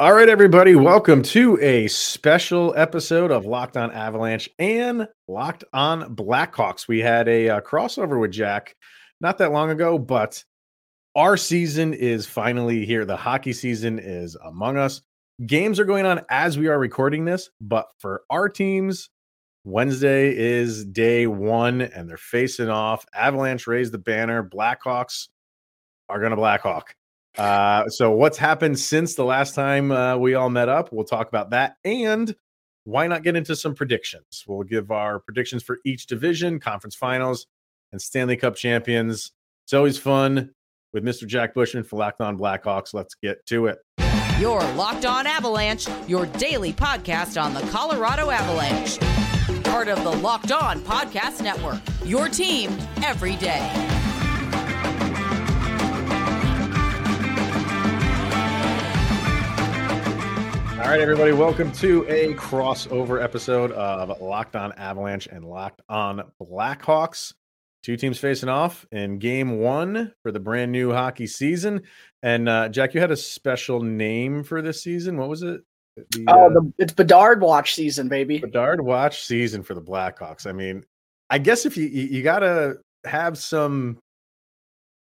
All 0.00 0.14
right, 0.14 0.30
everybody, 0.30 0.76
welcome 0.76 1.20
to 1.24 1.60
a 1.60 1.86
special 1.88 2.72
episode 2.74 3.30
of 3.30 3.44
Locked 3.44 3.76
On 3.76 3.92
Avalanche 3.92 4.48
and 4.58 5.06
Locked 5.28 5.64
On 5.74 6.16
Blackhawks. 6.16 6.88
We 6.88 7.00
had 7.00 7.28
a 7.28 7.50
uh, 7.50 7.60
crossover 7.60 8.18
with 8.18 8.30
Jack 8.30 8.74
not 9.20 9.36
that 9.36 9.52
long 9.52 9.68
ago, 9.68 9.98
but 9.98 10.42
our 11.14 11.36
season 11.36 11.92
is 11.92 12.24
finally 12.24 12.86
here. 12.86 13.04
The 13.04 13.18
hockey 13.18 13.52
season 13.52 13.98
is 13.98 14.38
among 14.42 14.78
us. 14.78 15.02
Games 15.44 15.78
are 15.78 15.84
going 15.84 16.06
on 16.06 16.22
as 16.30 16.56
we 16.56 16.68
are 16.68 16.78
recording 16.78 17.26
this, 17.26 17.50
but 17.60 17.86
for 17.98 18.22
our 18.30 18.48
teams, 18.48 19.10
Wednesday 19.64 20.34
is 20.34 20.82
day 20.86 21.26
one 21.26 21.82
and 21.82 22.08
they're 22.08 22.16
facing 22.16 22.70
off. 22.70 23.04
Avalanche 23.14 23.66
raised 23.66 23.92
the 23.92 23.98
banner. 23.98 24.42
Blackhawks 24.42 25.28
are 26.08 26.20
going 26.20 26.30
to 26.30 26.36
Blackhawk. 26.36 26.94
Uh, 27.38 27.88
so 27.88 28.10
what's 28.10 28.38
happened 28.38 28.78
since 28.78 29.14
the 29.14 29.24
last 29.24 29.54
time 29.54 29.92
uh, 29.92 30.16
we 30.16 30.34
all 30.34 30.50
met 30.50 30.68
up? 30.68 30.92
We'll 30.92 31.04
talk 31.04 31.28
about 31.28 31.50
that 31.50 31.76
and 31.84 32.34
why 32.84 33.06
not 33.06 33.22
get 33.22 33.36
into 33.36 33.54
some 33.54 33.74
predictions? 33.74 34.44
We'll 34.46 34.62
give 34.62 34.90
our 34.90 35.20
predictions 35.20 35.62
for 35.62 35.78
each 35.84 36.06
division, 36.06 36.58
conference 36.58 36.94
finals, 36.94 37.46
and 37.92 38.00
Stanley 38.00 38.36
Cup 38.36 38.56
champions. 38.56 39.32
It's 39.64 39.74
always 39.74 39.98
fun 39.98 40.50
with 40.92 41.04
Mr. 41.04 41.26
Jack 41.26 41.54
Bushman 41.54 41.84
for 41.84 41.96
Locked 41.96 42.20
On 42.20 42.38
Blackhawks. 42.38 42.94
Let's 42.94 43.14
get 43.14 43.44
to 43.46 43.66
it. 43.66 43.78
Your 44.40 44.60
Locked 44.72 45.04
On 45.04 45.26
Avalanche, 45.26 45.86
your 46.08 46.26
daily 46.26 46.72
podcast 46.72 47.40
on 47.40 47.54
the 47.54 47.60
Colorado 47.70 48.30
Avalanche. 48.30 48.98
Part 49.64 49.88
of 49.88 50.02
the 50.02 50.10
Locked 50.10 50.50
On 50.50 50.80
Podcast 50.80 51.42
Network. 51.42 51.80
Your 52.04 52.28
team 52.28 52.76
every 53.04 53.36
day. 53.36 53.89
All 60.80 60.86
right, 60.86 61.00
everybody, 61.02 61.32
welcome 61.32 61.70
to 61.72 62.06
a 62.08 62.32
crossover 62.34 63.22
episode 63.22 63.70
of 63.72 64.18
Locked 64.22 64.56
On 64.56 64.72
Avalanche 64.72 65.26
and 65.26 65.44
Locked 65.44 65.82
On 65.90 66.22
Blackhawks. 66.42 67.34
Two 67.82 67.98
teams 67.98 68.18
facing 68.18 68.48
off 68.48 68.86
in 68.90 69.18
game 69.18 69.58
one 69.58 70.14
for 70.22 70.32
the 70.32 70.40
brand 70.40 70.72
new 70.72 70.90
hockey 70.90 71.26
season. 71.26 71.82
And 72.22 72.48
uh, 72.48 72.70
Jack, 72.70 72.94
you 72.94 73.00
had 73.00 73.10
a 73.10 73.16
special 73.16 73.82
name 73.82 74.42
for 74.42 74.62
this 74.62 74.82
season. 74.82 75.18
What 75.18 75.28
was 75.28 75.42
it? 75.42 75.60
The, 75.96 76.24
oh, 76.28 76.46
uh, 76.46 76.48
the, 76.48 76.72
it's 76.78 76.94
Bedard 76.94 77.42
watch 77.42 77.74
season, 77.74 78.08
baby. 78.08 78.38
Bedard 78.38 78.80
watch 78.80 79.22
season 79.22 79.62
for 79.62 79.74
the 79.74 79.82
Blackhawks. 79.82 80.46
I 80.46 80.52
mean, 80.52 80.84
I 81.28 81.36
guess 81.38 81.66
if 81.66 81.76
you 81.76 81.86
you, 81.86 82.04
you 82.04 82.22
got 82.22 82.38
to 82.38 82.78
have 83.04 83.36
some 83.36 83.98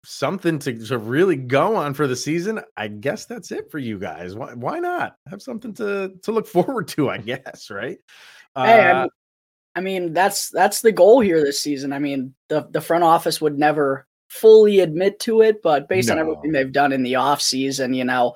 something 0.06 0.60
to, 0.60 0.78
to 0.88 0.98
really 0.98 1.36
go 1.36 1.76
on 1.76 1.94
for 1.94 2.08
the 2.08 2.16
season, 2.16 2.62
I 2.78 2.88
guess 2.88 3.26
that's 3.26 3.52
it 3.52 3.70
for 3.72 3.80
you 3.80 4.00
guys. 4.00 4.36
Why 4.36 4.54
why 4.54 4.80
not 4.80 5.16
have 5.30 5.42
something 5.42 5.74
to 5.76 6.14
to 6.24 6.32
look 6.32 6.48
forward 6.56 6.88
to? 6.90 7.10
I 7.10 7.18
guess 7.18 7.70
right. 7.70 7.98
Hey, 8.56 8.90
uh, 8.90 9.08
I 9.76 9.82
mean 9.82 10.14
that's 10.14 10.50
that's 10.50 10.82
the 10.82 10.92
goal 10.92 11.20
here 11.20 11.42
this 11.42 11.60
season. 11.60 11.92
I 11.92 12.00
mean 12.00 12.34
the 12.48 12.68
the 12.72 12.82
front 12.82 13.04
office 13.04 13.42
would 13.42 13.58
never 13.58 14.08
fully 14.30 14.80
admit 14.80 15.20
to 15.22 15.42
it, 15.42 15.62
but 15.62 15.90
based 15.90 16.08
no. 16.08 16.14
on 16.14 16.20
everything 16.20 16.52
they've 16.52 16.72
done 16.72 16.94
in 16.94 17.04
the 17.04 17.16
off 17.16 17.42
season, 17.42 17.94
you 17.94 18.04
know, 18.04 18.36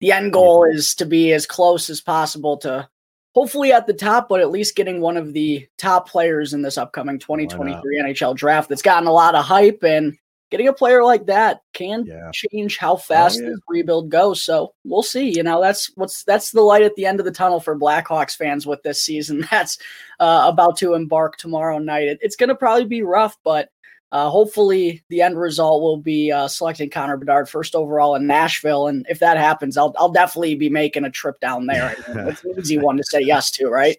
the 0.00 0.12
end 0.12 0.32
goal 0.32 0.64
is 0.64 0.94
to 0.96 1.06
be 1.06 1.32
as 1.32 1.46
close 1.46 1.88
as 1.90 2.00
possible 2.00 2.56
to 2.58 2.88
hopefully 3.34 3.72
at 3.72 3.86
the 3.86 3.92
top, 3.92 4.28
but 4.28 4.40
at 4.40 4.50
least 4.50 4.76
getting 4.76 5.00
one 5.00 5.16
of 5.16 5.32
the 5.34 5.68
top 5.76 6.08
players 6.08 6.54
in 6.54 6.62
this 6.62 6.78
upcoming 6.78 7.18
2023 7.18 8.00
NHL 8.02 8.34
draft 8.34 8.68
that's 8.68 8.82
gotten 8.82 9.06
a 9.06 9.12
lot 9.12 9.34
of 9.34 9.44
hype 9.44 9.82
and 9.82 10.16
getting 10.50 10.68
a 10.68 10.72
player 10.72 11.02
like 11.02 11.26
that 11.26 11.60
can 11.72 12.04
yeah. 12.04 12.30
change 12.32 12.78
how 12.78 12.94
oh, 12.94 12.96
fast 12.96 13.38
oh, 13.40 13.44
yeah. 13.44 13.50
this 13.50 13.58
rebuild 13.68 14.10
goes. 14.10 14.42
So 14.42 14.74
we'll 14.84 15.02
see. 15.02 15.34
You 15.34 15.42
know, 15.42 15.60
that's 15.60 15.90
what's 15.96 16.24
that's 16.24 16.52
the 16.52 16.60
light 16.60 16.82
at 16.82 16.94
the 16.94 17.06
end 17.06 17.20
of 17.20 17.26
the 17.26 17.32
tunnel 17.32 17.60
for 17.60 17.78
Blackhawks 17.78 18.36
fans 18.36 18.66
with 18.66 18.82
this 18.82 19.02
season. 19.02 19.46
That's 19.50 19.78
uh, 20.20 20.44
about 20.46 20.76
to 20.78 20.94
embark 20.94 21.36
tomorrow 21.36 21.78
night. 21.78 22.08
It, 22.08 22.18
it's 22.20 22.36
going 22.36 22.48
to 22.48 22.54
probably 22.54 22.84
be 22.84 23.02
rough, 23.02 23.36
but 23.42 23.70
uh, 24.12 24.30
hopefully 24.30 25.02
the 25.08 25.22
end 25.22 25.38
result 25.38 25.82
will 25.82 25.96
be 25.96 26.30
uh, 26.30 26.48
selecting 26.48 26.90
Connor 26.90 27.16
Bedard 27.16 27.48
first 27.48 27.74
overall 27.74 28.14
in 28.14 28.26
Nashville. 28.26 28.86
And 28.86 29.04
if 29.08 29.18
that 29.18 29.36
happens, 29.36 29.76
I'll 29.76 29.94
I'll 29.98 30.12
definitely 30.12 30.54
be 30.54 30.68
making 30.68 31.04
a 31.04 31.10
trip 31.10 31.40
down 31.40 31.66
there. 31.66 31.94
it's 32.08 32.44
an 32.44 32.54
easy 32.58 32.78
one 32.78 32.96
to 32.96 33.04
say 33.04 33.20
yes 33.20 33.50
to, 33.52 33.68
right? 33.68 33.96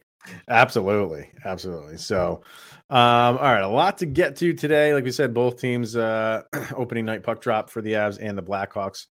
Absolutely, 0.47 1.29
absolutely. 1.45 1.97
So. 1.97 2.41
Um, 2.89 3.37
all 3.37 3.53
right, 3.53 3.63
a 3.63 3.67
lot 3.67 3.97
to 3.97 4.05
get 4.05 4.37
to 4.37 4.53
today. 4.53 4.93
Like 4.93 5.03
we 5.03 5.11
said, 5.11 5.33
both 5.33 5.59
teams 5.59 5.95
uh 5.95 6.43
opening 6.75 7.05
night 7.05 7.23
puck 7.23 7.41
drop 7.41 7.69
for 7.69 7.81
the 7.81 7.93
Avs 7.93 8.17
and 8.21 8.37
the 8.37 8.43
Blackhawks. 8.43 9.07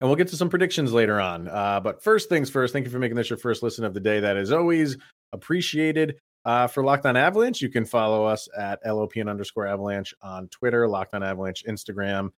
And 0.00 0.08
we'll 0.08 0.16
get 0.16 0.28
to 0.28 0.36
some 0.36 0.50
predictions 0.50 0.92
later 0.92 1.20
on. 1.20 1.48
Uh, 1.48 1.80
but 1.80 2.02
first 2.02 2.28
things 2.28 2.50
first, 2.50 2.74
thank 2.74 2.84
you 2.84 2.90
for 2.90 2.98
making 2.98 3.16
this 3.16 3.30
your 3.30 3.38
first 3.38 3.62
listen 3.62 3.84
of 3.84 3.94
the 3.94 4.00
day. 4.00 4.20
That 4.20 4.36
is 4.36 4.52
always 4.52 4.98
appreciated. 5.32 6.16
Uh, 6.44 6.66
for 6.66 6.84
Locked 6.84 7.06
On 7.06 7.16
Avalanche, 7.16 7.62
you 7.62 7.70
can 7.70 7.86
follow 7.86 8.26
us 8.26 8.48
at 8.58 8.84
LOPN 8.84 9.30
underscore 9.30 9.66
avalanche 9.66 10.12
on 10.20 10.48
Twitter, 10.48 10.86
Locked 10.86 11.14
On 11.14 11.22
Avalanche 11.22 11.64
Instagram, 11.66 12.28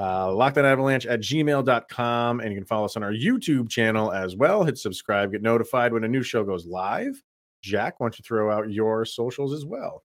uh, 0.00 0.34
Locked 0.34 0.58
On 0.58 0.64
Avalanche 0.64 1.06
at 1.06 1.20
gmail.com. 1.20 2.40
And 2.40 2.50
you 2.50 2.58
can 2.58 2.66
follow 2.66 2.86
us 2.86 2.96
on 2.96 3.04
our 3.04 3.12
YouTube 3.12 3.68
channel 3.68 4.10
as 4.10 4.34
well. 4.34 4.64
Hit 4.64 4.78
subscribe, 4.78 5.30
get 5.30 5.42
notified 5.42 5.92
when 5.92 6.02
a 6.02 6.08
new 6.08 6.24
show 6.24 6.42
goes 6.42 6.66
live. 6.66 7.22
Jack, 7.62 7.98
why 7.98 8.06
don't 8.06 8.18
you 8.18 8.22
throw 8.22 8.50
out 8.50 8.70
your 8.70 9.04
socials 9.04 9.52
as 9.52 9.64
well? 9.64 10.02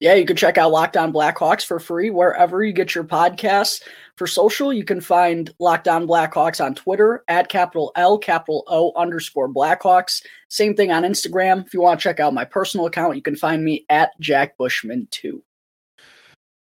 Yeah, 0.00 0.14
you 0.14 0.26
can 0.26 0.36
check 0.36 0.58
out 0.58 0.72
Locked 0.72 0.96
On 0.96 1.12
Blackhawks 1.12 1.64
for 1.64 1.78
free 1.78 2.10
wherever 2.10 2.64
you 2.64 2.72
get 2.72 2.94
your 2.94 3.04
podcasts. 3.04 3.82
For 4.16 4.26
social, 4.26 4.72
you 4.72 4.84
can 4.84 5.00
find 5.00 5.54
Locked 5.60 5.88
On 5.88 6.06
Blackhawks 6.06 6.62
on 6.62 6.74
Twitter 6.74 7.22
at 7.28 7.48
capital 7.48 7.92
L, 7.96 8.18
capital 8.18 8.64
O 8.66 8.92
underscore 8.96 9.48
Blackhawks. 9.48 10.22
Same 10.48 10.74
thing 10.74 10.90
on 10.90 11.04
Instagram. 11.04 11.64
If 11.64 11.74
you 11.74 11.80
want 11.80 12.00
to 12.00 12.04
check 12.04 12.20
out 12.20 12.34
my 12.34 12.44
personal 12.44 12.86
account, 12.86 13.16
you 13.16 13.22
can 13.22 13.36
find 13.36 13.64
me 13.64 13.86
at 13.88 14.10
Jack 14.20 14.58
Bushman2. 14.58 15.40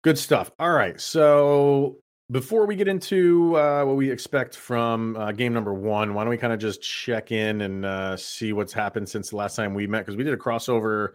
Good 0.03 0.17
stuff. 0.17 0.51
All 0.59 0.71
right. 0.71 0.99
So 0.99 1.97
before 2.31 2.65
we 2.67 2.75
get 2.75 2.87
into 2.87 3.55
uh, 3.55 3.83
what 3.83 3.95
we 3.95 4.11
expect 4.11 4.55
from 4.55 5.15
uh, 5.15 5.31
game 5.31 5.53
number 5.53 5.73
one, 5.73 6.13
why 6.13 6.23
don't 6.23 6.29
we 6.29 6.37
kind 6.37 6.53
of 6.53 6.59
just 6.59 6.81
check 6.81 7.31
in 7.31 7.61
and 7.61 7.85
uh, 7.85 8.15
see 8.17 8.53
what's 8.53 8.73
happened 8.73 9.09
since 9.09 9.31
the 9.31 9.35
last 9.35 9.55
time 9.55 9.73
we 9.73 9.87
met? 9.87 9.99
Because 9.99 10.15
we 10.15 10.23
did 10.23 10.33
a 10.33 10.37
crossover, 10.37 11.13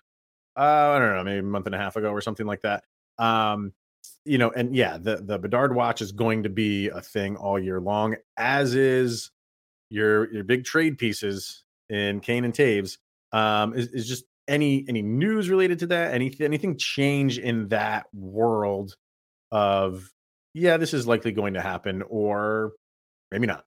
uh, 0.57 0.61
I 0.61 0.99
don't 0.99 1.17
know, 1.17 1.25
maybe 1.25 1.39
a 1.39 1.43
month 1.43 1.67
and 1.67 1.75
a 1.75 1.79
half 1.79 1.97
ago 1.97 2.11
or 2.11 2.21
something 2.21 2.47
like 2.47 2.63
that. 2.63 2.83
Um, 3.19 3.73
you 4.25 4.39
know, 4.39 4.51
and 4.51 4.75
yeah, 4.75 4.99
the 4.99 5.17
the 5.17 5.39
Bedard 5.39 5.75
watch 5.75 6.03
is 6.03 6.13
going 6.13 6.43
to 6.43 6.49
be 6.49 6.89
a 6.89 7.01
thing 7.01 7.37
all 7.37 7.59
year 7.59 7.81
long, 7.81 8.17
as 8.37 8.75
is 8.75 9.31
your 9.91 10.33
your 10.33 10.45
big 10.45 10.65
trade 10.65 10.99
pieces 10.99 11.63
in 11.89 12.21
Kane 12.21 12.45
and 12.45 12.53
Toews. 12.53 12.99
Um, 13.33 13.75
is, 13.75 13.89
is 13.89 14.09
just 14.09 14.25
any 14.49 14.85
any 14.89 15.03
news 15.03 15.49
related 15.49 15.79
to 15.81 15.87
that? 15.89 16.13
Any 16.13 16.35
anything 16.41 16.77
change 16.77 17.39
in 17.39 17.69
that 17.69 18.07
world 18.13 18.97
of 19.53 20.11
yeah, 20.55 20.77
this 20.77 20.95
is 20.95 21.07
likely 21.07 21.33
going 21.33 21.55
to 21.55 21.61
happen, 21.61 22.03
or 22.09 22.73
maybe 23.31 23.47
not. 23.47 23.65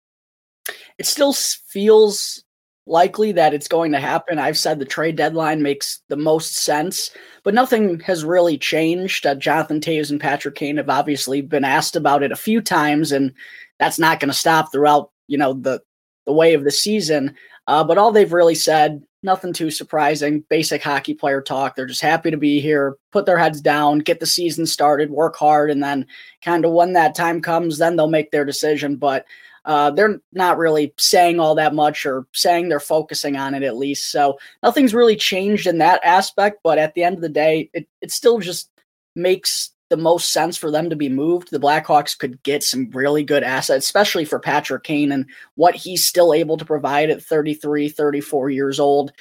It 0.97 1.05
still 1.05 1.33
feels 1.33 2.43
likely 2.87 3.33
that 3.33 3.53
it's 3.53 3.67
going 3.67 3.91
to 3.91 3.99
happen. 3.99 4.39
I've 4.39 4.57
said 4.57 4.79
the 4.79 4.85
trade 4.85 5.17
deadline 5.17 5.61
makes 5.61 6.01
the 6.07 6.15
most 6.15 6.55
sense, 6.55 7.11
but 7.43 7.53
nothing 7.53 7.99
has 7.99 8.23
really 8.23 8.57
changed. 8.57 9.25
Uh, 9.25 9.35
Jonathan 9.35 9.81
Toews 9.81 10.09
and 10.09 10.21
Patrick 10.21 10.55
Kane 10.55 10.77
have 10.77 10.89
obviously 10.89 11.41
been 11.41 11.65
asked 11.65 11.97
about 11.97 12.23
it 12.23 12.31
a 12.31 12.37
few 12.37 12.61
times, 12.61 13.11
and 13.11 13.33
that's 13.77 13.99
not 13.99 14.19
going 14.19 14.29
to 14.29 14.37
stop 14.37 14.71
throughout 14.71 15.11
you 15.27 15.37
know 15.37 15.53
the 15.53 15.81
the 16.25 16.33
way 16.33 16.53
of 16.53 16.63
the 16.63 16.71
season. 16.71 17.35
Uh, 17.67 17.83
but 17.83 17.97
all 17.97 18.13
they've 18.13 18.33
really 18.33 18.55
said 18.55 19.03
nothing 19.23 19.53
too 19.53 19.71
surprising. 19.71 20.43
Basic 20.49 20.81
hockey 20.81 21.13
player 21.13 21.41
talk. 21.41 21.75
They're 21.75 21.85
just 21.85 22.01
happy 22.01 22.31
to 22.31 22.37
be 22.37 22.59
here, 22.59 22.97
put 23.11 23.25
their 23.25 23.37
heads 23.37 23.61
down, 23.61 23.99
get 23.99 24.19
the 24.19 24.25
season 24.25 24.65
started, 24.65 25.09
work 25.09 25.35
hard, 25.35 25.71
and 25.71 25.81
then 25.81 26.05
kind 26.41 26.65
of 26.65 26.71
when 26.71 26.93
that 26.93 27.15
time 27.15 27.41
comes, 27.41 27.77
then 27.77 27.95
they'll 27.95 28.07
make 28.07 28.31
their 28.31 28.45
decision. 28.45 28.95
But 28.95 29.25
uh, 29.65 29.91
they're 29.91 30.21
not 30.31 30.57
really 30.57 30.93
saying 30.97 31.39
all 31.39 31.55
that 31.55 31.75
much 31.75 32.05
or 32.05 32.25
saying 32.33 32.69
they're 32.69 32.79
focusing 32.79 33.35
on 33.35 33.53
it 33.53 33.63
at 33.63 33.75
least. 33.75 34.11
So 34.11 34.39
nothing's 34.63 34.93
really 34.93 35.17
changed 35.17 35.67
in 35.67 35.79
that 35.79 35.99
aspect. 36.05 36.59
But 36.63 36.77
at 36.77 36.93
the 36.93 37.03
end 37.03 37.15
of 37.17 37.21
the 37.21 37.29
day, 37.29 37.69
it, 37.73 37.87
it 38.01 38.11
still 38.11 38.39
just 38.39 38.69
makes 39.13 39.71
the 39.89 39.97
most 39.97 40.31
sense 40.31 40.57
for 40.57 40.71
them 40.71 40.89
to 40.89 40.95
be 40.95 41.09
moved. 41.09 41.51
The 41.51 41.59
Blackhawks 41.59 42.17
could 42.17 42.41
get 42.43 42.63
some 42.63 42.89
really 42.91 43.23
good 43.23 43.43
assets, 43.43 43.85
especially 43.85 44.25
for 44.25 44.39
Patrick 44.39 44.83
Kane 44.83 45.11
and 45.11 45.25
what 45.55 45.75
he's 45.75 46.05
still 46.05 46.33
able 46.33 46.57
to 46.57 46.65
provide 46.65 47.09
at 47.09 47.23
33, 47.23 47.89
34 47.89 48.49
years 48.49 48.79
old. 48.79 49.11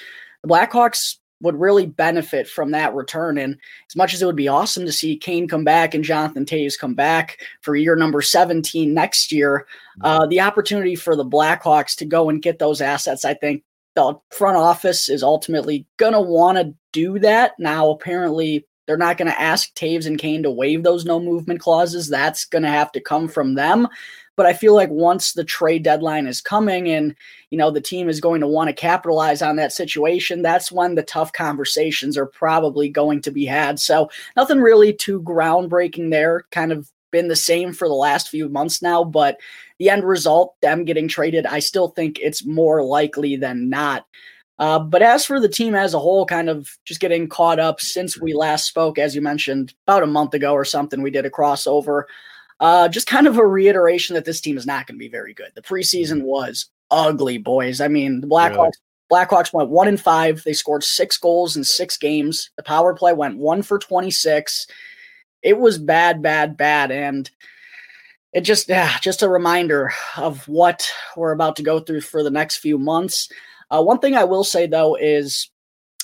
The 0.43 0.49
Blackhawks 0.49 1.17
would 1.43 1.61
really 1.61 1.87
benefit 1.87 2.49
from 2.49 2.71
that 2.71 2.95
return. 2.95 3.39
And 3.39 3.59
as 3.89 3.97
much 3.97 4.15
as 4.15 4.23
it 4.23 4.27
would 4.27 4.37
be 4.37 4.49
awesome 4.49 4.87
to 4.87 4.93
see 4.93 5.17
Kane 5.17 5.47
come 5.49 5.65
back 5.65 5.95
and 5.95 6.03
Jonathan 6.03 6.47
Toews 6.47 6.79
come 6.79 6.95
back 6.95 7.39
for 7.61 7.77
year 7.77 7.95
number 7.95 8.23
17 8.23 8.93
next 8.93 9.31
year, 9.31 9.67
uh, 10.01 10.27
the 10.27 10.41
opportunity 10.41 10.95
for 10.95 11.15
the 11.15 11.25
Blackhawks 11.25 11.95
to 11.97 12.07
go 12.07 12.31
and 12.31 12.43
get 12.43 12.59
those 12.59 12.81
assets, 12.81 13.25
I 13.25 13.35
think 13.35 13.63
the 13.95 14.15
front 14.31 14.57
office 14.57 15.09
is 15.09 15.23
ultimately 15.23 15.87
going 15.99 16.13
to 16.13 16.21
want 16.21 16.59
to 16.59 16.75
do 16.93 17.19
that. 17.19 17.53
Now, 17.59 17.91
apparently, 17.91 18.67
they're 18.87 18.97
not 18.97 19.19
going 19.19 19.31
to 19.31 19.41
ask 19.41 19.75
Toews 19.75 20.07
and 20.07 20.19
Kane 20.19 20.43
to 20.43 20.51
waive 20.51 20.83
those 20.83 21.05
no 21.05 21.21
movement 21.21 21.61
clauses. 21.61 22.09
That's 22.09 22.45
going 22.45 22.63
to 22.63 22.69
have 22.69 22.93
to 22.93 23.01
come 23.01 23.29
from 23.29 23.55
them. 23.55 23.89
But 24.37 24.47
I 24.47 24.53
feel 24.53 24.75
like 24.75 24.91
once 24.91 25.33
the 25.33 25.45
trade 25.45 25.83
deadline 25.83 26.27
is 26.27 26.43
coming 26.43 26.89
and, 26.89 27.17
you 27.51 27.57
know, 27.57 27.71
the 27.71 27.81
team 27.81 28.09
is 28.09 28.21
going 28.21 28.43
to 28.43 28.47
want 28.47 28.69
to 28.69 28.75
capitalize 28.75 29.41
on 29.41 29.57
that 29.57 29.73
situation, 29.73 30.43
that's 30.43 30.71
when 30.71 30.95
the 30.95 31.03
tough 31.03 31.33
conversations 31.33 32.19
are 32.19 32.27
probably 32.27 32.91
going 32.91 33.23
to 33.23 33.31
be 33.31 33.47
had. 33.47 33.81
So 33.81 34.11
nothing 34.37 34.61
really 34.61 34.93
too 34.93 35.23
groundbreaking 35.23 36.11
there, 36.11 36.45
kind 36.51 36.71
of 36.71 36.91
been 37.11 37.29
the 37.29 37.37
same 37.37 37.73
for 37.73 37.89
the 37.89 37.95
last 37.95 38.29
few 38.29 38.49
months 38.51 38.83
now, 38.83 39.03
but 39.03 39.39
the 39.79 39.89
end 39.89 40.05
result, 40.05 40.55
them 40.61 40.85
getting 40.85 41.09
traded, 41.09 41.47
I 41.47 41.61
still 41.61 41.89
think 41.89 42.19
it's 42.19 42.45
more 42.45 42.83
likely 42.83 43.37
than 43.37 43.71
not. 43.71 44.05
Uh, 44.59 44.79
but 44.79 45.03
as 45.03 45.25
for 45.25 45.39
the 45.39 45.49
team 45.49 45.75
as 45.75 45.93
a 45.93 45.99
whole, 45.99 46.25
kind 46.25 46.49
of 46.49 46.69
just 46.85 47.01
getting 47.01 47.29
caught 47.29 47.59
up 47.59 47.81
since 47.81 48.19
we 48.21 48.33
last 48.33 48.67
spoke, 48.67 48.99
as 48.99 49.15
you 49.15 49.21
mentioned, 49.21 49.75
about 49.87 50.03
a 50.03 50.07
month 50.07 50.33
ago 50.33 50.53
or 50.53 50.65
something, 50.65 51.03
we 51.03 51.11
did 51.11 51.27
a 51.27 51.31
crossover. 51.31 52.05
Uh, 52.59 52.89
just 52.89 53.07
kind 53.07 53.27
of 53.27 53.37
a 53.37 53.47
reiteration 53.47 54.15
that 54.15 54.25
this 54.25 54.41
team 54.41 54.57
is 54.57 54.67
not 54.67 54.87
going 54.87 54.97
to 54.97 55.05
be 55.05 55.11
very 55.11 55.35
good. 55.35 55.53
The 55.55 55.63
preseason 55.63 56.23
was 56.23 56.71
ugly, 56.91 57.37
boys. 57.37 57.81
I 57.81 57.89
mean, 57.89 58.21
the 58.21 58.27
Blackhawks. 58.27 58.57
Really? 58.57 58.73
Blackhawks 59.13 59.53
went 59.53 59.71
one 59.71 59.89
and 59.89 60.01
five. 60.01 60.43
They 60.43 60.53
scored 60.53 60.83
six 60.83 61.17
goals 61.17 61.57
in 61.57 61.63
six 61.63 61.97
games. 61.97 62.51
The 62.57 62.63
power 62.63 62.95
play 62.95 63.13
went 63.13 63.37
one 63.37 63.63
for 63.63 63.79
26. 63.79 64.67
It 65.43 65.59
was 65.59 65.79
bad, 65.79 66.23
bad, 66.23 66.57
bad. 66.57 66.91
And 66.91 67.31
it 68.33 68.41
just, 68.41 68.69
yeah, 68.69 68.99
just 69.01 69.23
a 69.23 69.29
reminder 69.29 69.93
of 70.17 70.49
what 70.49 70.91
we're 71.17 71.33
about 71.33 71.57
to 71.57 71.63
go 71.63 71.79
through 71.79 72.01
for 72.01 72.23
the 72.23 72.31
next 72.31 72.57
few 72.57 72.79
months. 72.79 73.29
Uh, 73.71 73.83
one 73.83 73.99
thing 73.99 74.15
I 74.15 74.25
will 74.25 74.45
say 74.45 74.67
though 74.67 74.97
is 74.97 75.51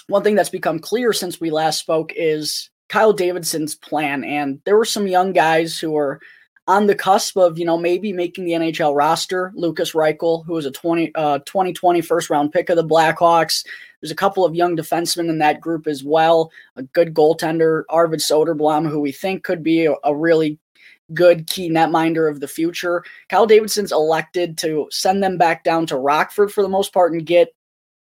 one 0.09 0.23
thing 0.23 0.35
that's 0.35 0.51
become 0.51 0.79
clear 0.79 1.13
since 1.13 1.41
we 1.41 1.51
last 1.51 1.79
spoke 1.79 2.13
is 2.17 2.71
Kyle 2.89 3.13
Davidson's 3.13 3.75
plan. 3.75 4.25
And 4.25 4.61
there 4.65 4.77
were 4.77 4.85
some 4.85 5.07
young 5.07 5.33
guys 5.33 5.79
who 5.79 5.93
were 5.93 6.21
on 6.69 6.87
the 6.87 6.95
cusp 6.95 7.37
of, 7.37 7.59
you 7.59 7.65
know, 7.65 7.79
maybe 7.79 8.13
making 8.13 8.45
the 8.45 8.53
NHL 8.53 8.95
roster. 8.95 9.53
Lukas 9.55 9.93
Reichel, 9.93 10.45
who 10.45 10.53
was 10.53 10.67
a 10.67 10.71
20, 10.71 11.13
uh, 11.15 11.39
2020 11.41 12.01
first 12.03 12.31
round 12.31 12.53
pick 12.53 12.69
of 12.69 12.77
the 12.77 12.85
Blackhawks. 12.85 13.65
There's 14.01 14.13
a 14.13 14.17
couple 14.17 14.45
of 14.45 14.55
young 14.55 14.77
defensemen 14.77 15.29
in 15.29 15.39
that 15.39 15.61
group 15.61 15.87
as 15.87 16.05
well. 16.05 16.51
A 16.77 16.83
good 16.83 17.15
goaltender, 17.15 17.85
Arvid 17.89 18.21
Soderblom, 18.21 18.89
who 18.89 19.01
we 19.01 19.13
think 19.13 19.43
could 19.43 19.63
be 19.63 19.87
a, 19.87 19.95
a 20.05 20.15
really 20.15 20.59
good 21.15 21.47
key 21.47 21.71
netminder 21.71 22.31
of 22.31 22.41
the 22.41 22.49
future. 22.49 23.05
Kyle 23.29 23.47
Davidson's 23.47 23.93
elected 23.93 24.57
to 24.59 24.87
send 24.91 25.23
them 25.23 25.39
back 25.39 25.65
down 25.65 25.87
to 25.87 25.97
Rockford 25.97 26.53
for 26.53 26.63
the 26.63 26.69
most 26.69 26.93
part 26.93 27.13
and 27.13 27.27
get 27.27 27.55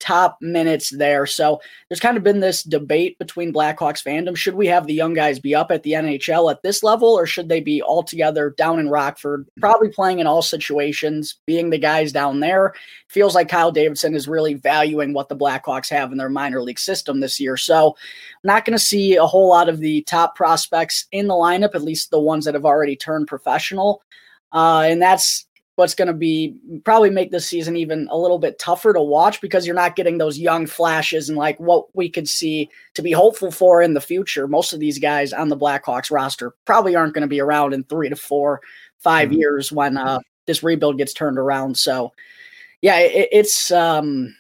top 0.02 0.38
minutes 0.42 0.90
there. 0.90 1.26
So 1.26 1.62
there's 1.88 2.00
kind 2.00 2.18
of 2.18 2.24
been 2.24 2.40
this 2.40 2.64
debate 2.64 3.18
between 3.20 3.54
Blackhawks 3.54 4.04
fandom. 4.04 4.36
Should 4.36 4.56
we 4.56 4.68
have 4.68 4.88
the 4.88 4.94
young 4.94 5.14
guys 5.14 5.40
be 5.40 5.54
up 5.54 5.72
at 5.72 5.84
the 5.84 5.94
NHL 5.94 6.52
at 6.52 6.64
this 6.64 6.84
level, 6.84 7.10
or 7.10 7.26
should 7.26 7.48
they 7.48 7.62
be 7.62 7.82
all 7.82 8.04
together 8.04 8.50
down 8.58 8.80
in 8.80 8.90
Rockford, 8.90 9.48
probably 9.60 9.90
playing 9.90 10.20
in 10.20 10.28
all 10.28 10.42
situations, 10.42 11.38
being 11.46 11.70
the 11.70 11.78
guys 11.78 12.12
down 12.12 12.40
there? 12.40 12.74
Feels 13.08 13.36
like 13.36 13.48
Kyle 13.48 13.72
Davidson 13.72 14.16
is 14.16 14.28
really 14.28 14.56
valuing 14.56 15.14
what 15.14 15.30
the 15.30 15.38
Blackhawks 15.38 15.90
have 15.90 16.12
in 16.12 16.18
their 16.18 16.30
minor 16.30 16.62
league 16.62 16.80
system 16.80 17.20
this 17.20 17.40
year. 17.40 17.56
So 17.56 17.90
I'm 17.90 18.48
not 18.48 18.66
going 18.66 18.78
to 18.78 18.84
see 18.84 19.16
a 19.16 19.26
whole 19.26 19.50
lot 19.50 19.70
of 19.70 19.80
the 19.80 20.02
top 20.04 20.36
prospects 20.36 21.06
in 21.12 21.28
the 21.28 21.36
lineup, 21.36 21.76
at 21.76 21.84
least 21.84 22.10
the 22.10 22.20
ones 22.20 22.46
that 22.46 22.56
have 22.56 22.66
already 22.66 22.96
turned 22.96 23.28
professional. 23.28 24.02
Uh, 24.52 24.86
and 24.90 25.02
that's 25.02 25.46
what's 25.76 25.96
going 25.96 26.08
to 26.08 26.14
be 26.14 26.56
probably 26.84 27.10
make 27.10 27.32
this 27.32 27.48
season 27.48 27.76
even 27.76 28.08
a 28.12 28.18
little 28.18 28.40
bit 28.40 28.60
tougher 28.60 28.94
to 28.94 29.02
watch 29.02 29.40
because 29.42 29.66
you're 29.66 29.76
not 29.76 29.96
getting 29.96 30.18
those 30.18 30.38
young 30.38 30.68
flashes 30.68 31.30
and 31.30 31.38
like 31.38 31.60
what 31.60 31.86
we 31.96 32.10
could 32.10 32.28
see 32.28 32.70
to 32.94 33.02
be 33.02 33.12
hopeful 33.12 33.52
for 33.52 33.82
in 33.82 33.94
the 33.94 34.02
future. 34.02 34.48
Most 34.48 34.74
of 34.74 34.80
these 34.80 35.00
guys 35.00 35.34
on 35.34 35.50
the 35.50 35.58
Blackhawks 35.58 36.12
roster 36.12 36.54
probably 36.66 36.96
aren't 36.96 37.14
going 37.14 37.24
to 37.24 37.28
be 37.28 37.42
around 37.42 37.74
in 37.74 37.84
three 37.84 38.10
to 38.10 38.16
four, 38.16 38.62
5 39.00 39.30
mm-hmm. 39.30 39.38
years 39.38 39.72
when 39.72 39.98
uh, 39.98 40.20
this 40.46 40.62
rebuild 40.62 40.98
gets 40.98 41.14
turned 41.14 41.38
around. 41.38 41.78
So, 41.78 42.12
yeah, 42.82 43.00
it, 43.00 43.30
it's 43.32 43.72
um, 43.72 44.36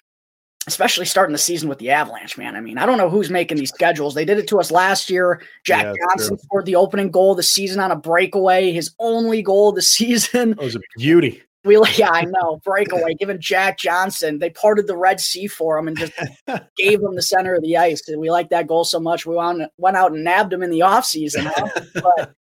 especially 0.68 1.06
starting 1.06 1.34
the 1.34 1.40
season 1.40 1.70
with 1.70 1.80
the 1.80 1.90
Avalanche, 1.90 2.38
man. 2.38 2.56
I 2.56 2.62
mean, 2.62 2.78
I 2.78 2.86
don't 2.86 2.98
know 2.98 3.10
who's 3.10 3.30
making 3.30 3.58
these 3.58 3.72
schedules. 3.72 4.14
They 4.14 4.26
did 4.26 4.38
it 4.38 4.48
to 4.50 4.60
us 4.60 4.72
last 4.72 5.10
year. 5.10 5.42
Jack 5.64 5.86
yeah, 5.86 5.94
Johnson 6.08 6.36
true. 6.36 6.44
scored 6.44 6.66
the 6.66 6.76
opening 6.76 7.10
goal 7.10 7.32
of 7.32 7.38
the 7.38 7.44
season 7.44 7.80
on 7.80 7.92
a 7.92 7.96
breakaway, 7.96 8.72
his 8.72 8.94
only 9.00 9.42
goal 9.42 9.70
of 9.70 9.76
the 9.76 9.82
season. 9.82 10.52
It 10.52 10.58
was 10.60 10.76
a 10.76 10.82
beauty. 10.98 11.42
We, 11.64 11.80
yeah, 11.96 12.10
I 12.10 12.26
know. 12.26 12.60
Breakaway, 12.64 13.14
given 13.14 13.40
Jack 13.40 13.78
Johnson. 13.78 14.40
They 14.40 14.50
parted 14.50 14.88
the 14.88 14.98
Red 14.98 15.20
Sea 15.20 15.46
for 15.46 15.78
him 15.78 15.88
and 15.88 15.98
just 15.98 16.14
gave 16.78 17.00
him 17.02 17.14
the 17.14 17.22
center 17.22 17.54
of 17.54 17.62
the 17.62 17.78
ice. 17.78 18.08
And 18.08 18.20
we 18.20 18.32
like 18.32 18.50
that 18.50 18.66
goal 18.66 18.84
so 18.84 19.00
much. 19.00 19.28
We 19.28 19.36
went, 19.36 19.70
went 19.78 19.98
out 19.98 20.12
and 20.12 20.24
nabbed 20.24 20.52
him 20.52 20.64
in 20.64 20.72
the 20.72 20.80
offseason. 20.80 21.52
Huh? 21.56 21.82
but 22.04 22.34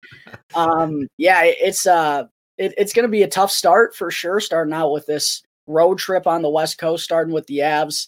um, 0.56 1.07
yeah, 1.17 1.41
it's 1.44 1.85
uh, 1.85 2.24
it, 2.57 2.74
it's 2.77 2.94
going 2.94 3.06
to 3.06 3.12
be 3.12 3.21
a 3.21 3.27
tough 3.27 3.51
start 3.51 3.95
for 3.95 4.09
sure, 4.09 4.39
starting 4.39 4.74
out 4.74 4.91
with 4.91 5.06
this 5.06 5.44
road 5.71 5.97
trip 5.97 6.27
on 6.27 6.41
the 6.41 6.50
West 6.50 6.77
Coast, 6.77 7.03
starting 7.03 7.33
with 7.33 7.47
the 7.47 7.59
Avs. 7.59 8.07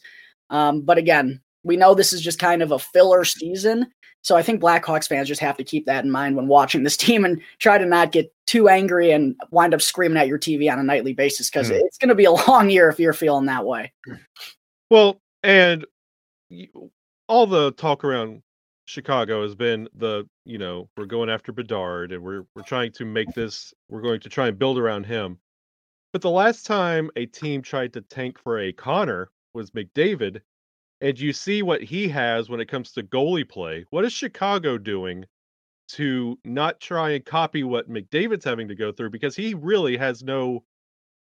Um, 0.49 0.81
but 0.81 0.97
again, 0.97 1.41
we 1.63 1.77
know 1.77 1.95
this 1.95 2.13
is 2.13 2.21
just 2.21 2.39
kind 2.39 2.61
of 2.61 2.71
a 2.71 2.79
filler 2.79 3.23
season. 3.23 3.91
So 4.21 4.37
I 4.37 4.41
think 4.41 4.61
Blackhawks 4.61 5.07
fans 5.07 5.27
just 5.27 5.41
have 5.41 5.57
to 5.57 5.63
keep 5.63 5.85
that 5.85 6.05
in 6.05 6.11
mind 6.11 6.35
when 6.35 6.47
watching 6.47 6.83
this 6.83 6.97
team 6.97 7.25
and 7.25 7.41
try 7.59 7.77
to 7.77 7.85
not 7.85 8.11
get 8.11 8.33
too 8.45 8.69
angry 8.69 9.11
and 9.11 9.35
wind 9.51 9.73
up 9.73 9.81
screaming 9.81 10.17
at 10.17 10.27
your 10.27 10.39
TV 10.39 10.71
on 10.71 10.79
a 10.79 10.83
nightly 10.83 11.13
basis 11.13 11.49
because 11.49 11.69
mm. 11.69 11.79
it's 11.81 11.97
going 11.97 12.09
to 12.09 12.15
be 12.15 12.25
a 12.25 12.31
long 12.47 12.69
year 12.69 12.89
if 12.89 12.99
you're 12.99 13.13
feeling 13.13 13.45
that 13.45 13.65
way. 13.65 13.91
Well, 14.89 15.19
and 15.43 15.85
all 17.27 17.47
the 17.47 17.71
talk 17.73 18.03
around 18.03 18.41
Chicago 18.85 19.43
has 19.43 19.55
been 19.55 19.87
the 19.95 20.27
you 20.45 20.57
know 20.57 20.89
we're 20.97 21.05
going 21.05 21.29
after 21.29 21.51
Bedard 21.51 22.11
and 22.11 22.21
we're 22.21 22.45
we're 22.53 22.63
trying 22.63 22.91
to 22.93 23.05
make 23.05 23.33
this 23.33 23.73
we're 23.89 24.01
going 24.01 24.19
to 24.19 24.29
try 24.29 24.47
and 24.47 24.59
build 24.59 24.77
around 24.77 25.05
him. 25.05 25.39
But 26.13 26.21
the 26.21 26.29
last 26.29 26.65
time 26.67 27.09
a 27.15 27.25
team 27.25 27.63
tried 27.63 27.93
to 27.93 28.01
tank 28.01 28.39
for 28.39 28.59
a 28.59 28.71
Connor 28.71 29.31
was 29.55 29.71
McDavid, 29.71 30.41
and 31.01 31.19
you 31.19 31.33
see 31.33 31.63
what 31.63 31.81
he 31.81 32.07
has 32.09 32.49
when 32.49 32.61
it 32.61 32.67
comes 32.67 32.91
to 32.93 33.03
goalie 33.03 33.49
play. 33.49 33.85
What 33.89 34.05
is 34.05 34.13
Chicago 34.13 34.77
doing 34.77 35.25
to 35.89 36.39
not 36.45 36.79
try 36.79 37.11
and 37.11 37.25
copy 37.25 37.63
what 37.63 37.89
McDavid's 37.89 38.45
having 38.45 38.67
to 38.67 38.75
go 38.75 38.91
through 38.91 39.09
because 39.09 39.35
he 39.35 39.55
really 39.55 39.97
has 39.97 40.23
no 40.23 40.63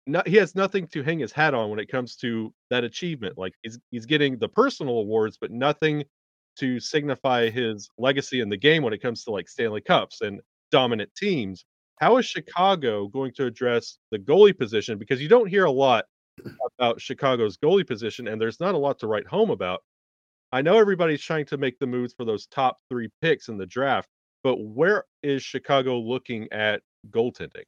not, 0.06 0.26
he 0.26 0.36
has 0.36 0.54
nothing 0.54 0.86
to 0.88 1.02
hang 1.02 1.18
his 1.18 1.32
hat 1.32 1.54
on 1.54 1.70
when 1.70 1.78
it 1.80 1.90
comes 1.90 2.16
to 2.16 2.54
that 2.70 2.84
achievement. 2.84 3.36
Like 3.36 3.54
he's 3.62 3.78
he's 3.90 4.06
getting 4.06 4.38
the 4.38 4.48
personal 4.48 5.00
awards, 5.00 5.38
but 5.40 5.50
nothing 5.50 6.04
to 6.58 6.80
signify 6.80 7.50
his 7.50 7.90
legacy 7.98 8.40
in 8.40 8.48
the 8.48 8.56
game 8.56 8.82
when 8.84 8.92
it 8.92 9.02
comes 9.02 9.24
to 9.24 9.32
like 9.32 9.48
Stanley 9.48 9.80
Cups 9.80 10.22
and 10.22 10.40
dominant 10.70 11.14
teams. 11.16 11.64
How 12.00 12.16
is 12.16 12.26
Chicago 12.26 13.08
going 13.08 13.32
to 13.34 13.46
address 13.46 13.98
the 14.10 14.18
goalie 14.18 14.56
position? 14.56 14.98
Because 14.98 15.20
you 15.20 15.28
don't 15.28 15.48
hear 15.48 15.64
a 15.64 15.70
lot 15.70 16.04
about 16.78 17.00
Chicago's 17.00 17.56
goalie 17.56 17.86
position, 17.86 18.28
and 18.28 18.40
there's 18.40 18.60
not 18.60 18.74
a 18.74 18.78
lot 18.78 18.98
to 19.00 19.08
write 19.08 19.26
home 19.26 19.50
about. 19.50 19.82
I 20.52 20.62
know 20.62 20.78
everybody's 20.78 21.22
trying 21.22 21.44
to 21.46 21.58
make 21.58 21.78
the 21.78 21.86
moves 21.86 22.14
for 22.14 22.24
those 22.24 22.46
top 22.46 22.78
three 22.88 23.10
picks 23.20 23.48
in 23.48 23.58
the 23.58 23.66
draft, 23.66 24.08
but 24.42 24.56
where 24.56 25.04
is 25.22 25.42
Chicago 25.42 25.98
looking 25.98 26.50
at 26.52 26.82
goaltending? 27.10 27.64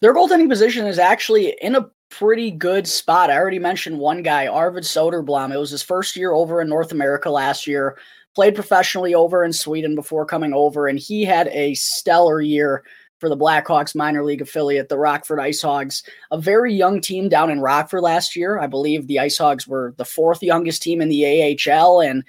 Their 0.00 0.14
goaltending 0.14 0.48
position 0.48 0.86
is 0.86 0.98
actually 0.98 1.56
in 1.62 1.74
a 1.74 1.90
pretty 2.10 2.50
good 2.50 2.86
spot. 2.86 3.30
I 3.30 3.38
already 3.38 3.58
mentioned 3.58 3.98
one 3.98 4.22
guy, 4.22 4.46
Arvid 4.46 4.84
Soderblom. 4.84 5.52
It 5.52 5.58
was 5.58 5.70
his 5.70 5.82
first 5.82 6.14
year 6.14 6.32
over 6.32 6.60
in 6.60 6.68
North 6.68 6.92
America 6.92 7.30
last 7.30 7.66
year. 7.66 7.96
Played 8.34 8.54
professionally 8.54 9.14
over 9.14 9.44
in 9.44 9.52
Sweden 9.52 9.94
before 9.94 10.26
coming 10.26 10.52
over, 10.52 10.88
and 10.88 10.98
he 10.98 11.24
had 11.24 11.48
a 11.48 11.74
stellar 11.74 12.40
year 12.40 12.84
for 13.18 13.28
the 13.28 13.36
Blackhawks 13.36 13.94
minor 13.94 14.24
league 14.24 14.42
affiliate, 14.42 14.88
the 14.88 14.98
Rockford 14.98 15.40
Ice 15.40 15.62
Hogs, 15.62 16.02
a 16.30 16.38
very 16.38 16.74
young 16.74 17.00
team 17.00 17.28
down 17.28 17.50
in 17.50 17.60
Rockford 17.60 18.02
last 18.02 18.36
year. 18.36 18.58
I 18.58 18.66
believe 18.66 19.06
the 19.06 19.20
Ice 19.20 19.38
Hogs 19.38 19.66
were 19.66 19.94
the 19.96 20.04
fourth 20.04 20.42
youngest 20.42 20.82
team 20.82 21.00
in 21.00 21.08
the 21.08 21.58
AHL, 21.70 22.00
and 22.00 22.24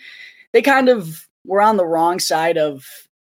they 0.53 0.61
kind 0.61 0.89
of 0.89 1.27
were 1.45 1.61
on 1.61 1.77
the 1.77 1.85
wrong 1.85 2.19
side 2.19 2.57
of. 2.57 2.85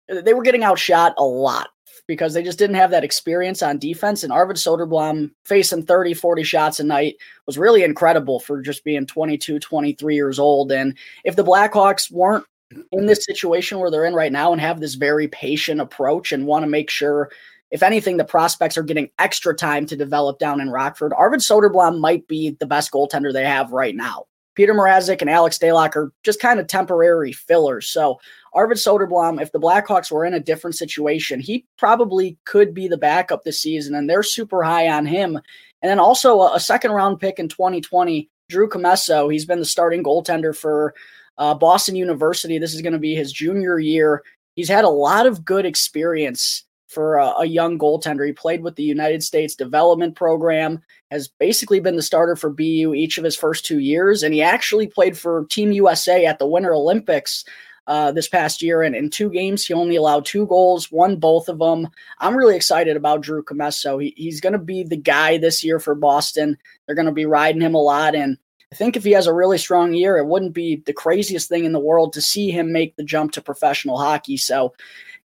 They 0.08 0.32
were 0.32 0.42
getting 0.42 0.64
outshot 0.64 1.14
a 1.18 1.24
lot 1.24 1.68
because 2.08 2.32
they 2.32 2.42
just 2.42 2.58
didn't 2.58 2.76
have 2.76 2.90
that 2.90 3.04
experience 3.04 3.62
on 3.62 3.78
defense. 3.78 4.24
And 4.24 4.32
Arvid 4.32 4.56
Soderblom 4.56 5.30
facing 5.44 5.84
30, 5.84 6.14
40 6.14 6.42
shots 6.42 6.80
a 6.80 6.84
night 6.84 7.16
was 7.46 7.58
really 7.58 7.84
incredible 7.84 8.40
for 8.40 8.62
just 8.62 8.82
being 8.82 9.06
22, 9.06 9.60
23 9.60 10.14
years 10.14 10.38
old. 10.38 10.72
And 10.72 10.96
if 11.24 11.36
the 11.36 11.44
Blackhawks 11.44 12.10
weren't 12.10 12.46
in 12.92 13.06
this 13.06 13.24
situation 13.24 13.78
where 13.78 13.90
they're 13.90 14.04
in 14.04 14.14
right 14.14 14.32
now 14.32 14.52
and 14.52 14.60
have 14.60 14.80
this 14.80 14.94
very 14.94 15.28
patient 15.28 15.80
approach 15.80 16.32
and 16.32 16.46
want 16.46 16.64
to 16.64 16.70
make 16.70 16.90
sure, 16.90 17.30
if 17.70 17.82
anything, 17.82 18.16
the 18.16 18.24
prospects 18.24 18.76
are 18.76 18.82
getting 18.82 19.10
extra 19.18 19.54
time 19.54 19.86
to 19.86 19.96
develop 19.96 20.38
down 20.38 20.60
in 20.60 20.70
Rockford. 20.70 21.12
Arvid 21.12 21.40
Soderblom 21.40 22.00
might 22.00 22.26
be 22.28 22.50
the 22.50 22.66
best 22.66 22.92
goaltender 22.92 23.32
they 23.32 23.44
have 23.44 23.72
right 23.72 23.94
now. 23.94 24.24
Peter 24.54 24.74
Mrazek 24.74 25.20
and 25.20 25.30
Alex 25.30 25.56
Stalock 25.56 25.94
are 25.94 26.12
just 26.24 26.40
kind 26.40 26.58
of 26.58 26.66
temporary 26.66 27.32
fillers. 27.32 27.88
So 27.88 28.18
Arvid 28.52 28.78
Soderblom, 28.78 29.40
if 29.40 29.52
the 29.52 29.60
Blackhawks 29.60 30.10
were 30.10 30.24
in 30.24 30.34
a 30.34 30.40
different 30.40 30.74
situation, 30.74 31.38
he 31.38 31.64
probably 31.76 32.36
could 32.44 32.74
be 32.74 32.88
the 32.88 32.98
backup 32.98 33.44
this 33.44 33.60
season, 33.60 33.94
and 33.94 34.10
they're 34.10 34.24
super 34.24 34.64
high 34.64 34.88
on 34.88 35.06
him. 35.06 35.36
And 35.36 35.88
then 35.88 36.00
also 36.00 36.40
a, 36.40 36.56
a 36.56 36.60
second 36.60 36.90
round 36.90 37.20
pick 37.20 37.38
in 37.38 37.48
2020, 37.48 38.28
Drew 38.48 38.68
Commesso. 38.68 39.30
He's 39.30 39.46
been 39.46 39.60
the 39.60 39.64
starting 39.64 40.02
goaltender 40.02 40.56
for 40.56 40.92
uh, 41.38 41.54
Boston 41.54 41.96
University. 41.96 42.58
This 42.58 42.74
is 42.74 42.82
going 42.82 42.92
to 42.92 42.98
be 42.98 43.14
his 43.14 43.32
junior 43.32 43.78
year. 43.78 44.22
He's 44.54 44.68
had 44.68 44.84
a 44.84 44.90
lot 44.90 45.26
of 45.26 45.44
good 45.44 45.64
experience 45.64 46.64
for 46.88 47.16
a, 47.16 47.26
a, 47.40 47.46
young 47.46 47.78
goaltender. 47.78 48.26
He 48.26 48.32
played 48.32 48.62
with 48.62 48.76
the 48.76 48.82
United 48.82 49.22
States 49.22 49.54
Development 49.54 50.16
Program, 50.16 50.82
has 51.10 51.28
basically 51.28 51.80
been 51.80 51.96
the 51.96 52.02
starter 52.02 52.34
for 52.34 52.50
BU 52.50 52.94
each 52.94 53.18
of 53.18 53.24
his 53.24 53.36
first 53.36 53.64
two 53.64 53.78
years, 53.78 54.22
and 54.22 54.34
he 54.34 54.42
actually 54.42 54.86
played 54.86 55.16
for 55.16 55.44
Team 55.50 55.70
USA 55.72 56.24
at 56.26 56.38
the 56.38 56.46
Winter 56.46 56.74
Olympics. 56.74 57.44
Uh, 57.86 58.12
this 58.12 58.28
past 58.28 58.60
year, 58.60 58.82
and 58.82 58.94
in 58.94 59.08
two 59.08 59.30
games, 59.30 59.64
he 59.64 59.72
only 59.72 59.96
allowed 59.96 60.22
two 60.26 60.46
goals, 60.46 60.92
won 60.92 61.16
both 61.16 61.48
of 61.48 61.58
them. 61.58 61.88
I'm 62.18 62.36
really 62.36 62.54
excited 62.54 62.98
about 62.98 63.22
Drew 63.22 63.42
Commesso. 63.42 64.02
He, 64.02 64.12
he's 64.14 64.42
going 64.42 64.52
to 64.52 64.58
be 64.58 64.82
the 64.82 64.98
guy 64.98 65.38
this 65.38 65.64
year 65.64 65.80
for 65.80 65.94
Boston. 65.94 66.58
They're 66.84 66.94
going 66.94 67.06
to 67.06 67.12
be 67.12 67.24
riding 67.24 67.62
him 67.62 67.74
a 67.74 67.80
lot, 67.80 68.14
and 68.14 68.36
I 68.70 68.74
think 68.74 68.96
if 68.96 69.04
he 69.04 69.12
has 69.12 69.26
a 69.26 69.32
really 69.32 69.58
strong 69.58 69.94
year, 69.94 70.18
it 70.18 70.26
wouldn't 70.26 70.52
be 70.52 70.82
the 70.84 70.92
craziest 70.92 71.48
thing 71.48 71.64
in 71.64 71.72
the 71.72 71.78
world 71.80 72.12
to 72.12 72.20
see 72.20 72.50
him 72.50 72.72
make 72.72 72.96
the 72.96 73.02
jump 73.02 73.32
to 73.32 73.40
professional 73.40 73.98
hockey. 73.98 74.36
So 74.36 74.74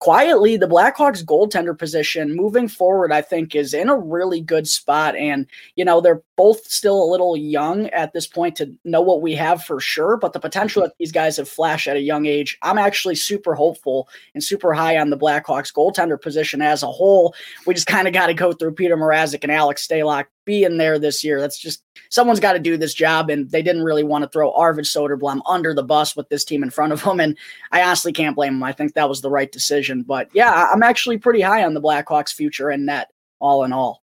quietly, 0.01 0.58
the 0.58 0.67
Blackhawks 0.67 1.24
goaltender 1.24 1.77
position 1.77 2.36
moving 2.36 2.67
forward, 2.67 3.12
I 3.12 3.22
think, 3.22 3.55
is 3.55 3.72
in 3.72 3.88
a 3.88 3.96
really 3.96 4.41
good 4.41 4.67
spot. 4.67 5.15
And, 5.15 5.46
you 5.75 5.86
know, 5.86 6.01
they're 6.01 6.24
both 6.36 6.65
still 6.65 7.01
a 7.01 7.12
little 7.12 7.38
young 7.38 7.88
at 7.89 8.12
this 8.12 8.25
point 8.25 8.55
to 8.55 8.75
know 8.84 9.01
what 9.01 9.22
we 9.22 9.36
have 9.36 9.63
for 9.63 9.79
sure, 9.79 10.17
but 10.17 10.34
the 10.34 10.39
potential 10.39 10.81
that 10.81 10.98
these 10.98 11.12
guys 11.12 11.38
have 11.38 11.48
flashed 11.48 11.88
at 11.88 11.98
a 11.98 12.01
young 12.01 12.25
age, 12.25 12.58
I'm 12.63 12.79
actually 12.79 13.13
super 13.13 13.53
hopeful 13.53 14.10
and 14.34 14.43
super 14.43 14.74
high 14.74 14.98
on 14.98 15.12
the 15.12 15.17
Blackhawks 15.17 15.72
goaltender 15.72 16.20
position 16.20 16.63
as 16.63 16.81
a 16.81 16.91
whole. 16.91 17.36
We 17.67 17.75
just 17.75 17.86
kind 17.86 18.08
of 18.08 18.13
got 18.13 18.27
to 18.27 18.34
go 18.34 18.53
through 18.53 18.74
Peter 18.74 18.98
Mrazek 18.98 19.43
and 19.43 19.51
Alex 19.51 19.88
Stalock 19.88 20.25
being 20.46 20.77
there 20.77 20.98
this 20.98 21.24
year. 21.24 21.39
That's 21.39 21.60
just 21.60 21.84
someone's 22.10 22.39
got 22.39 22.53
to 22.53 22.60
do 22.60 22.75
this 22.75 22.93
job, 22.93 23.29
and 23.29 23.50
they 23.51 23.62
didn't 23.62 23.84
really 23.84 24.03
want 24.03 24.24
to 24.24 24.29
throw 24.29 24.51
Arvid 24.53 24.86
Soderblom 24.86 25.41
under 25.48 25.74
the 25.74 25.84
bus 25.84 26.15
with 26.15 26.29
this 26.29 26.43
team 26.43 26.63
in 26.63 26.72
front 26.72 26.91
of 26.91 27.03
them. 27.03 27.20
And 27.20 27.38
I 27.72 27.84
honestly 27.84 28.12
can't 28.12 28.36
blame 28.36 28.53
them. 28.53 28.63
I 28.63 28.72
think 28.72 28.93
that 28.93 29.08
was 29.08 29.22
the 29.22 29.29
right 29.29 29.51
decision. 29.51 29.90
But 30.00 30.29
yeah, 30.33 30.69
I'm 30.71 30.83
actually 30.83 31.17
pretty 31.17 31.41
high 31.41 31.63
on 31.63 31.74
the 31.74 31.81
Blackhawks' 31.81 32.33
future 32.33 32.69
and 32.69 32.86
net, 32.86 33.10
all 33.39 33.63
in 33.63 33.74
all. 33.74 34.01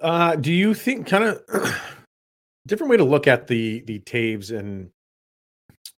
Uh, 0.00 0.36
do 0.36 0.52
you 0.52 0.74
think 0.74 1.06
kind 1.06 1.24
of 1.24 1.42
different 2.66 2.90
way 2.90 2.96
to 2.96 3.04
look 3.04 3.26
at 3.26 3.46
the 3.46 3.80
the 3.86 4.00
Toews 4.00 4.56
and 4.56 4.90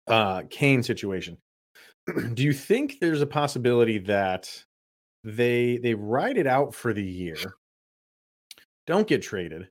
uh, 0.06 0.42
Kane 0.50 0.82
situation? 0.82 1.38
do 2.34 2.42
you 2.42 2.52
think 2.52 2.98
there's 3.00 3.22
a 3.22 3.26
possibility 3.26 3.98
that 3.98 4.64
they 5.24 5.78
they 5.78 5.94
ride 5.94 6.38
it 6.38 6.46
out 6.46 6.74
for 6.74 6.92
the 6.92 7.02
year 7.02 7.36
don't 8.86 9.08
get 9.08 9.22
traded 9.22 9.68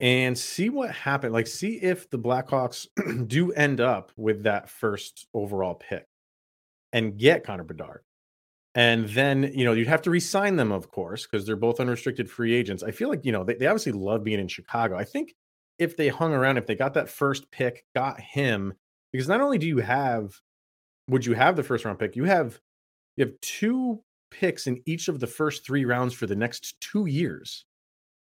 and 0.00 0.36
see 0.36 0.70
what 0.70 0.90
happened. 0.90 1.32
Like, 1.32 1.46
see 1.46 1.74
if 1.76 2.08
the 2.10 2.18
Blackhawks 2.18 2.86
do 3.28 3.52
end 3.52 3.80
up 3.80 4.12
with 4.16 4.44
that 4.44 4.68
first 4.68 5.26
overall 5.34 5.74
pick 5.74 6.06
and 6.94 7.18
get 7.18 7.44
Connor 7.44 7.64
Bedard. 7.64 8.02
And 8.76 9.08
then, 9.10 9.50
you 9.54 9.64
know, 9.64 9.72
you'd 9.72 9.88
have 9.88 10.02
to 10.02 10.10
resign 10.10 10.56
them, 10.56 10.72
of 10.72 10.90
course, 10.90 11.26
because 11.26 11.46
they're 11.46 11.56
both 11.56 11.80
unrestricted 11.80 12.30
free 12.30 12.54
agents. 12.54 12.82
I 12.82 12.92
feel 12.92 13.08
like, 13.08 13.24
you 13.24 13.32
know, 13.32 13.44
they, 13.44 13.54
they 13.54 13.66
obviously 13.66 13.92
love 13.92 14.24
being 14.24 14.40
in 14.40 14.48
Chicago. 14.48 14.96
I 14.96 15.04
think 15.04 15.34
if 15.78 15.96
they 15.96 16.08
hung 16.08 16.32
around, 16.32 16.56
if 16.56 16.66
they 16.66 16.74
got 16.74 16.94
that 16.94 17.08
first 17.08 17.50
pick, 17.50 17.84
got 17.94 18.20
him, 18.20 18.74
because 19.12 19.28
not 19.28 19.40
only 19.40 19.58
do 19.58 19.66
you 19.66 19.78
have, 19.78 20.40
would 21.08 21.26
you 21.26 21.34
have 21.34 21.56
the 21.56 21.62
first 21.62 21.84
round 21.84 21.98
pick, 21.98 22.16
you 22.16 22.24
have, 22.24 22.58
you 23.16 23.26
have 23.26 23.40
two 23.40 24.00
picks 24.30 24.66
in 24.66 24.80
each 24.86 25.08
of 25.08 25.20
the 25.20 25.26
first 25.26 25.64
three 25.64 25.84
rounds 25.84 26.14
for 26.14 26.26
the 26.26 26.36
next 26.36 26.80
two 26.80 27.06
years. 27.06 27.64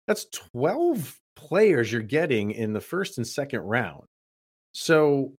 That's 0.07 0.27
12 0.53 1.19
players 1.35 1.91
you're 1.91 2.03
getting 2.03 2.51
in 2.51 2.73
the 2.73 2.81
first 2.81 3.19
and 3.19 3.27
second 3.27 3.61
round. 3.61 4.05
So, 4.73 5.33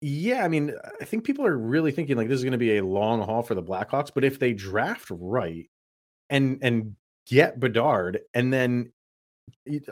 yeah, 0.00 0.44
I 0.44 0.48
mean, 0.48 0.72
I 1.00 1.04
think 1.04 1.24
people 1.24 1.46
are 1.46 1.56
really 1.56 1.90
thinking 1.90 2.16
like 2.16 2.28
this 2.28 2.38
is 2.38 2.44
going 2.44 2.52
to 2.52 2.58
be 2.58 2.76
a 2.76 2.84
long 2.84 3.22
haul 3.22 3.42
for 3.42 3.54
the 3.54 3.62
Blackhawks, 3.62 4.10
but 4.14 4.24
if 4.24 4.38
they 4.38 4.52
draft 4.52 5.08
right 5.10 5.68
and 6.28 6.58
and 6.62 6.96
get 7.28 7.58
Bedard 7.58 8.20
and 8.34 8.52
then 8.52 8.92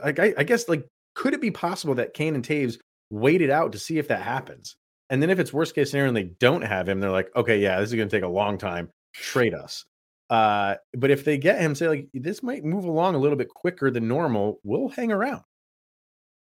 like 0.03 0.19
I, 0.19 0.35
I 0.39 0.45
guess 0.45 0.69
like 0.69 0.87
could 1.15 1.35
it 1.35 1.41
be 1.41 1.51
possible 1.51 1.95
that 1.95 2.15
Kane 2.15 2.35
and 2.35 2.47
Toews 2.47 2.79
waited 3.11 3.51
out 3.51 3.73
to 3.73 3.79
see 3.79 3.99
if 3.99 4.09
that 4.09 4.23
happens? 4.23 4.77
And 5.11 5.23
then 5.23 5.31
if 5.31 5.39
it's 5.39 5.53
worst 5.53 5.75
case 5.75 5.91
scenario 5.91 6.09
and 6.09 6.17
they 6.17 6.31
don't 6.41 6.63
have 6.63 6.89
him, 6.89 7.01
they're 7.01 7.11
like, 7.11 7.31
okay, 7.37 7.59
yeah, 7.59 7.79
this 7.79 7.91
is 7.91 7.95
going 7.95 8.09
to 8.09 8.17
take 8.17 8.25
a 8.25 8.29
long 8.29 8.59
time. 8.59 8.91
Trade 9.15 9.55
us. 9.55 9.85
Uh, 10.31 10.75
but 10.95 11.11
if 11.11 11.25
they 11.25 11.39
get 11.39 11.61
him, 11.61 11.75
say 11.75 11.89
like 11.89 12.09
this 12.15 12.43
might 12.43 12.65
move 12.65 12.85
along 12.85 13.15
a 13.15 13.19
little 13.19 13.37
bit 13.37 13.49
quicker 13.49 13.91
than 13.91 14.09
normal, 14.09 14.61
we'll 14.65 14.89
hang 14.89 15.13
around. 15.13 15.43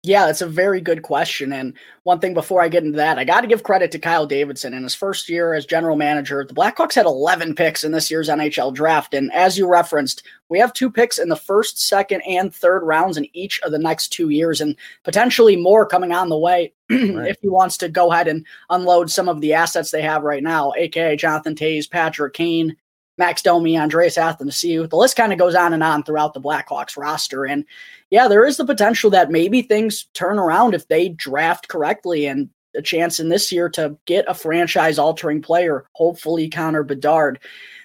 Yeah, 0.06 0.28
that's 0.28 0.42
a 0.42 0.48
very 0.48 0.82
good 0.82 1.02
question. 1.02 1.52
And 1.52 1.74
one 2.04 2.20
thing 2.20 2.36
before 2.36 2.62
I 2.62 2.68
get 2.68 2.84
into 2.84 2.98
that, 2.98 3.18
I 3.18 3.24
got 3.24 3.42
to 3.42 3.48
give 3.48 3.64
credit 3.64 3.92
to 3.92 3.98
Kyle 3.98 4.28
Davidson. 4.28 4.76
In 4.76 4.84
his 4.84 4.94
first 4.94 5.28
year 5.28 5.56
as 5.56 5.66
general 5.66 5.96
manager, 5.96 6.46
the 6.48 6.54
Blackhawks 6.54 6.94
had 6.94 7.08
11 7.08 7.56
picks 7.56 7.84
in 7.84 7.92
this 7.92 8.12
year's 8.12 8.30
NHL 8.30 8.72
draft. 8.72 9.16
And 9.16 9.34
as 9.34 9.58
you 9.58 9.68
referenced, 9.68 10.22
we 10.48 10.60
have 10.60 10.74
two 10.74 10.92
picks 10.92 11.18
in 11.18 11.30
the 11.30 11.36
first, 11.36 11.82
second, 11.82 12.22
and 12.22 12.54
third 12.54 12.84
rounds 12.84 13.18
in 13.18 13.28
each 13.34 13.60
of 13.62 13.72
the 13.72 13.80
next 13.80 14.10
two 14.10 14.30
years, 14.30 14.62
and 14.62 14.76
potentially 15.04 15.56
more 15.56 15.88
coming 15.88 16.12
on 16.12 16.30
the 16.30 16.38
way 16.38 16.72
right. 16.92 17.28
if 17.28 17.38
he 17.42 17.50
wants 17.50 17.76
to 17.78 17.90
go 17.90 18.12
ahead 18.12 18.28
and 18.28 18.46
unload 18.70 19.10
some 19.10 19.28
of 19.28 19.42
the 19.42 19.54
assets 19.54 19.90
they 19.90 20.04
have 20.04 20.22
right 20.22 20.44
now, 20.44 20.72
aka 20.78 21.16
Jonathan 21.16 21.56
Toews, 21.56 21.90
Patrick 21.90 22.36
Kane, 22.36 22.78
Max 23.18 23.42
Domi, 23.42 23.78
Andreas 23.78 24.18
Athanasiou. 24.18 24.90
The 24.90 24.96
list 24.96 25.16
kind 25.16 25.32
of 25.32 25.40
goes 25.40 25.56
on 25.56 25.74
and 25.74 25.84
on 25.84 26.04
throughout 26.04 26.34
the 26.34 26.42
Blackhawks 26.42 26.98
roster. 26.98 27.46
And 27.46 27.66
yeah, 28.10 28.28
there 28.28 28.46
is 28.46 28.58
the 28.58 28.66
potential 28.66 29.10
that 29.12 29.32
maybe 29.32 29.62
things 29.62 30.06
turn 30.14 30.38
around 30.38 30.74
if 30.74 30.88
they 30.88 31.10
draft 31.10 31.68
correctly 31.68 32.26
and 32.26 32.50
a 32.76 32.82
chance 32.82 33.20
in 33.20 33.30
this 33.30 33.52
year 33.52 33.70
to 33.70 33.98
get 34.06 34.26
a 34.28 34.34
franchise 34.34 35.00
altering 35.00 35.42
player, 35.42 35.86
hopefully 35.94 36.50
Connor 36.50 36.84
Bedard. 36.84 37.40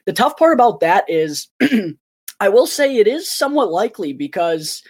The 0.07 0.13
tough 0.13 0.37
part 0.37 0.55
about 0.55 0.81
that 0.81 1.05
is 1.09 1.49
I 2.41 2.49
will 2.49 2.67
say 2.67 2.97
it 2.97 3.07
is 3.07 3.31
somewhat 3.31 3.71
likely 3.71 4.13
because 4.13 4.83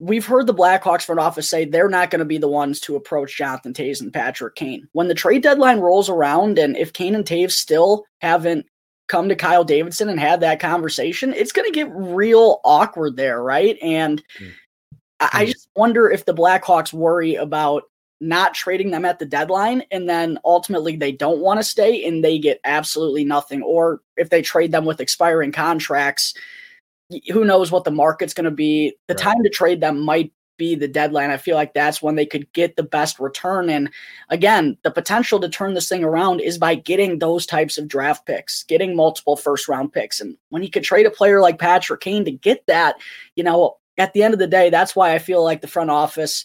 we've 0.00 0.26
heard 0.26 0.46
the 0.46 0.54
Blackhawks 0.54 1.04
front 1.04 1.20
office 1.20 1.48
say 1.48 1.64
they're 1.64 1.88
not 1.88 2.10
going 2.10 2.18
to 2.20 2.24
be 2.24 2.38
the 2.38 2.48
ones 2.48 2.80
to 2.80 2.96
approach 2.96 3.36
Jonathan 3.36 3.72
Toews 3.72 4.00
and 4.00 4.12
Patrick 4.12 4.54
Kane. 4.54 4.88
When 4.92 5.08
the 5.08 5.14
trade 5.14 5.42
deadline 5.42 5.78
rolls 5.78 6.08
around 6.08 6.58
and 6.58 6.76
if 6.76 6.92
Kane 6.92 7.14
and 7.14 7.24
Toews 7.24 7.52
still 7.52 8.04
haven't 8.20 8.66
come 9.08 9.28
to 9.28 9.36
Kyle 9.36 9.64
Davidson 9.64 10.08
and 10.08 10.20
have 10.20 10.40
that 10.40 10.60
conversation, 10.60 11.32
it's 11.32 11.52
going 11.52 11.66
to 11.70 11.74
get 11.74 11.90
real 11.92 12.60
awkward 12.64 13.16
there, 13.16 13.42
right? 13.42 13.76
And 13.82 14.22
mm. 14.38 14.52
I, 15.20 15.30
I 15.32 15.44
hmm. 15.44 15.52
just 15.52 15.68
wonder 15.74 16.10
if 16.10 16.24
the 16.24 16.34
Blackhawks 16.34 16.92
worry 16.92 17.34
about 17.34 17.84
not 18.20 18.54
trading 18.54 18.90
them 18.90 19.04
at 19.04 19.18
the 19.18 19.24
deadline 19.24 19.84
and 19.90 20.08
then 20.08 20.38
ultimately 20.44 20.96
they 20.96 21.12
don't 21.12 21.40
want 21.40 21.60
to 21.60 21.64
stay 21.64 22.04
and 22.04 22.24
they 22.24 22.38
get 22.38 22.60
absolutely 22.64 23.24
nothing 23.24 23.62
or 23.62 24.00
if 24.16 24.30
they 24.30 24.42
trade 24.42 24.72
them 24.72 24.84
with 24.84 25.00
expiring 25.00 25.52
contracts 25.52 26.34
who 27.32 27.44
knows 27.44 27.70
what 27.70 27.84
the 27.84 27.90
market's 27.92 28.34
going 28.34 28.44
to 28.44 28.50
be 28.50 28.92
the 29.06 29.14
right. 29.14 29.22
time 29.22 29.42
to 29.42 29.48
trade 29.48 29.80
them 29.80 30.00
might 30.00 30.32
be 30.58 30.74
the 30.74 30.88
deadline. 30.88 31.30
I 31.30 31.38
feel 31.38 31.56
like 31.56 31.72
that's 31.72 32.02
when 32.02 32.16
they 32.16 32.26
could 32.26 32.52
get 32.52 32.76
the 32.76 32.82
best 32.82 33.18
return. 33.18 33.70
And 33.70 33.90
again, 34.28 34.76
the 34.82 34.90
potential 34.90 35.40
to 35.40 35.48
turn 35.48 35.72
this 35.72 35.88
thing 35.88 36.04
around 36.04 36.40
is 36.40 36.58
by 36.58 36.74
getting 36.74 37.18
those 37.18 37.46
types 37.46 37.78
of 37.78 37.88
draft 37.88 38.26
picks, 38.26 38.64
getting 38.64 38.94
multiple 38.94 39.36
first 39.36 39.68
round 39.68 39.92
picks. 39.92 40.20
And 40.20 40.36
when 40.50 40.62
you 40.62 40.70
could 40.70 40.84
trade 40.84 41.06
a 41.06 41.10
player 41.10 41.40
like 41.40 41.58
Patrick 41.58 42.00
Kane 42.00 42.24
to 42.26 42.30
get 42.30 42.66
that, 42.66 42.96
you 43.36 43.44
know, 43.44 43.78
at 43.96 44.12
the 44.12 44.22
end 44.22 44.34
of 44.34 44.40
the 44.40 44.46
day, 44.46 44.68
that's 44.68 44.94
why 44.94 45.14
I 45.14 45.18
feel 45.18 45.42
like 45.42 45.60
the 45.60 45.66
front 45.66 45.90
office. 45.90 46.44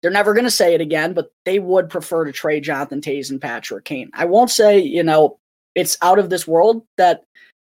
They're 0.00 0.10
never 0.10 0.34
going 0.34 0.44
to 0.44 0.50
say 0.50 0.74
it 0.74 0.82
again, 0.82 1.14
but 1.14 1.32
they 1.44 1.58
would 1.58 1.88
prefer 1.88 2.26
to 2.26 2.32
trade 2.32 2.64
Jonathan 2.64 3.00
Toews 3.00 3.30
and 3.30 3.40
Patrick 3.40 3.86
Kane. 3.86 4.10
I 4.12 4.26
won't 4.26 4.50
say, 4.50 4.78
you 4.78 5.02
know, 5.02 5.38
it's 5.74 5.96
out 6.02 6.18
of 6.18 6.28
this 6.30 6.46
world 6.46 6.86
that 6.98 7.24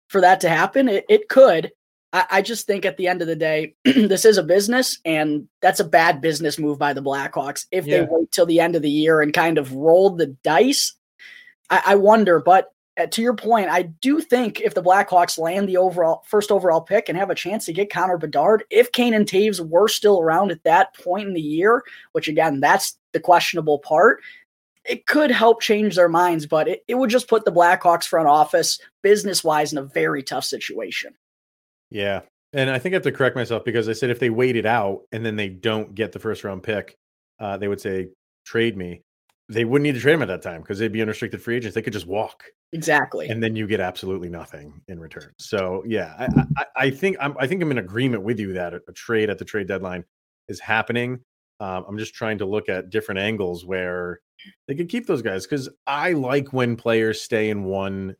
for 0.09 0.21
that 0.21 0.41
to 0.41 0.49
happen. 0.49 0.89
It, 0.89 1.05
it 1.07 1.29
could, 1.29 1.71
I, 2.15 2.25
I 2.31 2.41
just 2.41 2.65
think 2.65 2.85
at 2.85 2.95
the 2.95 3.07
end 3.09 3.21
of 3.21 3.27
the 3.27 3.35
day, 3.35 3.75
this 3.83 4.23
is 4.23 4.37
a 4.37 4.43
business, 4.43 4.99
and 5.03 5.49
that's 5.61 5.81
a 5.81 5.85
bad 5.85 6.21
business 6.21 6.57
move 6.57 6.79
by 6.79 6.93
the 6.93 7.03
Blackhawks. 7.03 7.65
If 7.71 7.85
yeah. 7.85 7.97
they 7.97 8.07
wait 8.09 8.31
till 8.31 8.45
the 8.45 8.61
end 8.61 8.75
of 8.77 8.81
the 8.81 8.89
year 8.89 9.21
and 9.21 9.33
kind 9.33 9.57
of 9.57 9.73
roll 9.73 10.11
the 10.11 10.27
dice, 10.27 10.95
I, 11.69 11.81
I 11.87 11.95
wonder. 11.95 12.39
But 12.39 12.71
uh, 12.97 13.07
to 13.07 13.21
your 13.21 13.35
point, 13.35 13.67
I 13.69 13.81
do 13.81 14.21
think 14.21 14.61
if 14.61 14.73
the 14.73 14.81
Blackhawks 14.81 15.37
land 15.37 15.67
the 15.67 15.75
overall 15.75 16.23
first 16.25 16.51
overall 16.51 16.79
pick 16.79 17.09
and 17.09 17.17
have 17.17 17.29
a 17.29 17.35
chance 17.35 17.65
to 17.65 17.73
get 17.73 17.91
Connor 17.91 18.17
Bedard, 18.17 18.63
if 18.69 18.93
Kane 18.93 19.13
and 19.13 19.27
Toews 19.27 19.59
were 19.59 19.89
still 19.89 20.21
around 20.21 20.51
at 20.51 20.63
that 20.63 20.95
point 20.95 21.27
in 21.27 21.33
the 21.33 21.41
year, 21.41 21.83
which 22.13 22.29
again, 22.29 22.61
that's 22.61 22.97
the 23.11 23.19
questionable 23.19 23.79
part, 23.79 24.21
it 24.85 25.05
could 25.05 25.31
help 25.31 25.61
change 25.61 25.95
their 25.95 26.07
minds, 26.07 26.45
but 26.45 26.69
it, 26.69 26.85
it 26.87 26.95
would 26.95 27.09
just 27.09 27.27
put 27.27 27.43
the 27.43 27.51
Blackhawks 27.51 28.07
front 28.07 28.29
office 28.29 28.79
business 29.01 29.43
wise 29.43 29.73
in 29.73 29.77
a 29.77 29.83
very 29.83 30.23
tough 30.23 30.45
situation. 30.45 31.13
Yeah. 31.89 32.21
And 32.53 32.69
I 32.69 32.79
think 32.79 32.93
I 32.93 32.97
have 32.97 33.03
to 33.03 33.11
correct 33.11 33.35
myself 33.35 33.65
because 33.65 33.89
I 33.89 33.93
said 33.93 34.09
if 34.09 34.19
they 34.19 34.29
wait 34.29 34.55
it 34.55 34.65
out 34.65 35.01
and 35.11 35.25
then 35.25 35.35
they 35.35 35.49
don't 35.49 35.93
get 35.93 36.11
the 36.11 36.19
first 36.19 36.43
round 36.43 36.63
pick, 36.63 36.95
uh, 37.39 37.57
they 37.57 37.67
would 37.67 37.81
say, 37.81 38.07
trade 38.45 38.77
me. 38.77 39.01
They 39.49 39.65
wouldn't 39.65 39.83
need 39.83 39.95
to 39.95 39.99
trade 39.99 40.13
him 40.13 40.21
at 40.21 40.27
that 40.29 40.41
time 40.41 40.61
because 40.61 40.79
they'd 40.79 40.91
be 40.91 41.01
unrestricted 41.01 41.41
free 41.41 41.57
agents. 41.57 41.75
They 41.75 41.81
could 41.81 41.93
just 41.93 42.07
walk. 42.07 42.43
Exactly. 42.73 43.27
And 43.27 43.43
then 43.43 43.55
you 43.55 43.67
get 43.67 43.79
absolutely 43.79 44.29
nothing 44.29 44.81
in 44.87 44.99
return. 44.99 45.31
So 45.37 45.83
yeah, 45.85 46.15
I, 46.17 46.43
I, 46.57 46.65
I 46.75 46.89
think 46.89 47.17
I'm 47.19 47.35
I 47.39 47.45
think 47.45 47.61
I'm 47.61 47.71
in 47.71 47.77
agreement 47.77 48.23
with 48.23 48.39
you 48.39 48.53
that 48.53 48.73
a, 48.73 48.81
a 48.87 48.93
trade 48.93 49.29
at 49.29 49.37
the 49.37 49.45
trade 49.45 49.67
deadline 49.67 50.03
is 50.47 50.59
happening. 50.59 51.19
Um, 51.59 51.85
I'm 51.87 51.97
just 51.97 52.13
trying 52.13 52.39
to 52.39 52.45
look 52.45 52.67
at 52.69 52.89
different 52.89 53.19
angles 53.19 53.65
where 53.65 54.19
they 54.67 54.75
could 54.75 54.89
keep 54.89 55.07
those 55.07 55.21
guys 55.21 55.45
because 55.45 55.69
I 55.87 56.13
like 56.13 56.51
when 56.51 56.75
players 56.75 57.21
stay 57.21 57.49
in 57.49 57.63
one 57.63 58.15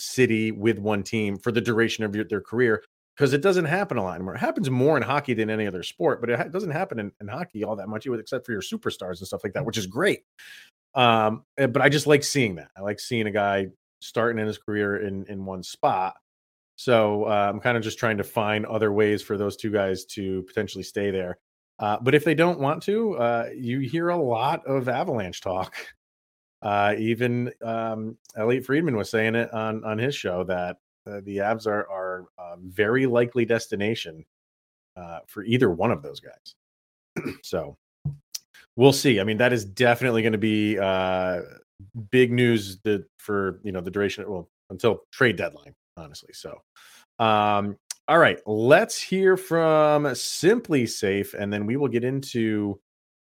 city 0.00 0.52
with 0.52 0.78
one 0.78 1.02
team 1.02 1.36
for 1.36 1.52
the 1.52 1.60
duration 1.60 2.04
of 2.04 2.14
your, 2.14 2.24
their 2.24 2.40
career 2.40 2.82
because 3.16 3.32
it 3.32 3.42
doesn't 3.42 3.66
happen 3.66 3.98
a 3.98 4.02
lot 4.02 4.14
anymore. 4.14 4.34
It 4.34 4.38
happens 4.38 4.70
more 4.70 4.96
in 4.96 5.02
hockey 5.02 5.34
than 5.34 5.50
any 5.50 5.66
other 5.66 5.82
sport, 5.82 6.20
but 6.20 6.30
it 6.30 6.38
ha- 6.38 6.48
doesn't 6.48 6.70
happen 6.70 6.98
in, 6.98 7.12
in 7.20 7.28
hockey 7.28 7.64
all 7.64 7.76
that 7.76 7.88
much, 7.88 8.06
except 8.06 8.46
for 8.46 8.52
your 8.52 8.62
superstars 8.62 9.18
and 9.18 9.26
stuff 9.26 9.44
like 9.44 9.52
that, 9.52 9.64
which 9.64 9.76
is 9.76 9.86
great. 9.86 10.20
Um, 10.94 11.44
eh, 11.58 11.66
but 11.66 11.82
I 11.82 11.88
just 11.88 12.06
like 12.06 12.24
seeing 12.24 12.54
that. 12.56 12.70
I 12.76 12.80
like 12.80 12.98
seeing 12.98 13.26
a 13.26 13.30
guy 13.30 13.66
starting 14.00 14.40
in 14.40 14.46
his 14.46 14.58
career 14.58 14.96
in 15.06 15.26
in 15.26 15.44
one 15.44 15.62
spot. 15.62 16.16
So 16.76 17.24
uh, 17.24 17.50
I'm 17.52 17.60
kind 17.60 17.76
of 17.76 17.82
just 17.82 17.98
trying 17.98 18.16
to 18.16 18.24
find 18.24 18.64
other 18.64 18.90
ways 18.90 19.22
for 19.22 19.36
those 19.36 19.54
two 19.54 19.70
guys 19.70 20.06
to 20.06 20.42
potentially 20.44 20.82
stay 20.82 21.10
there. 21.10 21.36
Uh, 21.78 21.98
but 22.00 22.14
if 22.14 22.24
they 22.24 22.34
don't 22.34 22.58
want 22.58 22.82
to, 22.84 23.16
uh, 23.16 23.48
you 23.54 23.80
hear 23.80 24.08
a 24.08 24.16
lot 24.16 24.64
of 24.66 24.88
Avalanche 24.88 25.42
talk. 25.42 25.74
Uh, 26.62 26.94
even 26.98 27.52
um, 27.62 28.16
Elliotte 28.36 28.66
Friedman 28.66 28.96
was 28.96 29.10
saying 29.10 29.34
it 29.34 29.52
on 29.52 29.82
on 29.84 29.98
his 29.98 30.14
show 30.14 30.44
that 30.44 30.76
uh, 31.06 31.20
the 31.24 31.38
Avs 31.38 31.66
are 31.66 31.88
are 31.88 32.26
a 32.38 32.56
very 32.58 33.06
likely 33.06 33.44
destination 33.44 34.24
uh, 34.96 35.20
for 35.26 35.42
either 35.44 35.70
one 35.70 35.90
of 35.90 36.02
those 36.02 36.20
guys. 36.20 37.34
so 37.42 37.76
we'll 38.76 38.92
see. 38.92 39.20
I 39.20 39.24
mean, 39.24 39.38
that 39.38 39.52
is 39.52 39.64
definitely 39.64 40.22
going 40.22 40.32
to 40.32 40.38
be 40.38 40.78
uh, 40.78 41.40
big 42.10 42.32
news 42.32 42.78
that 42.80 43.04
for 43.18 43.60
you 43.62 43.72
know 43.72 43.80
the 43.80 43.90
duration. 43.90 44.30
Well, 44.30 44.48
until 44.70 45.00
trade 45.10 45.36
deadline, 45.36 45.74
honestly. 45.96 46.32
So, 46.32 46.60
um, 47.18 47.76
all 48.08 48.18
right, 48.18 48.40
let's 48.46 49.00
hear 49.00 49.36
from 49.36 50.04
SimpliSafe, 50.04 51.34
and 51.34 51.52
then 51.52 51.66
we 51.66 51.76
will 51.76 51.88
get 51.88 52.04
into 52.04 52.80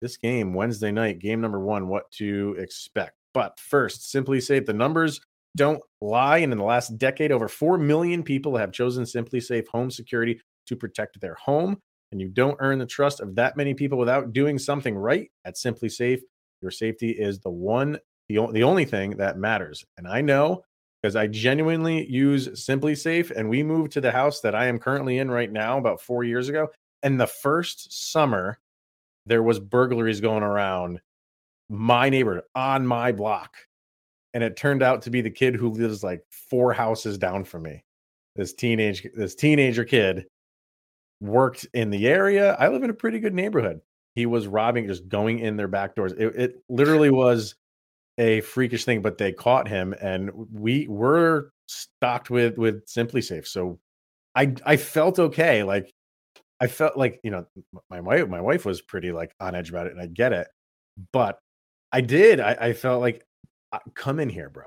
this 0.04 0.18
game 0.18 0.52
Wednesday 0.52 0.92
night, 0.92 1.18
game 1.18 1.40
number 1.40 1.58
one, 1.58 1.88
what 1.88 2.10
to 2.12 2.54
expect. 2.58 3.16
But 3.32 3.58
first, 3.58 4.14
SimpliSafe, 4.14 4.66
the 4.66 4.72
numbers 4.74 5.20
don't 5.56 5.82
lie. 6.00 6.38
And 6.38 6.52
in 6.52 6.58
the 6.58 6.64
last 6.64 6.98
decade, 6.98 7.32
over 7.32 7.48
4 7.48 7.78
million 7.78 8.22
people 8.22 8.56
have 8.56 8.70
chosen 8.70 9.04
SimpliSafe 9.04 9.66
Home 9.68 9.90
Security 9.90 10.40
to 10.66 10.76
protect 10.76 11.20
their 11.20 11.34
home. 11.34 11.78
And 12.12 12.20
you 12.20 12.28
don't 12.28 12.58
earn 12.60 12.78
the 12.78 12.86
trust 12.86 13.20
of 13.20 13.34
that 13.36 13.56
many 13.56 13.72
people 13.72 13.98
without 13.98 14.32
doing 14.32 14.58
something 14.58 14.94
right 14.94 15.30
at 15.44 15.56
SimpliSafe. 15.56 16.20
Your 16.60 16.70
safety 16.70 17.10
is 17.10 17.40
the 17.40 17.50
one, 17.50 17.98
the, 18.28 18.46
the 18.52 18.62
only 18.62 18.84
thing 18.84 19.16
that 19.16 19.38
matters. 19.38 19.84
And 19.96 20.06
I 20.06 20.20
know 20.20 20.62
because 21.02 21.16
I 21.16 21.26
genuinely 21.26 22.06
use 22.06 22.48
SimpliSafe. 22.48 23.30
And 23.30 23.48
we 23.48 23.62
moved 23.62 23.92
to 23.92 24.00
the 24.00 24.12
house 24.12 24.40
that 24.40 24.54
I 24.54 24.66
am 24.66 24.78
currently 24.78 25.18
in 25.18 25.30
right 25.30 25.50
now 25.50 25.78
about 25.78 26.00
four 26.00 26.24
years 26.24 26.48
ago. 26.48 26.68
And 27.02 27.20
the 27.20 27.26
first 27.26 28.12
summer, 28.12 28.58
there 29.26 29.42
was 29.42 29.58
burglaries 29.58 30.20
going 30.20 30.42
around 30.42 31.00
my 31.68 32.08
neighborhood 32.08 32.44
on 32.54 32.86
my 32.86 33.12
block 33.12 33.56
and 34.34 34.42
it 34.42 34.56
turned 34.56 34.82
out 34.82 35.02
to 35.02 35.10
be 35.10 35.20
the 35.20 35.30
kid 35.30 35.54
who 35.54 35.70
lives 35.70 36.02
like 36.02 36.22
four 36.50 36.72
houses 36.72 37.16
down 37.16 37.44
from 37.44 37.62
me. 37.62 37.84
This 38.36 38.52
teenage 38.52 39.06
this 39.14 39.36
teenager 39.36 39.84
kid 39.84 40.26
worked 41.20 41.66
in 41.72 41.90
the 41.90 42.08
area. 42.08 42.54
I 42.58 42.68
live 42.68 42.82
in 42.82 42.90
a 42.90 42.94
pretty 42.94 43.20
good 43.20 43.32
neighborhood. 43.32 43.80
He 44.16 44.26
was 44.26 44.48
robbing, 44.48 44.88
just 44.88 45.08
going 45.08 45.38
in 45.38 45.56
their 45.56 45.68
back 45.68 45.94
doors. 45.94 46.12
It, 46.12 46.26
it 46.36 46.54
literally 46.68 47.10
was 47.12 47.54
a 48.18 48.40
freakish 48.42 48.84
thing, 48.84 49.02
but 49.02 49.18
they 49.18 49.32
caught 49.32 49.68
him, 49.68 49.94
and 50.00 50.30
we 50.52 50.86
were 50.88 51.52
stocked 51.66 52.28
with 52.28 52.58
with 52.58 52.86
SimpliSafe 52.86 53.46
So 53.46 53.78
I 54.34 54.54
I 54.66 54.76
felt 54.76 55.20
okay. 55.20 55.62
Like 55.62 55.92
I 56.60 56.66
felt 56.66 56.96
like 56.96 57.20
you 57.22 57.30
know 57.30 57.46
my 57.90 58.00
wife 58.00 58.28
my 58.28 58.40
wife 58.40 58.64
was 58.64 58.80
pretty 58.80 59.12
like 59.12 59.34
on 59.40 59.54
edge 59.54 59.70
about 59.70 59.86
it, 59.86 59.92
and 59.92 60.00
I 60.00 60.06
get 60.06 60.32
it, 60.32 60.48
but 61.12 61.38
I 61.92 62.00
did. 62.00 62.40
I, 62.40 62.56
I 62.60 62.72
felt 62.72 63.00
like 63.00 63.24
come 63.94 64.20
in 64.20 64.28
here, 64.28 64.50
bro. 64.50 64.64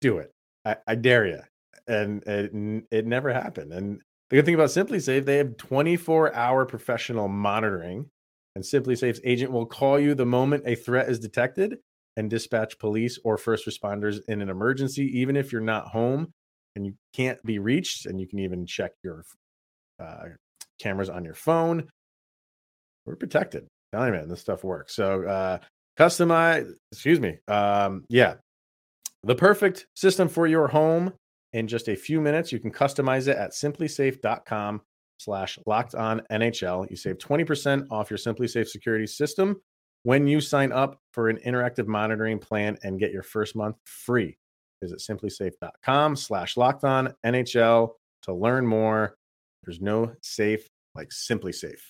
Do 0.00 0.18
it. 0.18 0.32
I, 0.64 0.76
I 0.86 0.94
dare 0.94 1.26
you. 1.26 1.40
And 1.86 2.22
it, 2.24 2.84
it 2.90 3.06
never 3.06 3.32
happened. 3.32 3.72
And 3.72 4.00
the 4.30 4.36
good 4.36 4.46
thing 4.46 4.54
about 4.54 4.68
SimpliSafe, 4.68 5.24
they 5.24 5.36
have 5.36 5.56
24 5.56 6.34
hour 6.34 6.64
professional 6.64 7.28
monitoring. 7.28 8.08
And 8.54 8.64
SimpliSafe's 8.64 9.20
agent 9.24 9.50
will 9.50 9.66
call 9.66 9.98
you 9.98 10.14
the 10.14 10.26
moment 10.26 10.64
a 10.66 10.74
threat 10.74 11.08
is 11.08 11.18
detected 11.18 11.78
and 12.16 12.28
dispatch 12.28 12.78
police 12.78 13.18
or 13.24 13.38
first 13.38 13.66
responders 13.66 14.20
in 14.28 14.42
an 14.42 14.48
emergency, 14.48 15.04
even 15.18 15.36
if 15.36 15.52
you're 15.52 15.60
not 15.60 15.88
home 15.88 16.32
and 16.76 16.86
you 16.86 16.94
can't 17.14 17.42
be 17.44 17.58
reached. 17.58 18.06
And 18.06 18.20
you 18.20 18.28
can 18.28 18.38
even 18.38 18.66
check 18.66 18.92
your 19.02 19.24
uh, 19.98 20.24
cameras 20.80 21.08
on 21.08 21.24
your 21.24 21.34
phone. 21.34 21.88
We're 23.06 23.16
protected. 23.16 23.66
Tell 23.92 24.06
you, 24.06 24.12
man, 24.12 24.28
this 24.28 24.40
stuff 24.40 24.64
works. 24.64 24.94
So 24.94 25.24
uh, 25.24 25.58
customize 25.98 26.70
excuse 26.90 27.20
me 27.20 27.36
um 27.48 28.04
yeah 28.08 28.34
the 29.24 29.34
perfect 29.34 29.86
system 29.94 30.28
for 30.28 30.46
your 30.46 30.66
home 30.66 31.12
in 31.52 31.68
just 31.68 31.88
a 31.88 31.94
few 31.94 32.20
minutes 32.20 32.50
you 32.50 32.58
can 32.58 32.72
customize 32.72 33.28
it 33.28 33.36
at 33.36 33.52
simplisafe.com 33.52 34.80
slash 35.18 35.58
locked 35.66 35.94
on 35.94 36.20
nhl 36.32 36.88
you 36.90 36.96
save 36.96 37.18
20% 37.18 37.86
off 37.90 38.10
your 38.10 38.18
simplisafe 38.18 38.66
security 38.66 39.06
system 39.06 39.60
when 40.04 40.26
you 40.26 40.40
sign 40.40 40.72
up 40.72 40.98
for 41.12 41.28
an 41.28 41.38
interactive 41.46 41.86
monitoring 41.86 42.38
plan 42.38 42.76
and 42.82 42.98
get 42.98 43.12
your 43.12 43.22
first 43.22 43.54
month 43.54 43.76
free 43.84 44.36
visit 44.82 44.98
simplisafe.com 44.98 46.16
slash 46.16 46.56
locked 46.56 46.84
on 46.84 47.12
nhl 47.26 47.90
to 48.22 48.32
learn 48.32 48.66
more 48.66 49.14
there's 49.64 49.80
no 49.80 50.14
safe 50.22 50.66
like 50.94 51.08
SimpliSafe. 51.10 51.80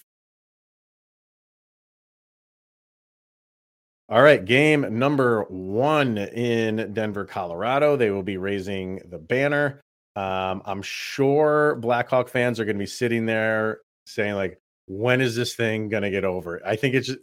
All 4.08 4.22
right, 4.22 4.44
game 4.44 4.98
number 4.98 5.44
one 5.44 6.18
in 6.18 6.92
Denver, 6.92 7.24
Colorado. 7.24 7.96
They 7.96 8.10
will 8.10 8.22
be 8.22 8.36
raising 8.36 9.00
the 9.08 9.18
banner. 9.18 9.80
Um, 10.16 10.60
I'm 10.66 10.82
sure 10.82 11.76
Blackhawk 11.76 12.28
fans 12.28 12.60
are 12.60 12.66
going 12.66 12.76
to 12.76 12.82
be 12.82 12.86
sitting 12.86 13.24
there 13.24 13.80
saying, 14.06 14.34
like, 14.34 14.58
when 14.86 15.22
is 15.22 15.34
this 15.34 15.54
thing 15.54 15.88
going 15.88 16.02
to 16.02 16.10
get 16.10 16.24
over? 16.24 16.60
I 16.66 16.76
think 16.76 16.94
it's 16.94 17.06
just 17.06 17.20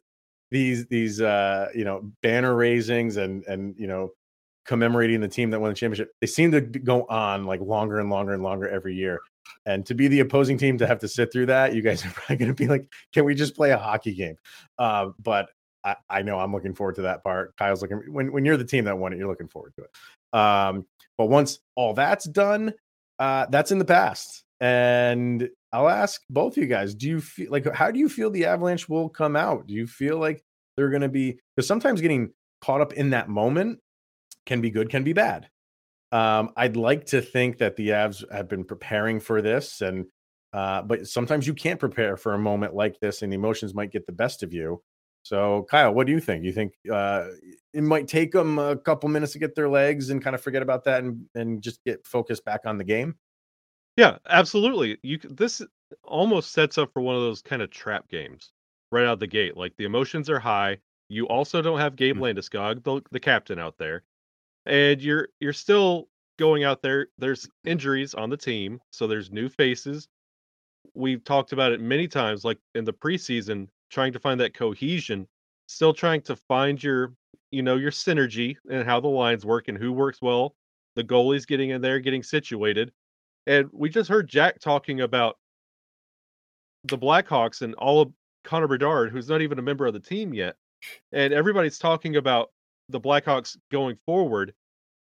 these 0.49 0.87
these 0.87 1.21
uh, 1.21 1.67
you 1.75 1.85
know 1.85 2.11
banner 2.23 2.55
raisings 2.55 3.17
and 3.17 3.43
and 3.45 3.75
you 3.77 3.85
know 3.85 4.09
commemorating 4.65 5.21
the 5.21 5.27
team 5.27 5.51
that 5.51 5.59
won 5.59 5.69
the 5.69 5.75
championship. 5.75 6.11
They 6.21 6.27
seem 6.27 6.51
to 6.51 6.61
go 6.61 7.03
on 7.03 7.45
like 7.45 7.61
longer 7.61 7.99
and 7.99 8.09
longer 8.09 8.33
and 8.33 8.41
longer 8.41 8.67
every 8.67 8.95
year. 8.95 9.19
And 9.65 9.85
to 9.85 9.93
be 9.93 10.07
the 10.07 10.19
opposing 10.21 10.57
team 10.57 10.77
to 10.77 10.87
have 10.87 10.99
to 10.99 11.07
sit 11.07 11.31
through 11.31 11.47
that, 11.47 11.73
you 11.73 11.81
guys 11.81 12.05
are 12.05 12.09
probably 12.09 12.37
going 12.37 12.49
to 12.49 12.55
be 12.55 12.67
like, 12.67 12.91
"Can 13.13 13.25
we 13.25 13.35
just 13.35 13.55
play 13.55 13.71
a 13.71 13.77
hockey 13.77 14.13
game?" 14.13 14.35
Uh, 14.77 15.09
but 15.19 15.49
I, 15.83 15.95
I, 16.09 16.21
know 16.21 16.39
I'm 16.39 16.53
looking 16.53 16.73
forward 16.73 16.95
to 16.95 17.03
that 17.03 17.23
part. 17.23 17.55
Kyle's 17.57 17.81
looking 17.81 18.01
when 18.11 18.31
when 18.31 18.45
you're 18.45 18.57
the 18.57 18.65
team 18.65 18.85
that 18.85 18.97
won 18.97 19.13
it, 19.13 19.17
you're 19.17 19.27
looking 19.27 19.47
forward 19.47 19.73
to 19.75 19.83
it. 19.83 20.39
Um, 20.39 20.85
but 21.17 21.25
once 21.25 21.59
all 21.75 21.93
that's 21.93 22.25
done, 22.25 22.73
uh, 23.19 23.47
that's 23.49 23.71
in 23.71 23.79
the 23.79 23.85
past. 23.85 24.43
And 24.61 25.49
I'll 25.71 25.89
ask 25.89 26.21
both 26.29 26.57
of 26.57 26.63
you 26.63 26.67
guys: 26.67 26.95
Do 26.95 27.07
you 27.07 27.21
feel 27.21 27.51
like 27.51 27.71
how 27.73 27.91
do 27.91 27.99
you 27.99 28.09
feel 28.09 28.29
the 28.29 28.45
Avalanche 28.45 28.89
will 28.89 29.09
come 29.09 29.35
out? 29.35 29.67
Do 29.67 29.73
you 29.73 29.87
feel 29.87 30.17
like 30.17 30.43
they're 30.75 30.89
going 30.89 31.01
to 31.01 31.09
be 31.09 31.37
because 31.55 31.67
sometimes 31.67 32.01
getting 32.01 32.31
caught 32.61 32.81
up 32.81 32.93
in 32.93 33.09
that 33.11 33.29
moment 33.29 33.79
can 34.45 34.61
be 34.61 34.69
good, 34.69 34.89
can 34.89 35.03
be 35.03 35.13
bad. 35.13 35.49
Um, 36.11 36.51
I'd 36.55 36.75
like 36.75 37.05
to 37.07 37.21
think 37.21 37.57
that 37.59 37.75
the 37.75 37.89
Avs 37.89 38.23
have 38.31 38.49
been 38.49 38.63
preparing 38.63 39.19
for 39.19 39.41
this, 39.41 39.81
and 39.81 40.05
uh, 40.53 40.81
but 40.81 41.07
sometimes 41.07 41.45
you 41.45 41.53
can't 41.53 41.79
prepare 41.79 42.17
for 42.17 42.33
a 42.33 42.39
moment 42.39 42.73
like 42.73 42.99
this, 42.99 43.21
and 43.21 43.33
emotions 43.33 43.73
might 43.73 43.91
get 43.91 44.05
the 44.05 44.11
best 44.11 44.41
of 44.43 44.53
you. 44.53 44.81
So, 45.23 45.67
Kyle, 45.69 45.93
what 45.93 46.07
do 46.07 46.13
you 46.13 46.19
think? 46.19 46.43
You 46.43 46.51
think 46.51 46.73
uh, 46.91 47.27
it 47.73 47.83
might 47.83 48.07
take 48.07 48.31
them 48.31 48.57
a 48.57 48.75
couple 48.75 49.09
minutes 49.09 49.33
to 49.33 49.39
get 49.39 49.53
their 49.53 49.69
legs 49.69 50.09
and 50.09 50.23
kind 50.23 50.35
of 50.35 50.41
forget 50.41 50.61
about 50.61 50.85
that 50.85 51.03
and, 51.03 51.25
and 51.35 51.61
just 51.61 51.83
get 51.83 52.05
focused 52.07 52.45
back 52.45 52.61
on 52.65 52.77
the 52.77 52.83
game? 52.83 53.15
Yeah, 53.97 54.17
absolutely. 54.29 54.97
You 55.03 55.19
this 55.29 55.61
almost 56.03 56.53
sets 56.53 56.77
up 56.77 56.91
for 56.93 57.01
one 57.01 57.15
of 57.15 57.21
those 57.21 57.41
kind 57.41 57.61
of 57.61 57.69
trap 57.69 58.07
games 58.09 58.51
right 58.91 59.05
out 59.05 59.19
the 59.19 59.27
gate. 59.27 59.57
Like 59.57 59.73
the 59.77 59.85
emotions 59.85 60.29
are 60.29 60.39
high. 60.39 60.77
You 61.09 61.27
also 61.27 61.61
don't 61.61 61.79
have 61.79 61.95
Gabe 61.95 62.15
mm-hmm. 62.15 62.39
Landeskog, 62.39 62.83
the, 62.83 63.01
the 63.11 63.19
captain, 63.19 63.59
out 63.59 63.77
there, 63.77 64.03
and 64.65 65.01
you're 65.01 65.29
you're 65.39 65.53
still 65.53 66.07
going 66.37 66.63
out 66.63 66.81
there. 66.81 67.07
There's 67.17 67.47
injuries 67.65 68.13
on 68.13 68.29
the 68.29 68.37
team, 68.37 68.79
so 68.91 69.07
there's 69.07 69.31
new 69.31 69.49
faces. 69.49 70.07
We've 70.93 71.23
talked 71.23 71.51
about 71.51 71.71
it 71.71 71.81
many 71.81 72.07
times. 72.07 72.45
Like 72.45 72.57
in 72.75 72.85
the 72.85 72.93
preseason, 72.93 73.67
trying 73.89 74.13
to 74.13 74.19
find 74.19 74.39
that 74.39 74.53
cohesion, 74.53 75.27
still 75.67 75.93
trying 75.93 76.21
to 76.21 76.35
find 76.35 76.81
your, 76.81 77.13
you 77.51 77.61
know, 77.61 77.75
your 77.75 77.91
synergy 77.91 78.55
and 78.71 78.85
how 78.85 78.99
the 78.99 79.07
lines 79.07 79.45
work 79.45 79.67
and 79.67 79.77
who 79.77 79.91
works 79.91 80.21
well. 80.21 80.55
The 80.95 81.03
goalie's 81.03 81.45
getting 81.45 81.69
in 81.69 81.81
there, 81.81 81.99
getting 81.99 82.23
situated. 82.23 82.91
And 83.47 83.69
we 83.71 83.89
just 83.89 84.09
heard 84.09 84.27
Jack 84.27 84.59
talking 84.59 85.01
about 85.01 85.37
the 86.85 86.97
Blackhawks 86.97 87.61
and 87.61 87.75
all 87.75 88.01
of 88.01 88.11
Connor 88.43 88.67
Bedard, 88.67 89.11
who's 89.11 89.29
not 89.29 89.41
even 89.41 89.59
a 89.59 89.61
member 89.61 89.85
of 89.85 89.93
the 89.93 89.99
team 89.99 90.33
yet. 90.33 90.55
And 91.11 91.33
everybody's 91.33 91.77
talking 91.77 92.15
about 92.15 92.49
the 92.89 92.99
Blackhawks 93.01 93.57
going 93.71 93.97
forward. 94.05 94.53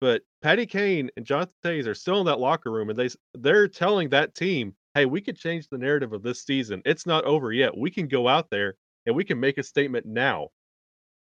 But 0.01 0.21
Patty 0.41 0.65
Kane 0.65 1.09
and 1.17 1.25
Jonathan 1.25 1.53
Toews 1.63 1.87
are 1.87 1.93
still 1.93 2.19
in 2.21 2.25
that 2.27 2.39
locker 2.39 2.71
room, 2.71 2.89
and 2.89 2.97
they 2.97 3.09
they're 3.33 3.67
telling 3.67 4.09
that 4.09 4.35
team 4.35 4.75
hey, 4.95 5.05
we 5.05 5.21
could 5.21 5.37
change 5.37 5.67
the 5.67 5.77
narrative 5.77 6.13
of 6.13 6.23
this 6.23 6.43
season. 6.43 6.81
It's 6.85 7.05
not 7.05 7.23
over 7.25 7.51
yet. 7.53 7.77
We 7.77 7.91
can 7.91 8.07
go 8.07 8.27
out 8.27 8.49
there 8.49 8.75
and 9.05 9.15
we 9.15 9.23
can 9.23 9.39
make 9.39 9.57
a 9.57 9.63
statement 9.63 10.05
now. 10.05 10.49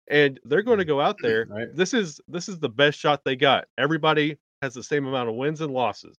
And 0.08 0.38
they're 0.44 0.62
going 0.62 0.78
to 0.78 0.84
mm, 0.84 0.88
go 0.88 1.00
out 1.00 1.16
there. 1.22 1.46
Right. 1.48 1.68
This 1.74 1.94
is 1.94 2.20
this 2.28 2.48
is 2.48 2.58
the 2.58 2.68
best 2.68 2.98
shot 2.98 3.22
they 3.24 3.36
got. 3.36 3.64
Everybody 3.78 4.36
has 4.60 4.74
the 4.74 4.82
same 4.82 5.06
amount 5.06 5.28
of 5.28 5.34
wins 5.34 5.60
and 5.60 5.72
losses. 5.72 6.16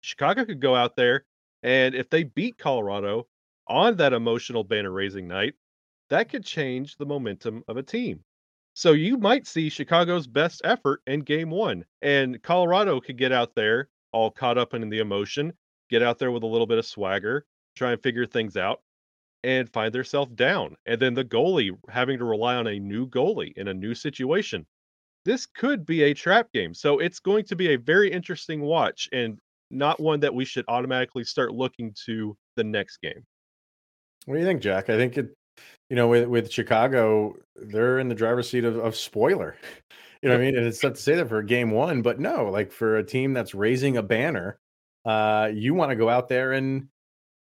Chicago 0.00 0.44
could 0.44 0.60
go 0.60 0.74
out 0.74 0.96
there 0.96 1.24
and 1.62 1.94
if 1.94 2.10
they 2.10 2.24
beat 2.24 2.58
Colorado 2.58 3.26
on 3.68 3.96
that 3.96 4.12
emotional 4.12 4.62
banner 4.62 4.90
raising 4.90 5.26
night, 5.26 5.54
that 6.10 6.28
could 6.28 6.44
change 6.44 6.96
the 6.96 7.06
momentum 7.06 7.64
of 7.66 7.76
a 7.76 7.82
team. 7.82 8.22
So 8.76 8.92
you 8.92 9.16
might 9.16 9.46
see 9.46 9.70
Chicago's 9.70 10.26
best 10.26 10.60
effort 10.62 11.00
in 11.06 11.20
game 11.20 11.48
one, 11.48 11.86
and 12.02 12.42
Colorado 12.42 13.00
could 13.00 13.16
get 13.16 13.32
out 13.32 13.54
there 13.54 13.88
all 14.12 14.30
caught 14.30 14.58
up 14.58 14.74
in 14.74 14.90
the 14.90 14.98
emotion, 14.98 15.54
get 15.88 16.02
out 16.02 16.18
there 16.18 16.30
with 16.30 16.42
a 16.42 16.46
little 16.46 16.66
bit 16.66 16.76
of 16.76 16.84
swagger, 16.84 17.46
try 17.74 17.92
and 17.92 18.02
figure 18.02 18.26
things 18.26 18.54
out, 18.54 18.82
and 19.42 19.72
find 19.72 19.94
themselves 19.94 20.30
down. 20.34 20.76
And 20.84 21.00
then 21.00 21.14
the 21.14 21.24
goalie 21.24 21.70
having 21.88 22.18
to 22.18 22.26
rely 22.26 22.56
on 22.56 22.66
a 22.66 22.78
new 22.78 23.08
goalie 23.08 23.54
in 23.56 23.68
a 23.68 23.74
new 23.74 23.94
situation. 23.94 24.66
This 25.24 25.46
could 25.46 25.86
be 25.86 26.02
a 26.02 26.12
trap 26.12 26.52
game. 26.52 26.74
So 26.74 26.98
it's 26.98 27.18
going 27.18 27.46
to 27.46 27.56
be 27.56 27.72
a 27.72 27.78
very 27.78 28.12
interesting 28.12 28.60
watch 28.60 29.08
and 29.10 29.38
not 29.70 30.00
one 30.00 30.20
that 30.20 30.34
we 30.34 30.44
should 30.44 30.66
automatically 30.68 31.24
start 31.24 31.54
looking 31.54 31.94
to 32.04 32.36
the 32.56 32.64
next 32.64 32.98
game. 32.98 33.24
What 34.26 34.34
do 34.34 34.40
you 34.40 34.46
think, 34.46 34.60
Jack? 34.60 34.90
I 34.90 34.98
think 34.98 35.16
it, 35.16 35.30
you 35.88 35.96
know, 35.96 36.08
with, 36.08 36.28
with 36.28 36.52
Chicago, 36.52 37.34
they're 37.54 37.98
in 37.98 38.08
the 38.08 38.14
driver's 38.14 38.48
seat 38.50 38.64
of, 38.64 38.76
of 38.78 38.96
spoiler. 38.96 39.56
You 40.22 40.30
know 40.30 40.36
what 40.36 40.42
I 40.42 40.46
mean? 40.46 40.56
And 40.56 40.66
it's 40.66 40.82
not 40.82 40.94
to 40.94 41.00
say 41.00 41.14
that 41.14 41.28
for 41.28 41.42
game 41.42 41.70
one, 41.70 42.00
but 42.00 42.18
no, 42.18 42.46
like 42.46 42.72
for 42.72 42.96
a 42.96 43.04
team 43.04 43.34
that's 43.34 43.54
raising 43.54 43.98
a 43.98 44.02
banner, 44.02 44.58
uh, 45.04 45.50
you 45.52 45.74
want 45.74 45.90
to 45.90 45.94
go 45.94 46.08
out 46.08 46.28
there 46.28 46.52
and 46.52 46.88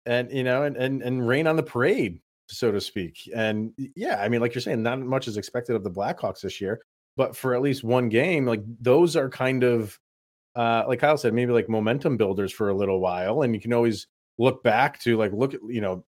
and 0.07 0.33
you 0.33 0.42
know 0.42 0.64
and 0.64 0.77
and 0.77 1.03
and 1.03 1.29
rain 1.29 1.46
on 1.46 1.57
the 1.57 1.62
parade, 1.62 2.20
so 2.48 2.72
to 2.72 2.81
speak. 2.81 3.31
And 3.37 3.72
yeah, 3.94 4.20
I 4.20 4.29
mean, 4.29 4.40
like 4.40 4.55
you're 4.55 4.62
saying, 4.62 4.83
not 4.83 4.98
much 4.98 5.29
is 5.29 5.37
expected 5.37 5.77
of 5.77 5.85
the 5.85 5.90
Blackhawks 5.90 6.40
this 6.40 6.62
year, 6.62 6.81
but 7.16 7.37
for 7.37 7.55
at 7.55 7.62
least 7.62 7.85
one 7.85 8.09
game, 8.09 8.46
like 8.46 8.62
those 8.81 9.16
are 9.16 9.29
kind 9.29 9.62
of 9.62 9.96
uh, 10.57 10.85
like 10.87 10.98
Kyle 10.98 11.16
said, 11.16 11.35
maybe 11.35 11.53
like 11.53 11.68
momentum 11.68 12.16
builders 12.16 12.53
for 12.53 12.68
a 12.68 12.75
little 12.75 13.01
while, 13.01 13.42
and 13.42 13.55
you 13.55 13.61
can 13.61 13.72
always 13.72 14.07
look 14.38 14.62
back 14.62 14.98
to 15.01 15.16
like 15.16 15.33
look 15.33 15.55
at 15.55 15.61
you 15.68 15.81
know 15.81 16.05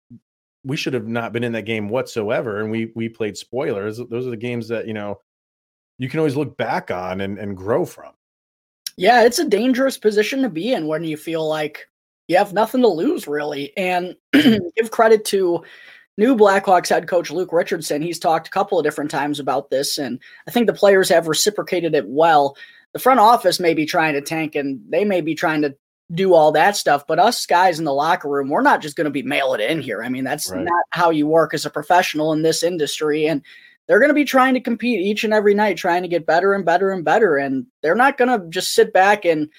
we 0.64 0.78
should 0.78 0.94
have 0.94 1.08
not 1.08 1.34
been 1.34 1.44
in 1.44 1.52
that 1.54 1.66
game 1.66 1.90
whatsoever, 1.90 2.60
and 2.60 2.72
we 2.72 2.92
we 2.96 3.10
played 3.10 3.38
spoilers. 3.38 3.98
Those 3.98 4.28
are 4.28 4.32
the 4.32 4.38
games 4.38 4.68
that 4.70 4.88
you 4.88 4.94
know 4.94 5.20
you 5.98 6.10
can 6.10 6.20
always 6.20 6.36
look 6.36 6.58
back 6.58 6.92
on 6.92 7.22
and, 7.22 7.38
and 7.38 7.56
grow 7.56 7.86
from. 7.86 8.12
Yeah, 8.98 9.24
it's 9.24 9.40
a 9.40 9.48
dangerous 9.48 9.98
position 9.98 10.42
to 10.42 10.50
be 10.50 10.74
in 10.74 10.88
when 10.88 11.04
you 11.04 11.18
feel 11.18 11.48
like 11.48 11.88
you 12.28 12.38
have 12.38 12.54
nothing 12.54 12.82
to 12.82 12.88
lose, 12.88 13.28
really. 13.28 13.76
And 13.78 14.16
give 14.34 14.92
credit 14.92 15.26
to 15.26 15.64
new 16.18 16.36
Blackhawks 16.36 16.90
head 16.90 17.08
coach 17.08 17.32
Luke 17.32 17.52
Richardson. 17.52 18.02
He's 18.02 18.20
talked 18.20 18.48
a 18.48 18.52
couple 18.52 18.78
of 18.78 18.84
different 18.84 19.12
times 19.12 19.40
about 19.40 19.70
this, 19.70 19.98
and 19.98 20.20
I 20.48 20.52
think 20.52 20.68
the 20.68 20.74
players 20.74 21.10
have 21.10 21.28
reciprocated 21.28 21.96
it 21.96 22.08
well. 22.08 22.56
The 22.94 23.00
front 23.00 23.20
office 23.20 23.60
may 23.60 23.74
be 23.74 23.86
trying 23.88 24.14
to 24.14 24.22
tank 24.22 24.54
and 24.54 24.80
they 24.88 25.04
may 25.04 25.22
be 25.22 25.34
trying 25.34 25.64
to 25.64 25.76
do 26.14 26.34
all 26.34 26.52
that 26.52 26.76
stuff. 26.76 27.08
But 27.08 27.20
us 27.20 27.46
guys 27.46 27.80
in 27.80 27.86
the 27.86 27.94
locker 27.94 28.30
room, 28.30 28.50
we're 28.50 28.62
not 28.62 28.82
just 28.82 28.96
going 28.96 29.06
to 29.06 29.12
be 29.12 29.24
mail 29.24 29.54
it 29.54 29.62
in 29.62 29.82
here. 29.82 30.04
I 30.04 30.10
mean, 30.10 30.24
that's 30.24 30.52
right. 30.52 30.64
not 30.64 30.84
how 30.92 31.10
you 31.10 31.28
work 31.28 31.54
as 31.54 31.66
a 31.66 31.70
professional 31.70 32.34
in 32.34 32.42
this 32.42 32.64
industry. 32.64 33.26
And 33.28 33.42
they're 33.88 34.00
going 34.00 34.10
to 34.10 34.16
be 34.16 34.26
trying 34.26 34.54
to 34.54 34.62
compete 34.62 35.02
each 35.02 35.24
and 35.24 35.34
every 35.34 35.54
night, 35.54 35.78
trying 35.78 36.04
to 36.04 36.08
get 36.08 36.26
better 36.26 36.54
and 36.54 36.66
better 36.66 36.92
and 36.92 37.04
better. 37.04 37.38
And 37.38 37.66
they're 37.82 37.96
not 37.96 38.18
going 38.18 38.30
to 38.30 38.48
just 38.50 38.74
sit 38.74 38.94
back 38.94 39.26
and, 39.26 39.50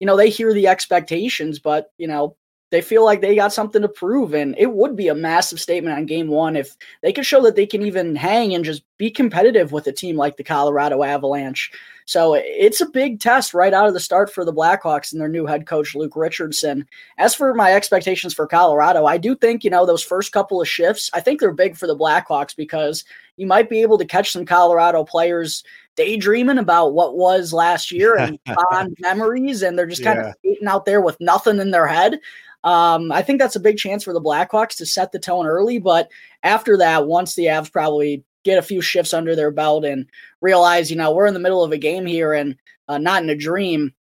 you 0.00 0.06
know, 0.06 0.16
they 0.16 0.30
hear 0.30 0.52
the 0.52 0.66
expectations, 0.66 1.58
but, 1.58 1.92
you 1.96 2.06
know, 2.06 2.36
they 2.70 2.80
feel 2.80 3.04
like 3.04 3.20
they 3.20 3.34
got 3.34 3.52
something 3.52 3.82
to 3.82 3.88
prove. 3.88 4.34
And 4.34 4.54
it 4.58 4.72
would 4.72 4.96
be 4.96 5.08
a 5.08 5.14
massive 5.14 5.60
statement 5.60 5.96
on 5.96 6.06
game 6.06 6.28
one 6.28 6.56
if 6.56 6.76
they 7.02 7.12
could 7.12 7.26
show 7.26 7.42
that 7.42 7.56
they 7.56 7.66
can 7.66 7.82
even 7.82 8.14
hang 8.14 8.54
and 8.54 8.64
just 8.64 8.82
be 8.98 9.10
competitive 9.10 9.72
with 9.72 9.86
a 9.86 9.92
team 9.92 10.16
like 10.16 10.36
the 10.36 10.44
Colorado 10.44 11.02
Avalanche. 11.02 11.72
So 12.10 12.34
it's 12.34 12.80
a 12.80 12.86
big 12.86 13.20
test 13.20 13.54
right 13.54 13.72
out 13.72 13.86
of 13.86 13.94
the 13.94 14.00
start 14.00 14.32
for 14.32 14.44
the 14.44 14.52
Blackhawks 14.52 15.12
and 15.12 15.20
their 15.20 15.28
new 15.28 15.46
head 15.46 15.64
coach, 15.64 15.94
Luke 15.94 16.16
Richardson. 16.16 16.88
As 17.18 17.36
for 17.36 17.54
my 17.54 17.72
expectations 17.72 18.34
for 18.34 18.48
Colorado, 18.48 19.06
I 19.06 19.16
do 19.16 19.36
think, 19.36 19.62
you 19.62 19.70
know, 19.70 19.86
those 19.86 20.02
first 20.02 20.32
couple 20.32 20.60
of 20.60 20.66
shifts, 20.66 21.08
I 21.14 21.20
think 21.20 21.38
they're 21.38 21.52
big 21.52 21.76
for 21.76 21.86
the 21.86 21.96
Blackhawks 21.96 22.56
because 22.56 23.04
you 23.36 23.46
might 23.46 23.70
be 23.70 23.80
able 23.82 23.96
to 23.96 24.04
catch 24.04 24.32
some 24.32 24.44
Colorado 24.44 25.04
players 25.04 25.62
daydreaming 25.94 26.58
about 26.58 26.94
what 26.94 27.16
was 27.16 27.52
last 27.52 27.92
year 27.92 28.16
and 28.16 28.40
fond 28.70 28.96
memories, 28.98 29.62
and 29.62 29.78
they're 29.78 29.86
just 29.86 30.02
kind 30.02 30.18
yeah. 30.20 30.30
of 30.30 30.34
skating 30.40 30.66
out 30.66 30.86
there 30.86 31.00
with 31.00 31.16
nothing 31.20 31.60
in 31.60 31.70
their 31.70 31.86
head. 31.86 32.18
Um, 32.64 33.12
I 33.12 33.22
think 33.22 33.38
that's 33.38 33.54
a 33.54 33.60
big 33.60 33.78
chance 33.78 34.02
for 34.02 34.12
the 34.12 34.20
Blackhawks 34.20 34.76
to 34.78 34.84
set 34.84 35.12
the 35.12 35.20
tone 35.20 35.46
early, 35.46 35.78
but 35.78 36.10
after 36.42 36.76
that, 36.78 37.06
once 37.06 37.36
the 37.36 37.44
Avs 37.44 37.70
probably 37.70 38.24
get 38.44 38.58
a 38.58 38.62
few 38.62 38.80
shifts 38.80 39.14
under 39.14 39.36
their 39.36 39.50
belt 39.50 39.84
and 39.84 40.06
realize, 40.40 40.90
you 40.90 40.96
know, 40.96 41.12
we're 41.12 41.26
in 41.26 41.34
the 41.34 41.40
middle 41.40 41.62
of 41.62 41.72
a 41.72 41.78
game 41.78 42.06
here 42.06 42.32
and 42.32 42.56
uh, 42.88 42.98
not 42.98 43.22
in 43.22 43.30
a 43.30 43.36
dream. 43.36 43.94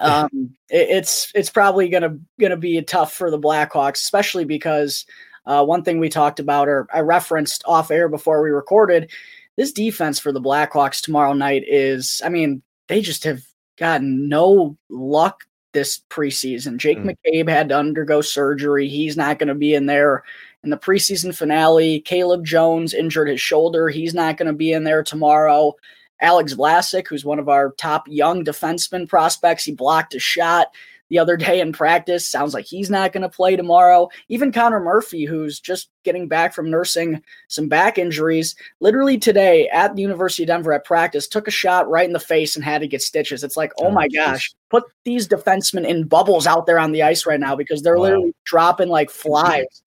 Um, 0.00 0.54
it, 0.70 0.90
it's 0.90 1.32
it's 1.34 1.50
probably 1.50 1.88
gonna 1.88 2.18
gonna 2.40 2.56
be 2.56 2.80
tough 2.82 3.12
for 3.12 3.32
the 3.32 3.38
Blackhawks, 3.38 3.94
especially 3.94 4.44
because 4.44 5.04
uh, 5.44 5.64
one 5.64 5.82
thing 5.82 5.98
we 5.98 6.08
talked 6.08 6.38
about 6.38 6.68
or 6.68 6.86
I 6.94 7.00
referenced 7.00 7.64
off 7.66 7.90
air 7.90 8.08
before 8.08 8.40
we 8.40 8.50
recorded. 8.50 9.10
This 9.56 9.72
defense 9.72 10.20
for 10.20 10.30
the 10.30 10.40
Blackhawks 10.40 11.00
tomorrow 11.00 11.32
night 11.32 11.64
is, 11.66 12.22
I 12.24 12.28
mean, 12.28 12.62
they 12.86 13.00
just 13.00 13.24
have 13.24 13.42
gotten 13.76 14.28
no 14.28 14.76
luck 14.88 15.44
this 15.72 16.00
preseason. 16.10 16.76
Jake 16.76 16.98
mm. 16.98 17.16
McCabe 17.26 17.48
had 17.48 17.70
to 17.70 17.76
undergo 17.78 18.20
surgery. 18.20 18.88
He's 18.88 19.16
not 19.16 19.38
going 19.38 19.48
to 19.48 19.54
be 19.54 19.74
in 19.74 19.86
there 19.86 20.22
in 20.64 20.70
the 20.70 20.76
preseason 20.76 21.34
finale. 21.34 22.00
Caleb 22.00 22.44
Jones 22.44 22.94
injured 22.94 23.28
his 23.28 23.40
shoulder. 23.40 23.88
He's 23.88 24.14
not 24.14 24.36
going 24.36 24.46
to 24.46 24.52
be 24.52 24.72
in 24.72 24.84
there 24.84 25.02
tomorrow. 25.02 25.74
Alex 26.20 26.54
Vlasic, 26.54 27.06
who's 27.06 27.24
one 27.24 27.38
of 27.38 27.48
our 27.48 27.72
top 27.78 28.04
young 28.08 28.44
defenseman 28.44 29.08
prospects, 29.08 29.64
he 29.64 29.72
blocked 29.72 30.14
a 30.14 30.18
shot 30.18 30.68
the 31.10 31.18
other 31.18 31.36
day 31.36 31.60
in 31.60 31.72
practice. 31.72 32.28
Sounds 32.28 32.54
like 32.54 32.66
he's 32.66 32.90
not 32.90 33.12
going 33.12 33.22
to 33.22 33.28
play 33.28 33.56
tomorrow. 33.56 34.08
Even 34.28 34.52
Connor 34.52 34.80
Murphy, 34.80 35.24
who's 35.24 35.60
just 35.60 35.90
getting 36.04 36.28
back 36.28 36.54
from 36.54 36.70
nursing 36.70 37.22
some 37.48 37.68
back 37.68 37.98
injuries, 37.98 38.54
literally 38.80 39.18
today 39.18 39.68
at 39.68 39.94
the 39.94 40.02
University 40.02 40.42
of 40.42 40.48
Denver 40.48 40.72
at 40.72 40.84
practice, 40.84 41.26
took 41.26 41.48
a 41.48 41.52
shot 41.52 41.88
right 41.88 42.06
in 42.06 42.12
the 42.12 42.20
face 42.20 42.56
and 42.56 42.64
had 42.64 42.80
to 42.80 42.88
get 42.88 43.02
stitches. 43.02 43.42
It's 43.42 43.56
like, 43.56 43.72
oh, 43.78 43.86
oh 43.86 43.90
my 43.90 44.08
gosh, 44.08 44.52
put 44.70 44.84
these 45.04 45.26
defensemen 45.28 45.86
in 45.86 46.06
bubbles 46.06 46.46
out 46.46 46.66
there 46.66 46.78
on 46.78 46.92
the 46.92 47.02
ice 47.02 47.26
right 47.26 47.40
now 47.40 47.56
because 47.56 47.82
they're 47.82 47.96
wow. 47.96 48.02
literally 48.02 48.34
dropping 48.44 48.88
like 48.88 49.10
flies. 49.10 49.82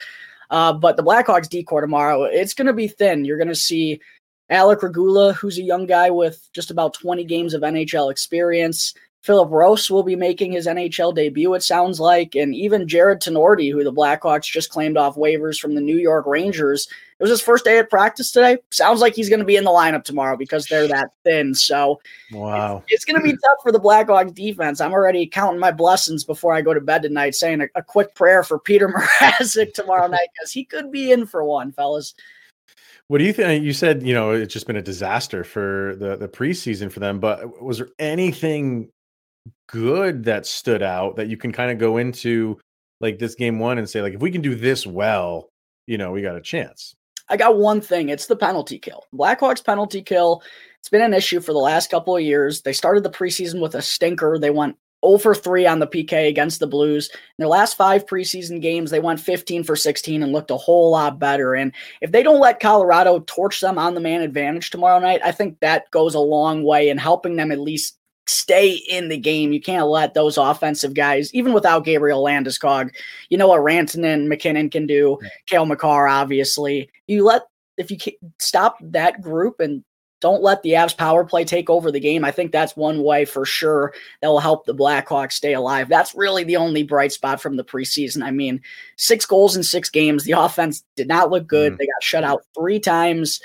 Uh, 0.51 0.73
but 0.73 0.97
the 0.97 1.03
Blackhawks 1.03 1.49
D 1.49 1.63
corps 1.63 1.81
tomorrow, 1.81 2.23
it's 2.23 2.53
going 2.53 2.67
to 2.67 2.73
be 2.73 2.87
thin. 2.87 3.25
You're 3.25 3.37
going 3.37 3.47
to 3.47 3.55
see 3.55 4.01
Alec 4.49 4.83
Regula, 4.83 5.33
who's 5.33 5.57
a 5.57 5.63
young 5.63 5.85
guy 5.85 6.09
with 6.11 6.47
just 6.53 6.69
about 6.69 6.93
20 6.93 7.23
games 7.23 7.53
of 7.53 7.61
NHL 7.61 8.11
experience. 8.11 8.93
Filip 9.21 9.51
Roos 9.51 9.91
will 9.91 10.01
be 10.01 10.15
making 10.15 10.51
his 10.51 10.65
NHL 10.65 11.13
debut, 11.13 11.53
it 11.53 11.61
sounds 11.61 11.99
like. 11.99 12.33
And 12.35 12.55
even 12.55 12.87
Jared 12.87 13.21
Tinordi, 13.21 13.71
who 13.71 13.83
the 13.83 13.93
Blackhawks 13.93 14.51
just 14.51 14.71
claimed 14.71 14.97
off 14.97 15.15
waivers 15.15 15.59
from 15.59 15.75
the 15.75 15.81
New 15.81 15.97
York 15.97 16.25
Rangers. 16.25 16.87
It 17.19 17.23
was 17.23 17.29
his 17.29 17.41
first 17.41 17.63
day 17.63 17.77
at 17.77 17.91
practice 17.91 18.31
today. 18.31 18.57
Sounds 18.71 18.99
like 18.99 19.13
he's 19.13 19.29
going 19.29 19.39
to 19.39 19.45
be 19.45 19.57
in 19.57 19.63
the 19.63 19.69
lineup 19.69 20.03
tomorrow 20.03 20.35
because 20.35 20.65
they're 20.65 20.87
that 20.87 21.11
thin. 21.23 21.53
So, 21.53 22.01
wow. 22.31 22.77
It's, 22.87 22.93
it's 22.93 23.05
going 23.05 23.21
to 23.21 23.23
be 23.23 23.33
tough 23.33 23.59
for 23.61 23.71
the 23.71 23.79
Blackhawks 23.79 24.33
defense. 24.33 24.81
I'm 24.81 24.91
already 24.91 25.27
counting 25.27 25.59
my 25.59 25.71
blessings 25.71 26.23
before 26.23 26.55
I 26.55 26.61
go 26.61 26.73
to 26.73 26.81
bed 26.81 27.03
tonight, 27.03 27.35
saying 27.35 27.61
a, 27.61 27.67
a 27.75 27.83
quick 27.83 28.15
prayer 28.15 28.41
for 28.41 28.57
Peter 28.57 28.87
Mrazek 29.21 29.75
tomorrow 29.75 30.07
night 30.07 30.29
because 30.33 30.51
he 30.51 30.65
could 30.65 30.91
be 30.91 31.11
in 31.11 31.27
for 31.27 31.43
one, 31.43 31.71
fellas. 31.71 32.15
What 33.07 33.19
do 33.19 33.25
you 33.25 33.33
think? 33.33 33.63
You 33.63 33.73
said 33.73 34.01
you 34.01 34.13
know 34.13 34.31
it's 34.31 34.53
just 34.53 34.65
been 34.65 34.77
a 34.77 34.81
disaster 34.81 35.43
for 35.43 35.95
the 35.99 36.15
the 36.15 36.29
preseason 36.29 36.89
for 36.89 37.01
them, 37.01 37.19
but 37.19 37.61
was 37.61 37.77
there 37.77 37.89
anything 37.99 38.89
good 39.67 40.23
that 40.25 40.45
stood 40.45 40.83
out 40.83 41.15
that 41.15 41.27
you 41.27 41.37
can 41.37 41.51
kind 41.51 41.71
of 41.71 41.77
go 41.77 41.97
into 41.97 42.59
like 42.99 43.17
this 43.19 43.35
game 43.35 43.57
one 43.59 43.77
and 43.77 43.89
say 43.89 44.01
like 44.01 44.13
if 44.13 44.21
we 44.21 44.31
can 44.31 44.41
do 44.41 44.55
this 44.55 44.85
well, 44.85 45.49
you 45.87 45.97
know, 45.97 46.11
we 46.11 46.21
got 46.21 46.35
a 46.35 46.41
chance. 46.41 46.95
I 47.29 47.37
got 47.37 47.57
one 47.57 47.79
thing. 47.79 48.09
It's 48.09 48.27
the 48.27 48.35
penalty 48.35 48.77
kill. 48.77 49.05
Blackhawks 49.13 49.63
penalty 49.63 50.01
kill. 50.01 50.43
It's 50.79 50.89
been 50.89 51.01
an 51.01 51.13
issue 51.13 51.39
for 51.39 51.53
the 51.53 51.59
last 51.59 51.89
couple 51.89 52.15
of 52.15 52.23
years. 52.23 52.61
They 52.61 52.73
started 52.73 53.03
the 53.03 53.09
preseason 53.09 53.61
with 53.61 53.75
a 53.75 53.81
stinker. 53.81 54.37
They 54.37 54.49
went 54.49 54.75
0 55.05 55.17
for 55.17 55.33
3 55.33 55.65
on 55.65 55.79
the 55.79 55.87
PK 55.87 56.27
against 56.27 56.59
the 56.59 56.67
Blues. 56.67 57.09
In 57.11 57.17
their 57.39 57.47
last 57.47 57.77
five 57.77 58.05
preseason 58.05 58.61
games, 58.61 58.91
they 58.91 58.99
went 58.99 59.19
15 59.19 59.63
for 59.63 59.75
16 59.75 60.21
and 60.21 60.31
looked 60.31 60.51
a 60.51 60.57
whole 60.57 60.91
lot 60.91 61.19
better. 61.19 61.55
And 61.55 61.71
if 62.01 62.11
they 62.11 62.21
don't 62.21 62.41
let 62.41 62.59
Colorado 62.59 63.19
torch 63.25 63.61
them 63.61 63.77
on 63.77 63.93
the 63.93 64.01
man 64.01 64.21
advantage 64.21 64.69
tomorrow 64.69 64.99
night, 64.99 65.21
I 65.23 65.31
think 65.31 65.59
that 65.59 65.89
goes 65.91 66.15
a 66.15 66.19
long 66.19 66.63
way 66.63 66.89
in 66.89 66.97
helping 66.97 67.35
them 67.35 67.51
at 67.51 67.59
least 67.59 67.97
stay 68.31 68.71
in 68.71 69.09
the 69.09 69.17
game. 69.17 69.53
You 69.53 69.61
can't 69.61 69.87
let 69.87 70.13
those 70.13 70.37
offensive 70.37 70.93
guys, 70.93 71.33
even 71.33 71.53
without 71.53 71.85
Gabriel 71.85 72.23
Landeskog, 72.23 72.91
you 73.29 73.37
know 73.37 73.47
what 73.47 73.61
Rantanen, 73.61 74.27
MacKinnon 74.27 74.69
can 74.69 74.87
do, 74.87 75.17
yeah. 75.21 75.29
Cale 75.47 75.65
Makar, 75.65 76.07
obviously. 76.07 76.89
You 77.07 77.23
let 77.23 77.43
if 77.77 77.91
you 77.91 77.97
stop 78.39 78.77
that 78.81 79.21
group 79.21 79.59
and 79.59 79.83
don't 80.21 80.43
let 80.43 80.61
the 80.61 80.71
Avs 80.71 80.95
power 80.95 81.25
play 81.25 81.43
take 81.43 81.69
over 81.69 81.91
the 81.91 81.99
game. 81.99 82.23
I 82.23 82.31
think 82.31 82.51
that's 82.51 82.77
one 82.77 83.03
way 83.03 83.25
for 83.25 83.43
sure 83.43 83.91
that 84.21 84.27
will 84.27 84.39
help 84.39 84.65
the 84.65 84.75
Blackhawks 84.75 85.33
stay 85.33 85.53
alive. 85.53 85.89
That's 85.89 86.13
really 86.13 86.43
the 86.43 86.57
only 86.57 86.83
bright 86.83 87.11
spot 87.11 87.41
from 87.41 87.57
the 87.57 87.63
preseason. 87.63 88.21
I 88.23 88.29
mean, 88.29 88.61
six 88.97 89.25
goals 89.25 89.57
in 89.57 89.63
six 89.63 89.89
games. 89.89 90.23
The 90.23 90.31
offense 90.37 90.83
did 90.95 91.07
not 91.07 91.31
look 91.31 91.47
good. 91.47 91.73
Mm. 91.73 91.77
They 91.77 91.87
got 91.87 92.03
shut 92.03 92.23
out 92.23 92.45
three 92.55 92.79
times 92.79 93.41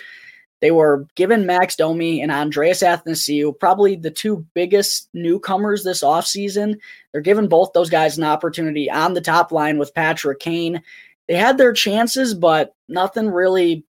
They 0.67 0.73
were 0.73 1.07
given 1.15 1.47
Max 1.47 1.77
Domi 1.77 2.21
and 2.21 2.33
Andreas 2.33 2.83
Athanasiou, 2.83 3.57
probably 3.57 3.95
the 3.95 4.11
two 4.11 4.45
biggest 4.53 5.09
newcomers 5.15 5.85
this 5.85 6.03
offseason. 6.03 6.81
They're 7.13 7.21
giving 7.21 7.47
both 7.47 7.73
those 7.73 7.89
guys 7.89 8.19
an 8.19 8.25
opportunity 8.25 8.91
on 8.91 9.15
the 9.15 9.21
top 9.21 9.53
line 9.53 9.79
with 9.79 9.95
Patrick 9.95 10.41
Kane. 10.41 10.83
They 11.29 11.37
had 11.37 11.57
their 11.57 11.73
chances, 11.73 12.35
but 12.35 12.75
nothing 12.89 13.29
really 13.29 13.85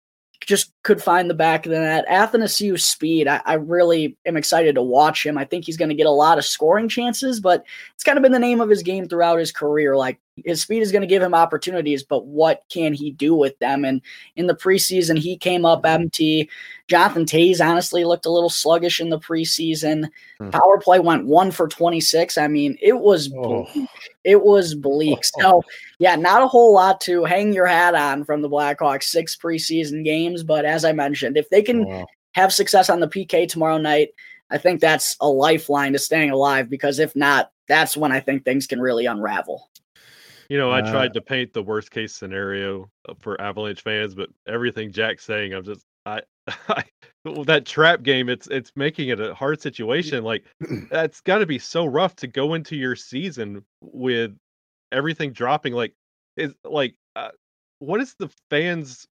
just 0.40 0.72
could 0.82 1.02
find 1.02 1.28
the 1.28 1.34
back 1.34 1.66
of 1.66 1.72
the 1.72 1.78
net. 1.78 2.08
Athanasiou's 2.08 2.84
speed, 2.84 3.28
I, 3.28 3.42
I, 3.44 3.54
really 3.54 4.16
am 4.24 4.38
excited 4.38 4.76
to 4.76 4.82
watch 4.82 5.26
him. 5.26 5.36
I 5.36 5.44
think 5.44 5.66
he's 5.66 5.76
going 5.76 5.90
to 5.90 5.94
get 5.94 6.06
a 6.06 6.10
lot 6.10 6.38
of 6.38 6.46
scoring 6.46 6.88
chances, 6.88 7.38
but 7.38 7.66
it's 7.94 8.02
kind 8.02 8.16
of 8.16 8.22
been 8.22 8.32
the 8.32 8.38
name 8.38 8.62
of 8.62 8.70
his 8.70 8.82
game 8.82 9.06
throughout 9.06 9.38
his 9.38 9.52
career. 9.52 9.94
Like 9.94 10.18
his 10.36 10.62
speed 10.62 10.80
is 10.80 10.92
going 10.92 11.02
to 11.02 11.08
give 11.08 11.22
him 11.22 11.34
opportunities, 11.34 12.02
but 12.02 12.26
what 12.26 12.62
can 12.70 12.94
he 12.94 13.10
do 13.10 13.34
with 13.34 13.58
them? 13.58 13.84
And 13.84 14.00
in 14.34 14.46
the 14.46 14.54
preseason, 14.54 15.18
he 15.18 15.36
came 15.36 15.66
up 15.66 15.84
empty. 15.84 16.48
Jonathan 16.88 17.24
Toews 17.24 17.64
honestly 17.64 18.04
looked 18.04 18.26
a 18.26 18.30
little 18.30 18.50
sluggish 18.50 19.00
in 19.00 19.10
the 19.10 19.18
preseason. 19.18 20.08
Hmm. 20.38 20.50
Power 20.50 20.78
play 20.78 21.00
went 21.00 21.26
one 21.26 21.50
for 21.50 21.68
26. 21.68 22.38
I 22.38 22.48
mean, 22.48 22.78
it 22.80 22.98
was 22.98 23.32
oh. 23.36 23.66
it 24.24 24.42
was 24.42 24.74
bleak. 24.74 25.20
So 25.40 25.62
yeah, 25.98 26.16
not 26.16 26.42
a 26.42 26.46
whole 26.46 26.74
lot 26.74 27.00
to 27.02 27.24
hang 27.24 27.52
your 27.52 27.66
hat 27.66 27.94
on 27.94 28.24
from 28.24 28.42
the 28.42 28.50
Blackhawks 28.50 29.04
six 29.04 29.36
preseason 29.36 30.04
games. 30.04 30.42
But 30.42 30.64
as 30.64 30.84
I 30.84 30.92
mentioned, 30.92 31.36
if 31.36 31.48
they 31.50 31.62
can 31.62 31.86
oh. 31.86 32.06
have 32.32 32.52
success 32.52 32.90
on 32.90 33.00
the 33.00 33.08
PK 33.08 33.48
tomorrow 33.48 33.78
night, 33.78 34.10
I 34.50 34.58
think 34.58 34.80
that's 34.80 35.16
a 35.20 35.28
lifeline 35.28 35.94
to 35.94 35.98
staying 35.98 36.30
alive 36.30 36.68
because 36.68 36.98
if 36.98 37.16
not, 37.16 37.50
that's 37.66 37.96
when 37.96 38.12
I 38.12 38.20
think 38.20 38.44
things 38.44 38.66
can 38.66 38.80
really 38.80 39.06
unravel. 39.06 39.70
You 40.48 40.58
know, 40.58 40.70
I 40.70 40.80
uh, 40.80 40.90
tried 40.90 41.14
to 41.14 41.20
paint 41.20 41.52
the 41.52 41.62
worst 41.62 41.90
case 41.90 42.14
scenario 42.14 42.90
uh, 43.08 43.14
for 43.20 43.40
Avalanche 43.40 43.82
fans, 43.82 44.14
but 44.14 44.28
everything 44.46 44.92
Jack's 44.92 45.24
saying, 45.24 45.54
I'm 45.54 45.64
just 45.64 45.84
I, 46.06 46.22
I 46.68 46.84
that 47.44 47.66
trap 47.66 48.02
game, 48.02 48.28
it's 48.28 48.48
it's 48.48 48.72
making 48.74 49.08
it 49.08 49.20
a 49.20 49.34
hard 49.34 49.60
situation. 49.60 50.24
Like 50.24 50.44
that's 50.90 51.20
got 51.20 51.38
to 51.38 51.46
be 51.46 51.58
so 51.58 51.86
rough 51.86 52.16
to 52.16 52.26
go 52.26 52.54
into 52.54 52.76
your 52.76 52.96
season 52.96 53.64
with 53.80 54.36
everything 54.90 55.32
dropping. 55.32 55.72
Like 55.72 55.94
is 56.36 56.54
like 56.64 56.94
uh, 57.16 57.30
what 57.78 58.00
is 58.00 58.14
the 58.18 58.30
fans 58.50 59.06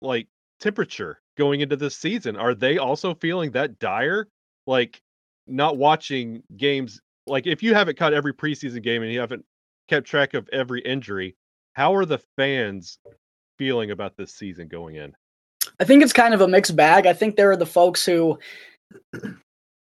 like 0.00 0.28
temperature 0.60 1.20
going 1.36 1.60
into 1.60 1.76
this 1.76 1.96
season? 1.96 2.36
Are 2.36 2.54
they 2.54 2.78
also 2.78 3.14
feeling 3.14 3.52
that 3.52 3.78
dire? 3.78 4.28
Like 4.66 5.00
not 5.46 5.76
watching 5.76 6.42
games. 6.56 7.00
Like 7.26 7.46
if 7.46 7.62
you 7.62 7.74
haven't 7.74 7.98
caught 7.98 8.14
every 8.14 8.32
preseason 8.32 8.82
game 8.82 9.02
and 9.02 9.12
you 9.12 9.20
haven't 9.20 9.44
kept 9.88 10.06
track 10.06 10.34
of 10.34 10.48
every 10.52 10.80
injury. 10.80 11.36
How 11.74 11.94
are 11.94 12.04
the 12.04 12.20
fans 12.36 12.98
feeling 13.58 13.90
about 13.90 14.16
this 14.16 14.34
season 14.34 14.68
going 14.68 14.96
in? 14.96 15.14
I 15.80 15.84
think 15.84 16.02
it's 16.02 16.12
kind 16.12 16.34
of 16.34 16.40
a 16.40 16.48
mixed 16.48 16.76
bag. 16.76 17.06
I 17.06 17.12
think 17.12 17.36
there 17.36 17.50
are 17.50 17.56
the 17.56 17.66
folks 17.66 18.04
who 18.04 18.38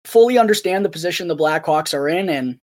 fully 0.04 0.38
understand 0.38 0.84
the 0.84 0.90
position 0.90 1.28
the 1.28 1.36
Blackhawks 1.36 1.94
are 1.94 2.08
in. 2.08 2.28
And 2.28 2.58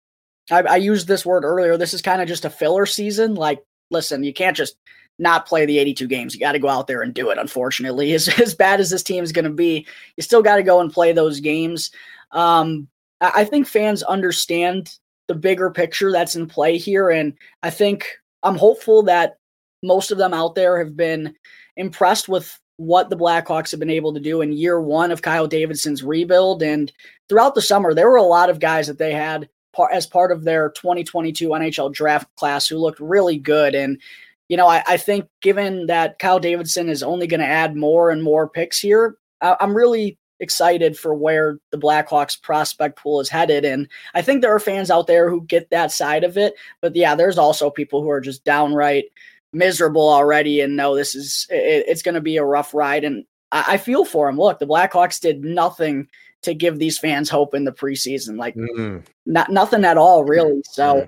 I, 0.51 0.61
I 0.61 0.75
used 0.77 1.07
this 1.07 1.25
word 1.25 1.43
earlier. 1.43 1.77
This 1.77 1.93
is 1.93 2.01
kind 2.01 2.21
of 2.21 2.27
just 2.27 2.45
a 2.45 2.49
filler 2.49 2.85
season. 2.85 3.35
Like, 3.35 3.63
listen, 3.91 4.23
you 4.23 4.33
can't 4.33 4.57
just 4.57 4.75
not 5.19 5.45
play 5.45 5.65
the 5.65 5.79
82 5.79 6.07
games. 6.07 6.33
You 6.33 6.39
got 6.39 6.53
to 6.53 6.59
go 6.59 6.69
out 6.69 6.87
there 6.87 7.01
and 7.01 7.13
do 7.13 7.29
it. 7.29 7.37
Unfortunately, 7.37 8.13
as, 8.15 8.27
as 8.39 8.55
bad 8.55 8.79
as 8.79 8.89
this 8.89 9.03
team 9.03 9.23
is 9.23 9.31
going 9.31 9.45
to 9.45 9.51
be, 9.51 9.85
you 10.17 10.23
still 10.23 10.41
got 10.41 10.55
to 10.55 10.63
go 10.63 10.79
and 10.79 10.91
play 10.91 11.11
those 11.11 11.39
games. 11.39 11.91
Um, 12.31 12.87
I, 13.21 13.31
I 13.35 13.45
think 13.45 13.67
fans 13.67 14.03
understand 14.03 14.97
the 15.29 15.35
bigger 15.35 15.69
picture 15.69 16.11
that's 16.11 16.35
in 16.35 16.47
play 16.47 16.77
here. 16.77 17.09
And 17.09 17.33
I 17.63 17.69
think 17.69 18.17
I'm 18.43 18.57
hopeful 18.57 19.03
that 19.03 19.37
most 19.83 20.11
of 20.11 20.17
them 20.17 20.33
out 20.33 20.55
there 20.55 20.77
have 20.79 20.97
been 20.97 21.35
impressed 21.77 22.27
with 22.27 22.59
what 22.77 23.09
the 23.09 23.17
Blackhawks 23.17 23.71
have 23.71 23.79
been 23.79 23.89
able 23.89 24.13
to 24.13 24.19
do 24.19 24.41
in 24.41 24.51
year 24.51 24.81
one 24.81 25.11
of 25.11 25.21
Kyle 25.21 25.47
Davidson's 25.47 26.03
rebuild. 26.03 26.63
And 26.63 26.91
throughout 27.29 27.53
the 27.53 27.61
summer, 27.61 27.93
there 27.93 28.09
were 28.09 28.17
a 28.17 28.23
lot 28.23 28.49
of 28.49 28.59
guys 28.59 28.87
that 28.87 28.97
they 28.97 29.13
had 29.13 29.47
as 29.93 30.07
part 30.07 30.31
of 30.31 30.43
their 30.43 30.71
2022 30.71 31.49
NHL 31.49 31.93
draft 31.93 32.27
class 32.35 32.67
who 32.67 32.77
looked 32.77 32.99
really 32.99 33.37
good. 33.37 33.75
And, 33.75 34.01
you 34.49 34.57
know, 34.57 34.67
I, 34.67 34.83
I 34.87 34.97
think 34.97 35.27
given 35.41 35.85
that 35.85 36.19
Kyle 36.19 36.39
Davidson 36.39 36.89
is 36.89 37.03
only 37.03 37.27
going 37.27 37.39
to 37.39 37.45
add 37.45 37.75
more 37.75 38.09
and 38.09 38.23
more 38.23 38.49
picks 38.49 38.79
here, 38.79 39.15
I, 39.41 39.55
I'm 39.59 39.75
really 39.75 40.17
excited 40.39 40.97
for 40.97 41.13
where 41.13 41.59
the 41.71 41.77
Blackhawks 41.77 42.41
prospect 42.41 42.97
pool 42.97 43.19
is 43.19 43.29
headed. 43.29 43.65
And 43.65 43.87
I 44.13 44.21
think 44.21 44.41
there 44.41 44.53
are 44.53 44.59
fans 44.59 44.89
out 44.89 45.07
there 45.07 45.29
who 45.29 45.41
get 45.41 45.69
that 45.69 45.91
side 45.91 46.23
of 46.23 46.37
it. 46.37 46.53
But 46.81 46.95
yeah, 46.95 47.15
there's 47.15 47.37
also 47.37 47.69
people 47.69 48.01
who 48.01 48.09
are 48.09 48.21
just 48.21 48.43
downright 48.43 49.05
miserable 49.51 50.07
already 50.07 50.61
and 50.61 50.75
know 50.75 50.95
this 50.95 51.15
is 51.15 51.47
it, 51.49 51.85
it's 51.87 52.03
going 52.03 52.15
to 52.15 52.21
be 52.21 52.37
a 52.37 52.45
rough 52.45 52.73
ride. 52.73 53.03
And 53.03 53.25
I, 53.51 53.65
I, 53.69 53.77
feel 53.77 54.05
for 54.05 54.27
them. 54.27 54.37
Look, 54.37 54.59
the 54.59 54.67
Blackhawks 54.67 55.19
did 55.19 55.43
nothing 55.43 56.07
to 56.43 56.53
give 56.53 56.77
these 56.77 56.99
fans 56.99 57.29
hope 57.29 57.53
in 57.53 57.65
the 57.65 57.71
preseason, 57.71 58.37
like 58.37 58.55
mm-hmm. 58.55 58.99
not 59.25 59.49
nothing 59.49 59.85
at 59.85 59.97
all, 59.97 60.23
really. 60.23 60.61
So. 60.65 61.07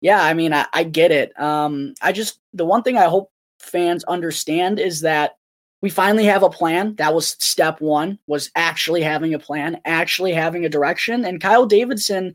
Yeah, 0.00 0.22
I 0.22 0.32
mean, 0.32 0.52
I, 0.52 0.64
I 0.72 0.84
get 0.84 1.10
it. 1.10 1.38
Um, 1.40 1.94
I 2.00 2.12
just 2.12 2.38
the 2.54 2.64
one 2.64 2.84
thing 2.84 2.96
I 2.96 3.06
hope 3.06 3.32
fans 3.58 4.04
understand 4.04 4.78
is 4.78 5.00
that 5.00 5.37
we 5.80 5.90
finally 5.90 6.24
have 6.24 6.42
a 6.42 6.50
plan. 6.50 6.94
That 6.96 7.14
was 7.14 7.36
step 7.38 7.80
one 7.80 8.18
was 8.26 8.50
actually 8.56 9.02
having 9.02 9.34
a 9.34 9.38
plan 9.38 9.80
actually 9.84 10.32
having 10.32 10.64
a 10.64 10.68
direction. 10.68 11.24
And 11.24 11.40
kyle 11.40 11.66
davidson 11.66 12.34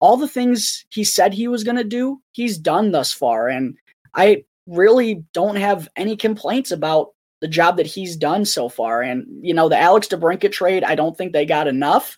all 0.00 0.16
the 0.16 0.28
things 0.28 0.84
he 0.90 1.04
said 1.04 1.32
he 1.32 1.46
was 1.46 1.64
going 1.64 1.76
to 1.76 1.84
do 1.84 2.20
he's 2.32 2.58
done 2.58 2.92
thus 2.92 3.12
far. 3.12 3.48
And 3.48 3.76
i 4.14 4.44
really 4.66 5.24
don't 5.32 5.56
have 5.56 5.88
any 5.96 6.16
complaints 6.16 6.70
about 6.70 7.08
the 7.40 7.48
job 7.48 7.76
that 7.76 7.86
he's 7.86 8.16
done 8.16 8.44
so 8.44 8.68
far. 8.68 9.02
And 9.02 9.26
you 9.40 9.54
know 9.54 9.68
the 9.68 9.78
alex 9.78 10.08
debrincat 10.08 10.52
trade 10.52 10.84
i 10.84 10.94
don't 10.94 11.16
think 11.16 11.32
they 11.32 11.46
got 11.46 11.68
enough. 11.68 12.16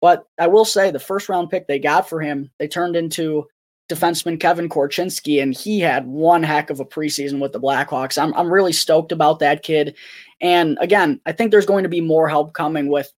But 0.00 0.26
i 0.38 0.46
will 0.46 0.64
say 0.64 0.90
the 0.90 0.98
first 0.98 1.28
round 1.28 1.50
pick 1.50 1.66
they 1.66 1.78
got 1.78 2.08
for 2.08 2.20
him 2.20 2.50
they 2.58 2.68
turned 2.68 2.96
into 2.96 3.46
defenseman 3.88 4.40
Kevin 4.40 4.68
Korchinski, 4.68 5.42
and 5.42 5.54
he 5.54 5.80
had 5.80 6.06
one 6.06 6.42
heck 6.42 6.70
of 6.70 6.80
a 6.80 6.84
preseason 6.84 7.40
with 7.40 7.52
the 7.52 7.60
Blackhawks. 7.60 8.20
I'm 8.20 8.34
I'm 8.34 8.52
really 8.52 8.72
stoked 8.72 9.12
about 9.12 9.38
that 9.40 9.62
kid. 9.62 9.94
And 10.40 10.78
again, 10.80 11.20
I 11.26 11.32
think 11.32 11.50
there's 11.50 11.66
going 11.66 11.84
to 11.84 11.88
be 11.88 12.00
more 12.00 12.28
help 12.28 12.54
coming 12.54 12.88
with 12.88 13.12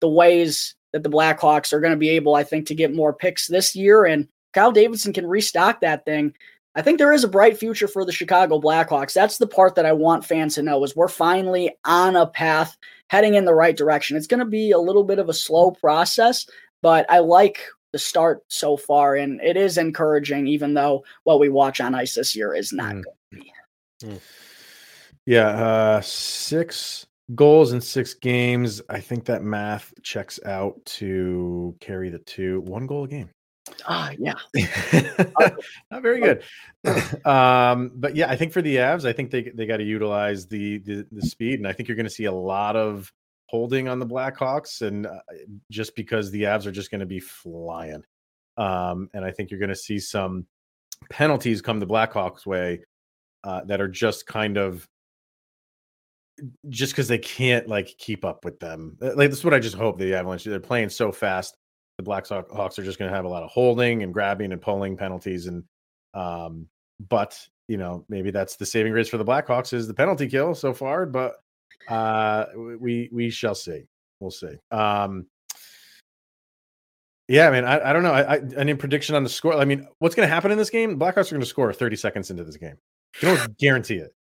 the 0.00 0.08
ways 0.08 0.74
that 0.92 1.02
the 1.02 1.10
Blackhawks 1.10 1.72
are 1.72 1.80
going 1.80 1.92
to 1.92 1.98
be 1.98 2.10
able, 2.10 2.34
I 2.34 2.42
think, 2.42 2.66
to 2.66 2.74
get 2.74 2.94
more 2.94 3.12
picks 3.12 3.46
this 3.46 3.76
year. 3.76 4.04
And 4.04 4.28
Kyle 4.52 4.72
Davidson 4.72 5.12
can 5.12 5.26
restock 5.26 5.80
that 5.80 6.04
thing. 6.04 6.34
I 6.74 6.82
think 6.82 6.98
there 6.98 7.12
is 7.12 7.24
a 7.24 7.28
bright 7.28 7.58
future 7.58 7.88
for 7.88 8.04
the 8.04 8.12
Chicago 8.12 8.60
Blackhawks. 8.60 9.12
That's 9.12 9.38
the 9.38 9.46
part 9.46 9.74
that 9.74 9.86
I 9.86 9.92
want 9.92 10.24
fans 10.24 10.54
to 10.54 10.62
know 10.62 10.82
is 10.84 10.94
we're 10.94 11.08
finally 11.08 11.76
on 11.84 12.16
a 12.16 12.26
path 12.26 12.76
heading 13.08 13.34
in 13.34 13.44
the 13.44 13.54
right 13.54 13.76
direction. 13.76 14.16
It's 14.16 14.28
going 14.28 14.40
to 14.40 14.46
be 14.46 14.70
a 14.70 14.78
little 14.78 15.02
bit 15.02 15.18
of 15.18 15.28
a 15.28 15.34
slow 15.34 15.72
process, 15.72 16.46
but 16.80 17.06
I 17.10 17.18
like 17.18 17.60
the 17.92 17.98
start 17.98 18.42
so 18.48 18.76
far, 18.76 19.14
and 19.14 19.40
it 19.40 19.56
is 19.56 19.78
encouraging, 19.78 20.46
even 20.46 20.74
though 20.74 21.04
what 21.24 21.40
we 21.40 21.48
watch 21.48 21.80
on 21.80 21.94
ice 21.94 22.14
this 22.14 22.36
year 22.36 22.54
is 22.54 22.72
not 22.72 22.94
mm. 22.94 23.04
going 23.04 23.16
to 23.32 23.40
be. 23.40 23.52
Mm. 24.04 24.20
Yeah, 25.26 25.48
uh, 25.48 26.00
six 26.00 27.06
goals 27.34 27.72
in 27.72 27.80
six 27.80 28.14
games. 28.14 28.80
I 28.88 29.00
think 29.00 29.26
that 29.26 29.42
math 29.42 29.92
checks 30.02 30.40
out 30.44 30.84
to 30.84 31.76
carry 31.80 32.10
the 32.10 32.18
two, 32.18 32.60
one 32.62 32.86
goal 32.86 33.04
a 33.04 33.08
game. 33.08 33.30
Ah, 33.86 34.12
yeah. 34.18 34.34
Not 35.90 36.02
very 36.02 36.20
good. 36.20 36.42
um, 37.26 37.92
but 37.94 38.16
yeah, 38.16 38.30
I 38.30 38.36
think 38.36 38.52
for 38.52 38.62
the 38.62 38.76
Avs, 38.76 39.04
I 39.04 39.12
think 39.12 39.30
they 39.30 39.42
they 39.42 39.66
got 39.66 39.78
to 39.78 39.84
utilize 39.84 40.46
the, 40.46 40.78
the, 40.78 41.06
the 41.12 41.22
speed, 41.22 41.60
and 41.60 41.68
I 41.68 41.72
think 41.72 41.88
you're 41.88 41.96
going 41.96 42.06
to 42.06 42.10
see 42.10 42.24
a 42.24 42.32
lot 42.32 42.76
of 42.76 43.12
holding 43.50 43.88
on 43.88 43.98
the 43.98 44.06
Blackhawks, 44.06 44.82
and 44.82 45.06
uh, 45.06 45.18
just 45.70 45.96
because 45.96 46.30
the 46.30 46.44
Avs 46.44 46.66
are 46.66 46.72
just 46.72 46.90
going 46.90 47.00
to 47.00 47.06
be 47.06 47.20
flying. 47.20 48.04
Um, 48.56 49.08
and 49.12 49.24
I 49.24 49.32
think 49.32 49.50
you're 49.50 49.60
going 49.60 49.70
to 49.70 49.76
see 49.76 49.98
some 49.98 50.46
penalties 51.10 51.60
come 51.60 51.80
the 51.80 51.86
Blackhawks 51.86 52.46
way 52.46 52.84
uh, 53.42 53.64
that 53.64 53.80
are 53.80 53.88
just 53.88 54.26
kind 54.26 54.56
of 54.56 54.88
just 56.68 56.92
because 56.92 57.08
they 57.08 57.18
can't 57.18 57.68
like 57.68 57.94
keep 57.98 58.24
up 58.24 58.44
with 58.44 58.60
them. 58.60 58.96
Like 59.00 59.30
that's 59.30 59.44
what 59.44 59.54
I 59.54 59.58
just 59.58 59.76
hope 59.76 59.98
the 59.98 60.14
Avalanche. 60.14 60.44
They're 60.44 60.60
playing 60.60 60.90
so 60.90 61.10
fast. 61.10 61.56
The 61.98 62.04
Blackhawks 62.04 62.78
are 62.78 62.84
just 62.84 62.98
going 62.98 63.10
to 63.10 63.16
have 63.16 63.24
a 63.24 63.28
lot 63.28 63.42
of 63.42 63.50
holding 63.50 64.02
and 64.02 64.12
grabbing 64.12 64.52
and 64.52 64.62
pulling 64.62 64.96
penalties, 64.96 65.46
and 65.46 65.64
um, 66.14 66.66
but 67.08 67.38
you 67.68 67.76
know 67.76 68.04
maybe 68.08 68.30
that's 68.30 68.56
the 68.56 68.64
saving 68.64 68.92
grace 68.92 69.08
for 69.08 69.18
the 69.18 69.24
Blackhawks 69.24 69.72
is 69.72 69.86
the 69.86 69.94
penalty 69.94 70.28
kill 70.28 70.54
so 70.54 70.72
far. 70.72 71.04
But 71.04 71.34
uh, 71.88 72.46
we 72.78 73.08
we 73.12 73.30
shall 73.30 73.54
see. 73.54 73.84
We'll 74.20 74.30
see. 74.30 74.54
Um, 74.70 75.26
yeah, 77.28 77.48
I 77.48 77.50
mean, 77.52 77.64
I, 77.64 77.90
I 77.90 77.92
don't 77.92 78.02
know. 78.02 78.12
I, 78.12 78.34
I 78.34 78.40
any 78.56 78.74
prediction 78.74 79.14
on 79.14 79.22
the 79.22 79.28
score? 79.28 79.54
I 79.54 79.64
mean, 79.64 79.86
what's 80.00 80.14
going 80.14 80.28
to 80.28 80.34
happen 80.34 80.50
in 80.50 80.58
this 80.58 80.68
game? 80.68 80.98
Blackhawks 80.98 81.28
are 81.28 81.36
going 81.36 81.40
to 81.40 81.46
score 81.46 81.72
30 81.72 81.96
seconds 81.96 82.30
into 82.30 82.42
this 82.42 82.56
game. 82.56 82.76
You 83.22 83.28
don't 83.28 83.58
guarantee 83.58 83.96
it. 83.96 84.12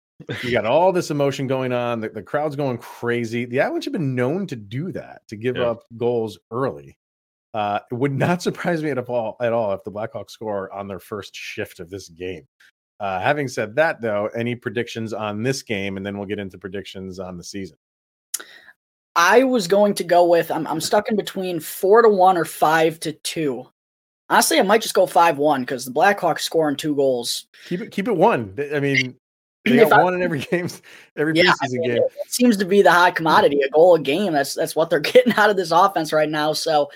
You 0.42 0.50
got 0.50 0.66
all 0.66 0.92
this 0.92 1.10
emotion 1.10 1.46
going 1.46 1.72
on. 1.72 2.00
The, 2.00 2.10
the 2.10 2.22
crowd's 2.22 2.56
going 2.56 2.78
crazy. 2.78 3.44
The 3.44 3.60
Avalanche 3.60 3.84
have 3.84 3.92
been 3.92 4.14
known 4.14 4.46
to 4.48 4.56
do 4.56 4.92
that, 4.92 5.22
to 5.28 5.36
give 5.36 5.56
yeah. 5.56 5.70
up 5.70 5.84
goals 5.96 6.38
early. 6.50 6.98
Uh, 7.54 7.78
it 7.90 7.94
would 7.94 8.12
not 8.12 8.42
surprise 8.42 8.82
me 8.82 8.90
at 8.90 8.98
all 8.98 9.36
at 9.40 9.52
all 9.52 9.72
if 9.72 9.82
the 9.84 9.90
Blackhawks 9.90 10.30
score 10.30 10.72
on 10.72 10.86
their 10.86 11.00
first 11.00 11.34
shift 11.34 11.80
of 11.80 11.88
this 11.88 12.08
game. 12.08 12.46
Uh, 13.00 13.20
having 13.20 13.46
said 13.46 13.76
that, 13.76 14.00
though, 14.00 14.28
any 14.34 14.54
predictions 14.54 15.12
on 15.12 15.42
this 15.42 15.62
game, 15.62 15.96
and 15.96 16.04
then 16.04 16.18
we'll 16.18 16.26
get 16.26 16.40
into 16.40 16.58
predictions 16.58 17.20
on 17.20 17.36
the 17.36 17.44
season. 17.44 17.76
I 19.18 19.42
was 19.42 19.66
going 19.66 19.94
to 19.94 20.04
go 20.04 20.24
with 20.24 20.48
I'm 20.48 20.64
I'm 20.68 20.80
stuck 20.80 21.08
in 21.08 21.16
between 21.16 21.58
four 21.58 22.02
to 22.02 22.08
one 22.08 22.36
or 22.36 22.44
five 22.44 23.00
to 23.00 23.12
two. 23.12 23.66
Honestly, 24.30 24.60
I 24.60 24.62
might 24.62 24.80
just 24.80 24.94
go 24.94 25.06
five 25.06 25.38
one 25.38 25.62
because 25.62 25.84
the 25.84 25.90
Blackhawks 25.90 26.40
scoring 26.40 26.76
two 26.76 26.94
goals. 26.94 27.46
Keep 27.66 27.80
it 27.80 27.90
keep 27.90 28.06
it 28.06 28.16
one. 28.16 28.56
I 28.72 28.78
mean, 28.78 29.16
they 29.64 29.76
got 29.78 30.04
one 30.04 30.14
in 30.14 30.22
every 30.22 30.38
game, 30.50 30.68
every 31.16 31.34
yeah, 31.34 31.50
preseason 31.50 31.84
game. 31.84 31.96
It 31.96 32.32
seems 32.32 32.56
to 32.58 32.64
be 32.64 32.80
the 32.80 32.92
hot 32.92 33.16
commodity, 33.16 33.60
a 33.62 33.68
goal 33.70 33.96
a 33.96 34.00
game. 34.00 34.34
That's 34.34 34.54
that's 34.54 34.76
what 34.76 34.88
they're 34.88 35.00
getting 35.00 35.32
out 35.34 35.50
of 35.50 35.56
this 35.56 35.72
offense 35.72 36.12
right 36.12 36.28
now. 36.28 36.52
So 36.52 36.88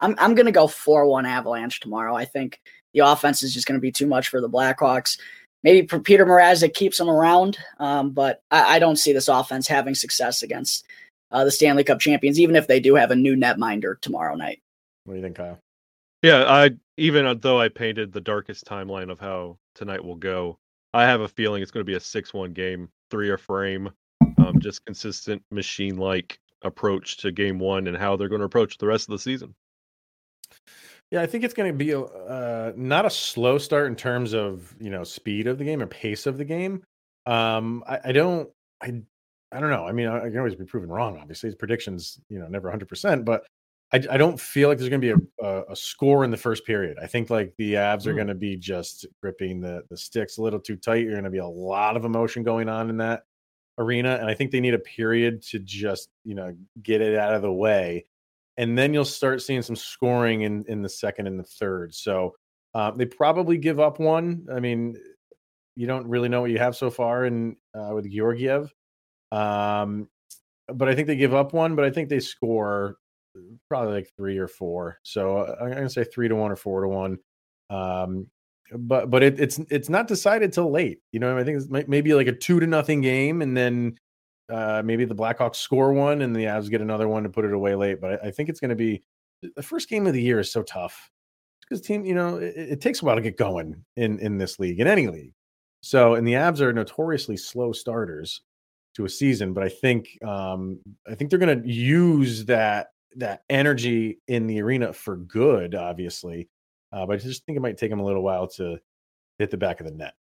I'm 0.00 0.16
I'm 0.18 0.34
gonna 0.34 0.50
go 0.50 0.66
four 0.66 1.06
one 1.06 1.26
Avalanche 1.26 1.78
tomorrow. 1.78 2.16
I 2.16 2.24
think 2.24 2.60
the 2.92 3.00
offense 3.00 3.44
is 3.44 3.54
just 3.54 3.68
gonna 3.68 3.78
be 3.78 3.92
too 3.92 4.08
much 4.08 4.30
for 4.30 4.40
the 4.40 4.50
Blackhawks. 4.50 5.16
Maybe 5.64 5.86
Peter 5.86 6.24
Mrazek 6.24 6.74
keeps 6.74 6.98
them 6.98 7.08
around, 7.08 7.58
um, 7.78 8.10
but 8.10 8.42
I, 8.50 8.76
I, 8.76 8.78
don't 8.78 8.96
see 8.96 9.12
this 9.12 9.26
offense 9.26 9.66
having 9.66 9.94
success 9.94 10.42
against 10.42 10.86
uh, 11.32 11.44
the 11.44 11.50
Stanley 11.50 11.82
Cup 11.82 11.98
champions, 11.98 12.38
even 12.38 12.54
if 12.54 12.68
they 12.68 12.78
do 12.78 12.94
have 12.94 13.10
a 13.10 13.16
new 13.16 13.34
netminder 13.34 14.00
tomorrow 14.00 14.36
night. 14.36 14.62
What 15.04 15.14
do 15.14 15.18
you 15.18 15.24
think, 15.24 15.36
Kyle? 15.36 15.58
Yeah, 16.22 16.44
I 16.46 16.70
even 16.96 17.38
though 17.40 17.60
I 17.60 17.68
painted 17.68 18.12
the 18.12 18.20
darkest 18.20 18.66
timeline 18.66 19.10
of 19.10 19.18
how 19.18 19.58
tonight 19.74 20.04
will 20.04 20.16
go, 20.16 20.58
I 20.94 21.04
have 21.04 21.20
a 21.20 21.28
feeling 21.28 21.62
it's 21.62 21.70
going 21.70 21.84
to 21.84 21.90
be 21.90 21.96
a 21.96 22.00
six-one 22.00 22.52
game, 22.52 22.88
three 23.10 23.28
or 23.28 23.38
frame, 23.38 23.90
um, 24.38 24.58
just 24.58 24.84
consistent 24.84 25.42
machine-like 25.50 26.38
approach 26.62 27.18
to 27.18 27.30
game 27.30 27.58
one 27.58 27.86
and 27.86 27.96
how 27.96 28.16
they're 28.16 28.28
going 28.28 28.40
to 28.40 28.46
approach 28.46 28.78
the 28.78 28.86
rest 28.86 29.08
of 29.08 29.12
the 29.12 29.18
season. 29.18 29.54
Yeah, 31.10 31.22
I 31.22 31.26
think 31.26 31.44
it's 31.44 31.54
going 31.54 31.72
to 31.72 31.76
be 31.76 31.92
a, 31.92 32.00
uh, 32.00 32.72
not 32.76 33.06
a 33.06 33.10
slow 33.10 33.56
start 33.56 33.86
in 33.86 33.96
terms 33.96 34.34
of 34.34 34.74
you 34.80 34.90
know 34.90 35.04
speed 35.04 35.46
of 35.46 35.58
the 35.58 35.64
game 35.64 35.82
or 35.82 35.86
pace 35.86 36.26
of 36.26 36.38
the 36.38 36.44
game. 36.44 36.82
Um, 37.26 37.82
I, 37.86 38.00
I 38.06 38.12
don't, 38.12 38.50
I 38.82 39.02
I 39.50 39.60
don't 39.60 39.70
know. 39.70 39.86
I 39.86 39.92
mean, 39.92 40.08
I, 40.08 40.18
I 40.18 40.28
can 40.28 40.38
always 40.38 40.54
be 40.54 40.64
proven 40.64 40.90
wrong. 40.90 41.18
Obviously, 41.18 41.54
predictions, 41.54 42.20
you 42.28 42.38
know, 42.38 42.46
never 42.48 42.68
100. 42.68 42.88
percent 42.88 43.24
But 43.24 43.44
I, 43.92 44.02
I 44.10 44.16
don't 44.18 44.38
feel 44.38 44.68
like 44.68 44.78
there's 44.78 44.90
going 44.90 45.00
to 45.00 45.14
be 45.14 45.24
a, 45.42 45.46
a, 45.46 45.72
a, 45.72 45.76
score 45.76 46.24
in 46.24 46.30
the 46.30 46.36
first 46.36 46.66
period. 46.66 46.98
I 47.00 47.06
think 47.06 47.30
like 47.30 47.54
the 47.56 47.74
Avs 47.74 48.06
are 48.06 48.12
mm. 48.12 48.16
going 48.16 48.28
to 48.28 48.34
be 48.34 48.56
just 48.56 49.06
gripping 49.22 49.60
the 49.60 49.82
the 49.88 49.96
sticks 49.96 50.36
a 50.36 50.42
little 50.42 50.60
too 50.60 50.76
tight. 50.76 51.02
You're 51.02 51.12
going 51.12 51.24
to 51.24 51.30
be 51.30 51.38
a 51.38 51.46
lot 51.46 51.96
of 51.96 52.04
emotion 52.04 52.42
going 52.42 52.68
on 52.68 52.90
in 52.90 52.98
that 52.98 53.22
arena, 53.78 54.16
and 54.16 54.28
I 54.28 54.34
think 54.34 54.50
they 54.50 54.60
need 54.60 54.74
a 54.74 54.78
period 54.78 55.42
to 55.44 55.58
just 55.58 56.10
you 56.24 56.34
know 56.34 56.54
get 56.82 57.00
it 57.00 57.16
out 57.16 57.34
of 57.34 57.42
the 57.42 57.52
way, 57.52 58.04
and 58.58 58.76
then 58.76 58.92
you'll 58.92 59.04
start 59.04 59.40
seeing 59.40 59.62
some 59.62 59.76
scoring 59.76 60.42
in 60.42 60.64
in 60.68 60.82
the 60.82 60.88
second 60.88 61.26
and 61.26 61.38
the 61.38 61.44
third. 61.44 61.94
So 61.94 62.34
uh, 62.74 62.90
they 62.90 63.06
probably 63.06 63.56
give 63.56 63.80
up 63.80 63.98
one. 63.98 64.46
I 64.52 64.60
mean, 64.60 64.96
you 65.76 65.86
don't 65.86 66.06
really 66.06 66.28
know 66.28 66.42
what 66.42 66.50
you 66.50 66.58
have 66.58 66.76
so 66.76 66.90
far 66.90 67.24
in 67.24 67.56
uh, 67.74 67.94
with 67.94 68.10
Georgiev. 68.10 68.74
Um, 69.30 70.08
but 70.66 70.88
I 70.88 70.94
think 70.94 71.06
they 71.06 71.16
give 71.16 71.34
up 71.34 71.54
one, 71.54 71.76
but 71.76 71.84
I 71.84 71.90
think 71.90 72.08
they 72.08 72.20
score 72.20 72.96
probably 73.68 73.94
like 73.94 74.10
three 74.16 74.38
or 74.38 74.48
four. 74.48 74.98
So 75.04 75.38
uh, 75.38 75.56
I'm 75.60 75.70
gonna 75.70 75.88
say 75.88 76.04
three 76.04 76.28
to 76.28 76.34
one 76.34 76.50
or 76.50 76.56
four 76.56 76.82
to 76.82 76.88
one. 76.88 77.18
Um, 77.70 78.26
but 78.72 79.08
but 79.08 79.22
it, 79.22 79.40
it's 79.40 79.58
it's 79.70 79.88
not 79.88 80.08
decided 80.08 80.52
till 80.52 80.70
late. 80.70 80.98
You 81.12 81.20
know, 81.20 81.38
I 81.38 81.44
think 81.44 81.62
it's 81.62 81.88
maybe 81.88 82.12
like 82.12 82.26
a 82.26 82.32
two 82.32 82.58
to 82.58 82.66
nothing 82.66 83.00
game, 83.02 83.40
and 83.40 83.56
then 83.56 83.96
uh, 84.50 84.82
maybe 84.84 85.04
the 85.04 85.14
Blackhawks 85.14 85.56
score 85.56 85.92
one, 85.92 86.22
and 86.22 86.34
the 86.34 86.44
Avs 86.44 86.70
get 86.70 86.80
another 86.80 87.08
one 87.08 87.22
to 87.22 87.28
put 87.28 87.44
it 87.44 87.52
away 87.52 87.74
late. 87.74 88.00
But 88.00 88.24
I, 88.24 88.28
I 88.28 88.30
think 88.30 88.48
it's 88.48 88.60
going 88.60 88.70
to 88.70 88.76
be 88.76 89.02
the 89.56 89.62
first 89.62 89.88
game 89.88 90.06
of 90.06 90.12
the 90.12 90.22
year 90.22 90.40
is 90.40 90.50
so 90.50 90.62
tough 90.62 91.10
because 91.62 91.80
team, 91.80 92.04
you 92.04 92.14
know, 92.14 92.36
it, 92.36 92.54
it, 92.56 92.80
takes 92.80 93.02
a 93.02 93.04
while 93.04 93.16
to 93.16 93.22
get 93.22 93.36
going 93.36 93.84
in 93.96 94.18
in 94.20 94.38
this 94.38 94.58
league, 94.58 94.80
in 94.80 94.86
any 94.86 95.06
league. 95.06 95.32
So, 95.80 96.14
and 96.14 96.26
the 96.26 96.32
Avs 96.32 96.60
are 96.60 96.72
notoriously 96.72 97.36
slow 97.36 97.72
starters 97.72 98.42
to 98.96 99.04
a 99.04 99.08
season, 99.08 99.52
but 99.52 99.62
I 99.62 99.68
think 99.68 100.18
um, 100.24 100.80
I 101.06 101.14
think 101.14 101.30
they're 101.30 101.38
going 101.38 101.62
to 101.62 101.68
use 101.68 102.44
that 102.46 102.88
that 103.16 103.42
energy 103.48 104.20
in 104.28 104.46
the 104.46 104.60
arena 104.60 104.92
for 104.92 105.16
good, 105.16 105.74
obviously. 105.74 106.48
Uh, 106.92 107.06
but 107.06 107.14
I 107.14 107.16
just 107.18 107.44
think 107.44 107.56
it 107.56 107.60
might 107.60 107.76
take 107.76 107.90
them 107.90 108.00
a 108.00 108.04
little 108.04 108.22
while 108.22 108.48
to 108.48 108.78
hit 109.38 109.50
the 109.50 109.56
back 109.56 109.80
of 109.80 109.86
the 109.86 109.92
net. 109.92 110.14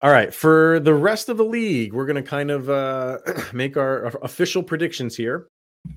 All 0.00 0.12
right, 0.12 0.32
for 0.32 0.78
the 0.78 0.94
rest 0.94 1.28
of 1.28 1.38
the 1.38 1.44
league, 1.44 1.92
we're 1.92 2.06
going 2.06 2.22
to 2.22 2.28
kind 2.28 2.52
of 2.52 2.70
uh, 2.70 3.18
make 3.52 3.76
our 3.76 4.06
official 4.22 4.62
predictions 4.62 5.16
here. 5.16 5.48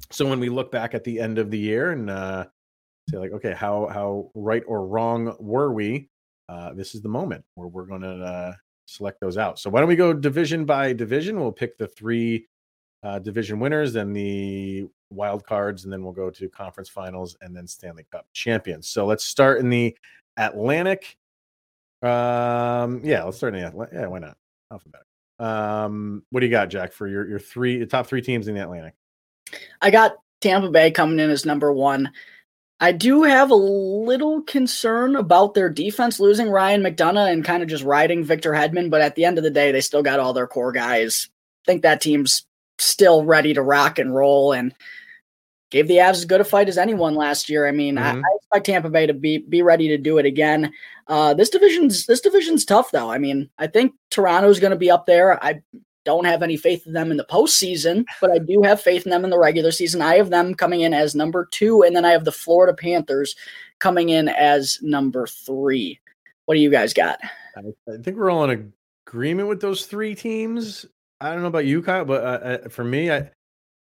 So 0.09 0.27
when 0.27 0.39
we 0.39 0.49
look 0.49 0.71
back 0.71 0.95
at 0.95 1.03
the 1.03 1.19
end 1.19 1.37
of 1.37 1.51
the 1.51 1.59
year 1.59 1.91
and 1.91 2.09
uh, 2.09 2.45
say 3.09 3.17
like, 3.17 3.31
okay, 3.31 3.53
how 3.53 3.87
how 3.87 4.31
right 4.33 4.63
or 4.65 4.87
wrong 4.87 5.35
were 5.39 5.71
we? 5.71 6.09
Uh, 6.49 6.73
this 6.73 6.95
is 6.95 7.01
the 7.01 7.09
moment 7.09 7.45
where 7.53 7.67
we're 7.67 7.85
going 7.85 8.01
to 8.01 8.23
uh, 8.23 8.53
select 8.87 9.21
those 9.21 9.37
out. 9.37 9.59
So 9.59 9.69
why 9.69 9.79
don't 9.79 9.89
we 9.89 9.95
go 9.95 10.13
division 10.13 10.65
by 10.65 10.93
division? 10.93 11.39
We'll 11.39 11.51
pick 11.51 11.77
the 11.77 11.87
three 11.87 12.47
uh, 13.03 13.19
division 13.19 13.59
winners, 13.59 13.93
then 13.93 14.13
the 14.13 14.87
wild 15.11 15.45
cards, 15.45 15.83
and 15.83 15.93
then 15.93 16.03
we'll 16.03 16.13
go 16.13 16.31
to 16.31 16.49
conference 16.49 16.89
finals 16.89 17.37
and 17.41 17.55
then 17.55 17.67
Stanley 17.67 18.05
Cup 18.11 18.25
champions. 18.33 18.87
So 18.87 19.05
let's 19.05 19.23
start 19.23 19.59
in 19.59 19.69
the 19.69 19.95
Atlantic. 20.37 21.17
Um, 22.01 23.01
yeah, 23.03 23.23
let's 23.23 23.37
start 23.37 23.53
in 23.53 23.61
the 23.61 23.67
Atlantic. 23.67 23.95
Yeah, 23.95 24.07
why 24.07 24.19
not? 24.19 24.37
Alphabetic. 24.71 25.07
Um, 25.39 26.23
what 26.29 26.39
do 26.39 26.45
you 26.45 26.51
got, 26.51 26.69
Jack, 26.69 26.93
for 26.93 27.07
your 27.07 27.27
your 27.27 27.39
three 27.39 27.79
the 27.79 27.85
top 27.85 28.07
three 28.07 28.21
teams 28.21 28.47
in 28.47 28.55
the 28.55 28.61
Atlantic? 28.61 28.93
I 29.81 29.91
got 29.91 30.15
Tampa 30.39 30.69
Bay 30.69 30.91
coming 30.91 31.19
in 31.19 31.29
as 31.29 31.45
number 31.45 31.71
one. 31.71 32.11
I 32.79 32.91
do 32.91 33.23
have 33.23 33.51
a 33.51 33.55
little 33.55 34.41
concern 34.41 35.15
about 35.15 35.53
their 35.53 35.69
defense 35.69 36.19
losing 36.19 36.49
Ryan 36.49 36.81
McDonagh 36.81 37.31
and 37.31 37.45
kind 37.45 37.61
of 37.61 37.69
just 37.69 37.83
riding 37.83 38.23
Victor 38.23 38.53
Hedman, 38.53 38.89
but 38.89 39.01
at 39.01 39.13
the 39.13 39.25
end 39.25 39.37
of 39.37 39.43
the 39.43 39.51
day, 39.51 39.71
they 39.71 39.81
still 39.81 40.01
got 40.01 40.19
all 40.19 40.33
their 40.33 40.47
core 40.47 40.71
guys. 40.71 41.29
I 41.63 41.71
think 41.71 41.83
that 41.83 42.01
team's 42.01 42.45
still 42.79 43.23
ready 43.23 43.53
to 43.53 43.61
rock 43.61 43.99
and 43.99 44.15
roll 44.15 44.51
and 44.51 44.73
gave 45.71 45.87
the 45.87 45.95
Avs 45.95 46.11
as 46.11 46.25
good 46.25 46.41
a 46.41 46.43
fight 46.43 46.69
as 46.69 46.77
anyone 46.77 47.15
last 47.15 47.49
year. 47.49 47.67
I 47.67 47.71
mean, 47.71 47.95
mm-hmm. 47.95 48.17
I, 48.17 48.19
I, 48.19 48.35
expect 48.35 48.65
Tampa 48.67 48.89
Bay 48.89 49.07
to 49.07 49.13
be 49.13 49.39
be 49.39 49.63
ready 49.63 49.87
to 49.87 49.97
do 49.97 50.19
it 50.19 50.25
again. 50.25 50.71
Uh, 51.07 51.33
this 51.33 51.49
division's 51.49 52.05
this 52.05 52.21
division's 52.21 52.63
tough 52.63 52.91
though. 52.91 53.09
I 53.09 53.17
mean, 53.17 53.49
I 53.57 53.67
think 53.67 53.93
Toronto's 54.11 54.59
going 54.59 54.71
to 54.71 54.77
be 54.77 54.91
up 54.91 55.07
there. 55.07 55.43
I 55.43 55.61
don't 56.03 56.25
have 56.25 56.43
any 56.43 56.57
faith 56.57 56.85
in 56.85 56.93
them 56.93 57.11
in 57.11 57.17
the 57.17 57.25
postseason, 57.25 58.05
but 58.19 58.31
I 58.31 58.39
do 58.39 58.61
have 58.63 58.81
faith 58.81 59.05
in 59.05 59.11
them 59.11 59.23
in 59.23 59.29
the 59.29 59.39
regular 59.39 59.71
season. 59.71 60.01
I 60.01 60.15
have 60.15 60.29
them 60.29 60.53
coming 60.53 60.81
in 60.81 60.93
as 60.93 61.15
number 61.15 61.47
two, 61.51 61.83
and 61.83 61.95
then 61.95 62.05
I 62.05 62.11
have 62.11 62.25
the 62.25 62.31
Florida 62.31 62.75
Panthers 62.75 63.35
coming 63.79 64.09
in 64.09 64.27
as 64.27 64.79
number 64.81 65.27
three. 65.27 65.99
What 66.45 66.55
do 66.55 66.61
you 66.61 66.71
guys 66.71 66.93
got? 66.93 67.19
I, 67.55 67.61
I 67.91 67.97
think 68.01 68.17
we're 68.17 68.31
all 68.31 68.49
in 68.49 68.73
agreement 69.07 69.47
with 69.47 69.61
those 69.61 69.85
three 69.85 70.15
teams. 70.15 70.85
I 71.19 71.31
don't 71.31 71.41
know 71.41 71.47
about 71.47 71.65
you, 71.65 71.83
Kyle, 71.83 72.03
but 72.03 72.23
uh, 72.23 72.25
uh 72.65 72.69
for 72.69 72.83
me, 72.83 73.11
I 73.11 73.29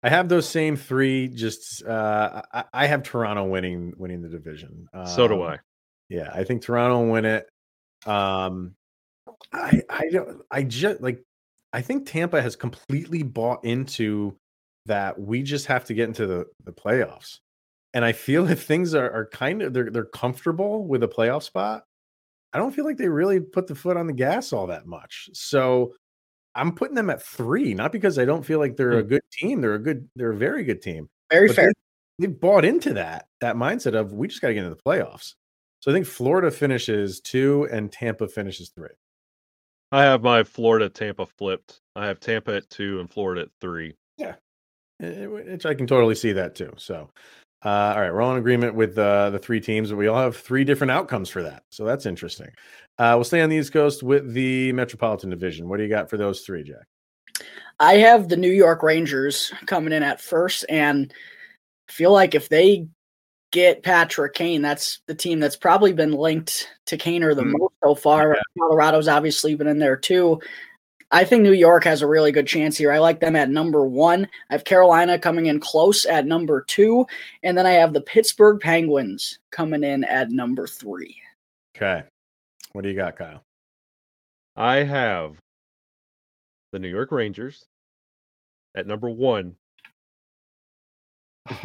I 0.03 0.11
have 0.11 0.29
those 0.29 0.49
same 0.49 0.77
three. 0.77 1.29
Just 1.29 1.85
uh, 1.85 2.43
I, 2.53 2.65
I, 2.73 2.87
have 2.87 3.03
Toronto 3.03 3.45
winning 3.45 3.93
winning 3.97 4.23
the 4.23 4.29
division. 4.29 4.87
Um, 4.95 5.07
so 5.07 5.27
do 5.27 5.43
um, 5.43 5.51
I. 5.51 5.59
Yeah, 6.09 6.31
I 6.33 6.45
think 6.45 6.63
Toronto 6.63 7.01
will 7.01 7.13
win 7.13 7.25
it. 7.25 7.47
Um, 8.07 8.75
I 9.53 9.83
I 9.91 10.09
don't 10.11 10.43
I 10.51 10.63
just 10.63 11.01
like 11.01 11.23
I 11.73 11.83
think 11.83 12.07
Tampa 12.07 12.41
has 12.41 12.57
completely 12.57 13.23
bought 13.23 13.65
into 13.65 14.37
that 14.87 15.21
we 15.21 15.43
just 15.43 15.67
have 15.67 15.85
to 15.85 15.95
get 15.95 16.09
into 16.09 16.27
the, 16.27 16.47
the 16.65 16.73
playoffs. 16.73 17.39
And 17.95 18.05
I 18.05 18.13
feel 18.13 18.49
if 18.51 18.65
things 18.65 18.95
are, 18.95 19.11
are 19.11 19.27
kind 19.27 19.63
of 19.63 19.73
they're 19.73 19.91
they're 19.91 20.05
comfortable 20.05 20.87
with 20.87 21.03
a 21.03 21.09
playoff 21.09 21.43
spot, 21.43 21.85
I 22.53 22.59
don't 22.59 22.75
feel 22.75 22.85
like 22.85 22.97
they 22.97 23.09
really 23.09 23.41
put 23.41 23.67
the 23.67 23.75
foot 23.75 23.97
on 23.97 24.07
the 24.07 24.13
gas 24.13 24.53
all 24.53 24.69
that 24.69 24.87
much. 24.87 25.29
So 25.33 25.95
I'm 26.59 26.73
putting 26.73 26.97
them 26.97 27.11
at 27.11 27.23
three, 27.23 27.75
not 27.75 27.93
because 27.93 28.19
I 28.19 28.25
don't 28.25 28.45
feel 28.45 28.59
like 28.59 28.77
they're 28.77 28.93
mm. 28.93 29.01
a 29.01 29.05
good 29.05 29.23
team. 29.33 29.61
They're 29.61 29.75
a 29.75 29.79
good, 29.79 30.09
they're 30.17 30.33
a 30.33 30.37
very 30.37 30.65
good 30.65 30.83
team. 30.83 31.09
Very 31.31 31.49
fair. 31.49 31.73
They, 32.19 32.27
they 32.27 32.33
bought 32.33 32.65
into 32.65 32.95
that 32.95 33.29
that 33.41 33.57
mindset 33.57 33.95
of 33.95 34.13
we 34.13 34.29
just 34.29 34.41
got 34.41 34.49
to 34.49 34.55
get 34.55 34.65
into 34.65 34.75
the 34.75 34.83
playoffs. 34.83 35.35
So 35.81 35.91
I 35.91 35.95
think 35.95 36.07
Florida 36.07 36.51
finishes 36.51 37.21
two 37.21 37.69
and 37.71 37.93
Tampa 37.93 38.27
finishes 38.27 38.71
three. 38.71 38.89
I 39.93 40.03
have 40.03 40.23
my 40.23 40.43
Florida 40.43 40.89
Tampa 40.89 41.27
flipped. 41.27 41.81
I 41.95 42.07
have 42.07 42.21
Tampa 42.21 42.57
at 42.57 42.69
two 42.69 43.01
and 43.01 43.11
Florida 43.11 43.43
at 43.43 43.49
three. 43.61 43.95
Yeah, 44.19 44.35
which 45.01 45.65
I 45.65 45.75
can 45.75 45.87
totally 45.87 46.15
see 46.15 46.33
that 46.33 46.57
too. 46.57 46.73
So, 46.77 47.11
uh, 47.65 47.69
all 47.69 48.01
right, 48.01 48.13
we're 48.13 48.23
all 48.23 48.33
in 48.33 48.39
agreement 48.39 48.75
with 48.75 48.97
uh, 48.99 49.31
the 49.31 49.39
three 49.39 49.61
teams, 49.61 49.91
but 49.91 49.97
we 49.97 50.07
all 50.07 50.21
have 50.21 50.37
three 50.37 50.65
different 50.65 50.91
outcomes 50.91 51.29
for 51.29 51.43
that. 51.43 51.65
So 51.71 51.85
that's 51.85 52.07
interesting. 52.07 52.49
Uh, 52.99 53.13
we'll 53.17 53.25
stay 53.25 53.41
on 53.41 53.49
the 53.49 53.57
East 53.57 53.73
Coast 53.73 54.03
with 54.03 54.33
the 54.33 54.73
Metropolitan 54.73 55.31
Division. 55.31 55.69
What 55.69 55.79
do 55.79 55.83
you 55.83 55.89
got 55.89 56.11
for 56.11 56.17
those 56.17 56.43
three, 56.43 56.63
Jack? 56.63 56.87
I 57.81 57.95
have 57.95 58.29
the 58.29 58.37
New 58.37 58.51
York 58.51 58.83
Rangers 58.83 59.53
coming 59.67 59.93
in 59.93 60.03
at 60.03 60.21
first, 60.21 60.65
and 60.69 61.13
feel 61.89 62.13
like 62.13 62.35
if 62.35 62.49
they 62.49 62.89
get 63.51 63.83
Patrick 63.83 64.35
Kane. 64.35 64.63
That's 64.63 65.01
the 65.07 65.15
team 65.15 65.41
that's 65.41 65.57
probably 65.57 65.93
been 65.93 66.13
linked 66.13 66.69
to 66.87 66.99
Kaner 66.99 67.35
the 67.35 67.43
mm. 67.43 67.53
most 67.59 67.75
so 67.83 67.95
far. 67.95 68.35
Yeah. 68.35 68.43
Colorado's 68.59 69.09
obviously 69.09 69.55
been 69.55 69.67
in 69.67 69.79
there 69.79 69.97
too. 69.97 70.41
I 71.11 71.25
think 71.25 71.43
New 71.43 71.53
York 71.53 71.85
has 71.85 72.03
a 72.03 72.07
really 72.07 72.33
good 72.33 72.47
chance 72.47 72.77
here. 72.77 72.93
I 72.93 72.99
like 72.99 73.21
them 73.21 73.35
at 73.35 73.49
number 73.49 73.87
one. 73.87 74.29
I 74.51 74.55
have 74.55 74.65
Carolina 74.65 75.19
coming 75.19 75.47
in 75.47 75.59
close 75.59 76.05
at 76.05 76.27
number 76.27 76.63
two. 76.63 77.07
And 77.43 77.57
then 77.57 77.67
I 77.67 77.73
have 77.73 77.95
the 77.95 78.03
Pittsburgh 78.03 78.61
Penguins 78.61 79.39
coming 79.51 79.85
in 79.85 80.05
at 80.05 80.31
number 80.31 80.67
three. 80.67 81.17
Okay. 81.77 82.03
What 82.73 82.83
do 82.83 82.91
you 82.91 82.97
got, 82.97 83.17
Kyle? 83.17 83.43
I 84.55 84.79
have 84.83 85.37
the 86.73 86.79
New 86.79 86.89
York 86.89 87.11
Rangers. 87.11 87.65
At 88.75 88.87
number 88.87 89.09
one. 89.09 89.57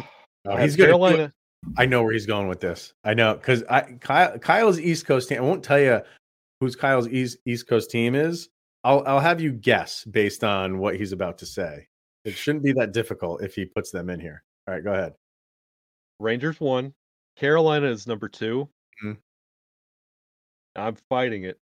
Oh, 0.46 0.52
I 0.52 0.60
he's 0.60 0.72
have 0.72 0.78
gonna. 0.78 0.88
Carolina. 0.88 1.32
I 1.78 1.86
know 1.86 2.02
where 2.02 2.12
he's 2.12 2.26
going 2.26 2.48
with 2.48 2.60
this. 2.60 2.92
I 3.02 3.14
know 3.14 3.32
because 3.32 3.62
I 3.62 3.96
Kyle, 3.98 4.38
Kyle's 4.38 4.78
East 4.78 5.06
Coast 5.06 5.30
team. 5.30 5.38
I 5.38 5.40
won't 5.40 5.64
tell 5.64 5.80
you 5.80 6.02
who's 6.60 6.76
Kyle's 6.76 7.08
East 7.08 7.38
East 7.46 7.66
Coast 7.66 7.90
team 7.90 8.14
is. 8.14 8.50
I'll 8.84 9.02
I'll 9.06 9.20
have 9.20 9.40
you 9.40 9.50
guess 9.52 10.04
based 10.04 10.44
on 10.44 10.78
what 10.78 10.96
he's 10.96 11.12
about 11.12 11.38
to 11.38 11.46
say. 11.46 11.88
It 12.24 12.34
shouldn't 12.36 12.64
be 12.64 12.72
that 12.74 12.92
difficult 12.92 13.42
if 13.42 13.54
he 13.54 13.64
puts 13.64 13.90
them 13.90 14.08
in 14.10 14.20
here. 14.20 14.42
All 14.68 14.74
right, 14.74 14.84
go 14.84 14.92
ahead. 14.92 15.14
Rangers 16.20 16.60
one. 16.60 16.94
Carolina 17.36 17.88
is 17.88 18.06
number 18.06 18.28
2 18.28 18.68
Mhm. 19.02 19.16
I'm 20.76 20.96
fighting 21.08 21.44
it. 21.44 21.58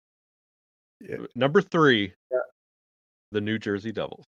Yeah. 1.01 1.19
Number 1.35 1.63
three, 1.63 2.13
Yeah. 2.31 2.39
the 3.33 3.41
New 3.41 3.59
Jersey 3.59 3.93
Devils. 3.93 4.25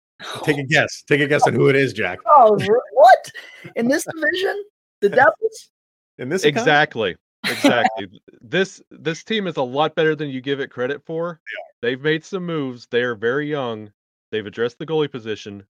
Take 0.43 0.57
a 0.57 0.63
guess. 0.67 1.03
Take 1.07 1.21
a 1.21 1.27
guess 1.27 1.43
on 1.47 1.53
who 1.53 1.69
it 1.69 1.75
is, 1.75 1.93
Jack. 1.93 2.19
Oh, 2.25 2.57
what? 2.93 3.31
In 3.75 3.87
this 3.87 4.03
division? 4.05 4.63
The 5.01 5.09
Devils? 5.09 5.71
In 6.17 6.27
this 6.29 6.43
account? 6.43 6.57
Exactly. 6.57 7.15
Exactly. 7.49 8.21
this 8.41 8.81
this 8.91 9.23
team 9.23 9.47
is 9.47 9.57
a 9.57 9.63
lot 9.63 9.95
better 9.95 10.15
than 10.15 10.29
you 10.29 10.41
give 10.41 10.59
it 10.59 10.69
credit 10.71 11.03
for. 11.05 11.41
They've 11.81 12.01
made 12.01 12.23
some 12.23 12.45
moves. 12.45 12.87
They 12.87 13.01
are 13.01 13.15
very 13.15 13.49
young. 13.49 13.91
They've 14.31 14.45
addressed 14.45 14.79
the 14.79 14.85
goalie 14.85 15.11
position. 15.11 15.63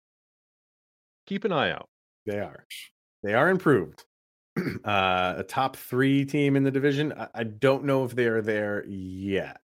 Keep 1.27 1.45
an 1.45 1.51
eye 1.51 1.71
out. 1.71 1.89
They 2.25 2.39
are. 2.39 2.65
They 3.23 3.34
are 3.34 3.49
improved. 3.49 4.05
uh, 4.86 5.36
a 5.38 5.45
top 5.47 5.75
three 5.75 6.25
team 6.25 6.55
in 6.55 6.63
the 6.63 6.71
division. 6.71 7.13
I, 7.13 7.27
I 7.36 7.43
don't 7.43 7.86
know 7.86 8.03
if 8.03 8.15
they 8.15 8.25
are 8.25 8.41
there 8.41 8.86
yet. 8.88 9.61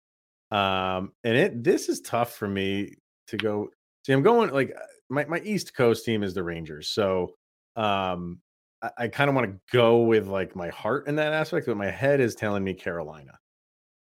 Um, 0.51 1.14
and 1.24 1.38
it 1.38 1.64
this 1.64 1.89
is 1.89 2.01
tough 2.01 2.36
for 2.36 2.47
me 2.47 2.95
to 3.28 3.38
go. 3.38 3.70
See, 4.05 4.14
I'm 4.14 4.24
going 4.24 4.51
like 4.51 4.74
uh, 4.76 4.82
my 5.10 5.26
my 5.26 5.39
East 5.41 5.76
Coast 5.76 6.05
team 6.05 6.24
is 6.24 6.34
the 6.34 6.43
Rangers, 6.43 6.88
so 6.88 7.36
um, 7.76 8.39
I, 8.82 8.90
I 8.98 9.08
kind 9.08 9.30
of 9.30 9.36
want 9.36 9.52
to 9.52 9.60
go 9.76 10.00
with 10.00 10.28
like 10.28 10.56
my 10.56 10.70
heart 10.70 11.08
in 11.08 11.16
that 11.18 11.34
aspect, 11.34 11.68
but 11.68 11.78
my 11.78 11.90
head 11.92 12.20
is 12.20 12.36
telling 12.36 12.64
me 12.64 12.74
Carolina. 12.74 13.34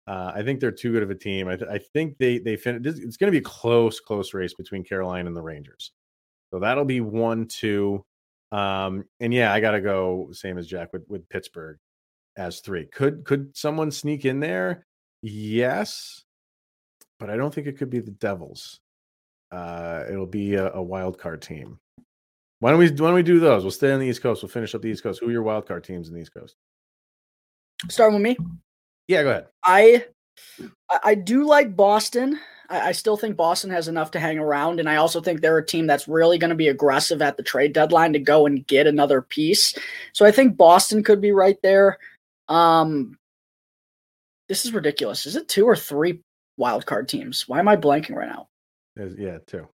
Uh, 0.08 0.32
I 0.34 0.42
think 0.44 0.60
they're 0.62 0.72
too 0.72 0.94
good 0.94 1.04
of 1.04 1.10
a 1.10 1.16
team. 1.16 1.48
I, 1.50 1.58
th- 1.58 1.70
I 1.70 1.80
think 1.80 2.18
they 2.18 2.40
they 2.40 2.56
fin- 2.56 2.82
this- 2.82 3.00
It's 3.00 3.18
going 3.18 3.32
to 3.32 3.38
be 3.38 3.46
a 3.46 3.50
close, 3.50 4.00
close 4.00 4.34
race 4.34 4.54
between 4.54 4.84
Carolina 4.84 5.28
and 5.28 5.36
the 5.36 5.42
Rangers. 5.42 5.92
So 6.54 6.60
that'll 6.60 6.86
be 6.86 7.02
one, 7.02 7.48
two. 7.48 8.06
Um, 8.54 9.04
and 9.20 9.34
yeah, 9.34 9.52
I 9.52 9.60
gotta 9.60 9.82
go 9.82 10.30
same 10.32 10.58
as 10.58 10.66
Jack 10.68 10.94
with, 10.94 11.04
with 11.10 11.28
Pittsburgh 11.28 11.78
as 12.38 12.62
three. 12.62 12.86
Could 12.86 13.26
could 13.26 13.58
someone 13.58 13.92
sneak 13.92 14.24
in 14.24 14.40
there? 14.40 14.86
Yes, 15.22 16.24
but 17.20 17.30
I 17.30 17.36
don't 17.36 17.54
think 17.54 17.68
it 17.68 17.78
could 17.78 17.90
be 17.90 18.00
the 18.00 18.12
Devils. 18.12 18.80
Uh, 19.52 20.06
it'll 20.10 20.26
be 20.26 20.56
a, 20.56 20.72
a 20.74 20.82
wild 20.82 21.18
card 21.20 21.42
team. 21.42 21.80
Why 22.60 22.72
don't 22.72 22.80
we 22.80 22.90
why 22.90 22.96
don't 22.96 23.14
we 23.14 23.24
do 23.24 23.40
those? 23.40 23.64
We'll 23.64 23.72
stay 23.72 23.92
on 23.92 24.00
the 24.00 24.08
East 24.08 24.22
Coast. 24.22 24.42
We'll 24.42 24.50
finish 24.50 24.74
up 24.74 24.82
the 24.82 24.90
East 24.90 25.04
Coast. 25.04 25.20
Who 25.20 25.30
are 25.30 25.32
your 25.32 25.44
wild 25.44 25.68
card 25.68 25.84
teams 25.84 26.08
in 26.08 26.16
the 26.16 26.22
East 26.22 26.34
Coast? 26.34 26.56
Starting 27.90 28.16
with 28.16 28.24
me. 28.24 28.38
Yeah, 29.08 29.24
go 29.24 29.30
ahead. 29.30 29.48
I 29.64 30.06
I- 31.04 31.16
do 31.16 31.46
like 31.46 31.76
Boston. 31.76 32.40
I, 32.70 32.90
I 32.90 32.92
still 32.94 33.16
think 33.18 33.38
Boston 33.38 33.70
has 33.70 33.88
enough 33.88 34.12
to 34.12 34.20
hang 34.20 34.40
around, 34.40 34.80
and 34.80 34.90
I 34.90 34.96
also 34.96 35.22
think 35.22 35.42
they're 35.42 35.58
a 35.58 35.66
team 35.66 35.88
that's 35.88 36.08
really 36.08 36.38
going 36.38 36.50
to 36.50 36.56
be 36.56 36.68
aggressive 36.68 37.22
at 37.22 37.38
the 37.38 37.44
trade 37.44 37.74
deadline 37.74 38.14
to 38.14 38.20
go 38.20 38.46
and 38.46 38.66
get 38.66 38.88
another 38.88 39.22
piece. 39.22 39.74
So 40.14 40.26
I 40.26 40.32
think 40.32 40.58
Boston 40.58 41.04
could 41.04 41.22
be 41.22 41.32
right 41.32 41.58
there. 41.62 41.98
Um, 42.50 43.18
this 44.50 44.66
is 44.66 44.74
ridiculous. 44.74 45.26
Is 45.26 45.36
it 45.36 45.48
two 45.48 45.66
or 45.66 45.76
three 45.76 46.22
wild 46.58 46.86
card 46.86 47.08
teams? 47.08 47.48
Why 47.48 47.60
am 47.60 47.68
I 47.68 47.76
blanking 47.76 48.16
right 48.16 48.30
now? 48.30 48.48
Yeah, 49.18 49.38
two. 49.46 49.68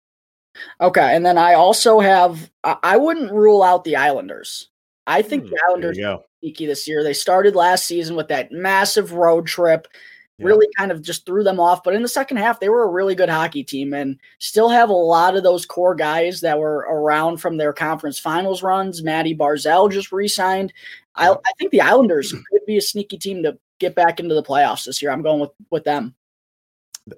Okay, 0.80 1.14
and 1.14 1.24
then 1.24 1.38
I 1.38 1.54
also 1.54 2.00
have. 2.00 2.50
I, 2.64 2.76
I 2.82 2.96
wouldn't 2.96 3.32
rule 3.32 3.62
out 3.62 3.84
the 3.84 3.96
Islanders. 3.96 4.68
I 5.06 5.22
think 5.22 5.44
Hmm, 5.44 5.50
the 5.50 5.60
Islanders 5.68 5.98
you 5.98 6.18
sneaky 6.40 6.66
this 6.66 6.86
year. 6.88 7.02
They 7.02 7.12
started 7.12 7.54
last 7.56 7.86
season 7.86 8.16
with 8.16 8.28
that 8.28 8.52
massive 8.52 9.12
road 9.12 9.46
trip, 9.46 9.88
Yeah. 10.38 10.46
really 10.46 10.66
kind 10.78 10.90
of 10.92 11.02
just 11.02 11.26
threw 11.26 11.42
them 11.44 11.58
off. 11.60 11.82
But 11.82 11.94
in 11.94 12.02
the 12.02 12.08
second 12.08 12.36
half, 12.38 12.60
they 12.60 12.68
were 12.68 12.84
a 12.84 12.90
really 12.90 13.14
good 13.14 13.28
hockey 13.28 13.62
team 13.64 13.92
and 13.92 14.18
still 14.38 14.68
have 14.68 14.88
a 14.88 14.92
lot 14.94 15.36
of 15.36 15.42
those 15.42 15.66
core 15.66 15.94
guys 15.94 16.40
that 16.42 16.58
were 16.58 16.86
around 16.90 17.38
from 17.38 17.56
their 17.56 17.72
conference 17.72 18.18
finals 18.18 18.62
runs. 18.62 19.02
Maddie 19.02 19.36
Barzal 19.36 19.90
just 19.90 20.12
re 20.12 20.28
signed. 20.28 20.72
I, 21.16 21.30
I 21.32 21.52
think 21.58 21.72
the 21.72 21.80
Islanders 21.82 22.32
could 22.50 22.64
be 22.66 22.76
a 22.78 22.82
sneaky 22.82 23.18
team 23.18 23.42
to 23.42 23.58
get 23.80 23.94
back 23.94 24.20
into 24.20 24.34
the 24.34 24.42
playoffs 24.42 24.84
this 24.86 25.02
year. 25.02 25.10
I'm 25.10 25.22
going 25.22 25.40
with, 25.40 25.50
with 25.70 25.84
them. 25.84 26.14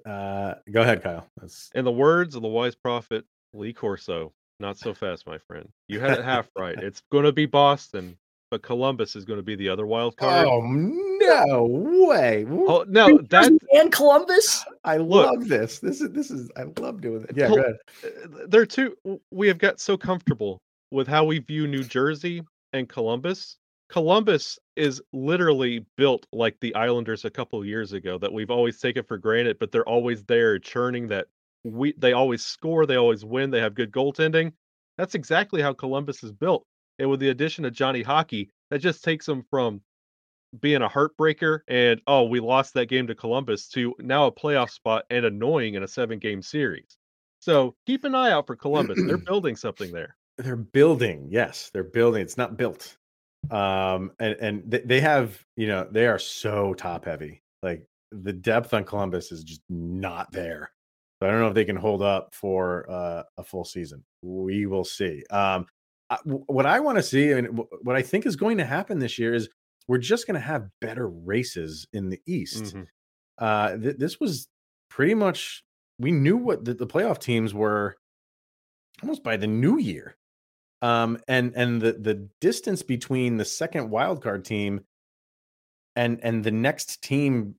Uh, 0.05 0.55
go 0.71 0.81
ahead, 0.81 1.03
Kyle. 1.03 1.27
That's 1.39 1.69
In 1.75 1.85
the 1.85 1.91
words 1.91 2.35
of 2.35 2.41
the 2.41 2.47
wise 2.47 2.73
prophet 2.75 3.25
Lee 3.53 3.73
Corso, 3.73 4.33
not 4.59 4.77
so 4.77 4.93
fast, 4.93 5.27
my 5.27 5.37
friend. 5.37 5.69
You 5.87 5.99
had 5.99 6.17
it 6.19 6.23
half 6.25 6.49
right. 6.57 6.77
It's 6.77 7.01
going 7.11 7.25
to 7.25 7.31
be 7.31 7.45
Boston, 7.45 8.17
but 8.51 8.61
Columbus 8.63 9.15
is 9.15 9.25
going 9.25 9.39
to 9.39 9.43
be 9.43 9.55
the 9.55 9.69
other 9.69 9.85
wild 9.85 10.17
card. 10.17 10.47
oh 10.47 10.61
no 10.63 11.65
way! 12.07 12.45
Oh, 12.49 12.85
no, 12.87 13.17
that 13.29 13.51
and 13.73 13.91
Columbus. 13.91 14.63
I 14.83 14.97
Look. 14.97 15.25
love 15.31 15.47
this. 15.47 15.79
This 15.79 16.01
is 16.01 16.11
this 16.11 16.31
is 16.31 16.49
I 16.57 16.63
love 16.79 17.01
doing 17.01 17.23
it. 17.23 17.31
Yeah, 17.35 17.47
Col- 17.47 17.55
go 17.57 17.61
ahead. 17.63 17.75
uh, 18.03 18.45
they're 18.47 18.65
too. 18.65 18.95
We 19.31 19.47
have 19.47 19.57
got 19.57 19.79
so 19.79 19.97
comfortable 19.97 20.59
with 20.91 21.07
how 21.07 21.23
we 21.25 21.39
view 21.39 21.67
New 21.67 21.83
Jersey 21.83 22.43
and 22.73 22.87
Columbus. 22.89 23.57
Columbus 23.89 24.57
is 24.75 25.01
literally 25.11 25.85
built 25.97 26.25
like 26.33 26.55
the 26.61 26.73
Islanders 26.73 27.25
a 27.25 27.29
couple 27.29 27.59
of 27.59 27.65
years 27.67 27.93
ago 27.93 28.17
that 28.17 28.31
we've 28.33 28.49
always 28.49 28.79
taken 28.79 29.03
for 29.03 29.17
granted, 29.17 29.59
but 29.59 29.71
they're 29.71 29.87
always 29.87 30.23
there 30.23 30.57
churning 30.57 31.07
that 31.09 31.27
we 31.63 31.93
they 31.97 32.13
always 32.13 32.43
score, 32.43 32.85
they 32.85 32.95
always 32.95 33.23
win, 33.25 33.51
they 33.51 33.61
have 33.61 33.75
good 33.75 33.91
goaltending. 33.91 34.53
That's 34.97 35.15
exactly 35.15 35.61
how 35.61 35.73
Columbus 35.73 36.23
is 36.23 36.31
built. 36.31 36.65
And 36.99 37.09
with 37.09 37.19
the 37.19 37.29
addition 37.29 37.65
of 37.65 37.73
Johnny 37.73 38.03
Hockey, 38.03 38.49
that 38.69 38.79
just 38.79 39.03
takes 39.03 39.25
them 39.25 39.43
from 39.49 39.81
being 40.59 40.83
a 40.83 40.89
heartbreaker 40.89 41.61
and 41.67 41.99
oh, 42.05 42.23
we 42.25 42.39
lost 42.39 42.75
that 42.75 42.85
game 42.87 43.07
to 43.07 43.15
Columbus 43.15 43.67
to 43.69 43.95
now 43.99 44.27
a 44.27 44.31
playoff 44.31 44.69
spot 44.69 45.03
and 45.09 45.25
annoying 45.25 45.73
in 45.73 45.83
a 45.83 45.87
seven 45.87 46.19
game 46.19 46.41
series. 46.43 46.97
So 47.39 47.75
keep 47.87 48.03
an 48.03 48.13
eye 48.15 48.31
out 48.31 48.45
for 48.47 48.55
Columbus. 48.55 48.99
They're 49.05 49.17
building 49.25 49.55
something 49.55 49.91
there. 49.91 50.15
they're 50.37 50.55
building 50.55 51.27
yes 51.29 51.69
they're 51.73 51.83
building 51.83 52.21
it's 52.23 52.37
not 52.37 52.57
built 52.57 52.97
um 53.51 54.11
and 54.19 54.35
and 54.39 54.63
they, 54.65 54.79
they 54.79 54.99
have 54.99 55.37
you 55.55 55.67
know 55.67 55.87
they 55.91 56.07
are 56.07 56.17
so 56.17 56.73
top 56.73 57.05
heavy 57.05 57.43
like 57.61 57.85
the 58.11 58.33
depth 58.33 58.73
on 58.73 58.83
columbus 58.83 59.31
is 59.31 59.43
just 59.43 59.61
not 59.69 60.31
there 60.31 60.71
i 61.23 61.31
don't 61.31 61.39
know 61.39 61.47
if 61.47 61.53
they 61.53 61.65
can 61.65 61.75
hold 61.75 62.01
up 62.01 62.33
for 62.33 62.89
uh, 62.89 63.23
a 63.37 63.43
full 63.43 63.65
season. 63.65 64.03
We 64.21 64.65
will 64.65 64.85
see. 64.85 65.23
Um 65.29 65.65
I- 66.09 66.19
what 66.25 66.65
i 66.65 66.79
want 66.79 66.97
to 66.97 67.03
see 67.03 67.31
and 67.31 67.57
what 67.81 67.95
i 67.95 68.01
think 68.01 68.25
is 68.25 68.35
going 68.35 68.57
to 68.57 68.65
happen 68.65 68.99
this 68.99 69.17
year 69.17 69.33
is 69.33 69.49
we're 69.87 69.97
just 69.97 70.27
going 70.27 70.35
to 70.35 70.39
have 70.47 70.69
better 70.81 71.07
races 71.09 71.87
in 71.93 72.09
the 72.09 72.21
east. 72.25 72.75
Mhm. 72.75 72.87
uh 73.37 73.77
th- 73.77 73.97
this 73.97 74.19
was 74.19 74.47
pretty 74.89 75.13
much 75.15 75.63
we 75.99 76.11
knew 76.11 76.37
what 76.37 76.65
the, 76.65 76.73
the 76.73 76.87
playoff 76.87 77.19
teams 77.19 77.53
were 77.53 77.95
almost 79.01 79.23
by 79.23 79.37
the 79.37 79.47
new 79.47 79.77
year. 79.79 80.15
Um 80.81 81.17
and 81.27 81.53
and 81.55 81.81
the 81.81 81.93
the 81.93 82.29
distance 82.41 82.81
between 82.83 83.37
the 83.37 83.45
second 83.45 83.89
wild 83.89 84.21
card 84.21 84.43
team 84.45 84.81
and 85.95 86.19
and 86.23 86.43
the 86.43 86.51
next 86.51 87.01
team 87.01 87.55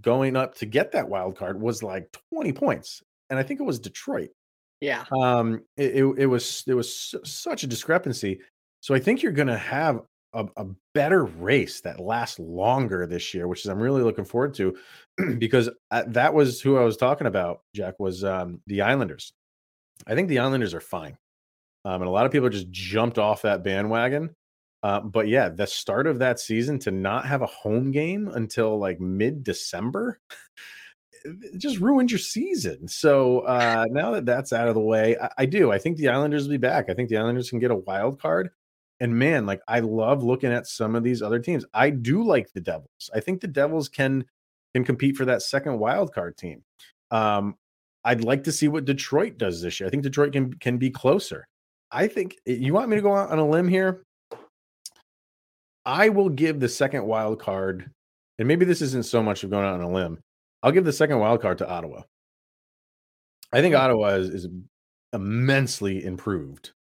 going 0.00 0.36
up 0.36 0.54
to 0.56 0.66
get 0.66 0.92
that 0.92 1.08
wild 1.08 1.36
card 1.36 1.60
was 1.60 1.82
like 1.82 2.14
20 2.32 2.52
points 2.52 3.02
and 3.30 3.38
i 3.38 3.42
think 3.42 3.60
it 3.60 3.64
was 3.64 3.78
detroit. 3.78 4.30
Yeah. 4.80 5.04
um 5.12 5.62
it, 5.76 5.96
it, 5.96 6.14
it 6.18 6.26
was 6.26 6.62
there 6.66 6.76
was 6.76 7.14
such 7.24 7.62
a 7.62 7.66
discrepancy. 7.66 8.40
So 8.80 8.94
i 8.94 8.98
think 8.98 9.22
you're 9.22 9.32
going 9.32 9.48
to 9.48 9.58
have 9.58 10.00
a, 10.34 10.46
a 10.56 10.66
better 10.94 11.24
race 11.24 11.80
that 11.80 11.98
lasts 11.98 12.38
longer 12.38 13.06
this 13.06 13.32
year 13.32 13.48
which 13.48 13.60
is 13.60 13.70
i'm 13.70 13.80
really 13.80 14.02
looking 14.02 14.24
forward 14.24 14.54
to 14.54 14.76
because 15.38 15.70
uh, 15.90 16.04
that 16.08 16.34
was 16.34 16.60
who 16.60 16.76
i 16.76 16.84
was 16.84 16.96
talking 16.98 17.26
about 17.26 17.60
jack 17.74 17.94
was 17.98 18.22
um 18.22 18.60
the 18.66 18.82
islanders. 18.82 19.32
I 20.06 20.14
think 20.14 20.28
the 20.28 20.40
islanders 20.40 20.74
are 20.74 20.80
fine. 20.80 21.16
Um, 21.84 22.02
and 22.02 22.08
a 22.08 22.10
lot 22.10 22.26
of 22.26 22.32
people 22.32 22.48
just 22.48 22.70
jumped 22.70 23.18
off 23.18 23.42
that 23.42 23.62
bandwagon 23.62 24.34
uh, 24.86 25.00
but 25.00 25.26
yeah 25.26 25.48
the 25.48 25.66
start 25.66 26.06
of 26.06 26.18
that 26.18 26.38
season 26.38 26.78
to 26.78 26.90
not 26.90 27.26
have 27.26 27.42
a 27.42 27.46
home 27.46 27.90
game 27.90 28.28
until 28.28 28.78
like 28.78 29.00
mid 29.00 29.42
december 29.42 30.20
just 31.56 31.78
ruined 31.78 32.10
your 32.10 32.18
season. 32.18 32.88
So 32.88 33.40
uh, 33.40 33.86
now 33.90 34.12
that 34.12 34.26
that's 34.26 34.52
out 34.52 34.68
of 34.68 34.74
the 34.74 34.80
way, 34.80 35.16
I, 35.20 35.30
I 35.38 35.46
do. 35.46 35.72
I 35.72 35.78
think 35.78 35.96
the 35.96 36.08
Islanders 36.08 36.44
will 36.44 36.52
be 36.52 36.58
back. 36.58 36.88
I 36.88 36.94
think 36.94 37.08
the 37.08 37.16
Islanders 37.16 37.50
can 37.50 37.58
get 37.58 37.70
a 37.70 37.76
wild 37.76 38.20
card. 38.20 38.50
And 39.00 39.18
man, 39.18 39.44
like 39.44 39.60
I 39.68 39.80
love 39.80 40.22
looking 40.22 40.52
at 40.52 40.66
some 40.66 40.94
of 40.94 41.02
these 41.02 41.22
other 41.22 41.38
teams. 41.38 41.64
I 41.74 41.90
do 41.90 42.22
like 42.22 42.52
the 42.52 42.60
Devils. 42.60 43.10
I 43.14 43.20
think 43.20 43.40
the 43.40 43.48
Devils 43.48 43.88
can 43.88 44.24
can 44.74 44.84
compete 44.84 45.16
for 45.16 45.24
that 45.26 45.42
second 45.42 45.78
wild 45.78 46.14
card 46.14 46.36
team. 46.36 46.62
Um, 47.10 47.56
I'd 48.04 48.24
like 48.24 48.44
to 48.44 48.52
see 48.52 48.68
what 48.68 48.84
Detroit 48.84 49.36
does 49.36 49.60
this 49.60 49.80
year. 49.80 49.86
I 49.86 49.90
think 49.90 50.02
Detroit 50.02 50.32
can 50.32 50.54
can 50.54 50.78
be 50.78 50.90
closer. 50.90 51.46
I 51.90 52.08
think 52.08 52.36
you 52.46 52.72
want 52.72 52.88
me 52.88 52.96
to 52.96 53.02
go 53.02 53.14
out 53.14 53.30
on 53.30 53.38
a 53.38 53.46
limb 53.46 53.68
here. 53.68 54.05
I 55.86 56.08
will 56.08 56.28
give 56.28 56.58
the 56.58 56.68
second 56.68 57.06
wild 57.06 57.40
card, 57.40 57.90
and 58.38 58.48
maybe 58.48 58.64
this 58.64 58.82
isn't 58.82 59.06
so 59.06 59.22
much 59.22 59.44
of 59.44 59.50
going 59.50 59.64
out 59.64 59.74
on 59.74 59.82
a 59.82 59.90
limb. 59.90 60.18
I'll 60.62 60.72
give 60.72 60.84
the 60.84 60.92
second 60.92 61.20
wild 61.20 61.40
card 61.40 61.58
to 61.58 61.68
Ottawa. 61.68 62.02
I 63.52 63.60
think 63.60 63.76
Ottawa 63.76 64.16
is, 64.16 64.28
is 64.30 64.48
immensely 65.12 66.04
improved. 66.04 66.72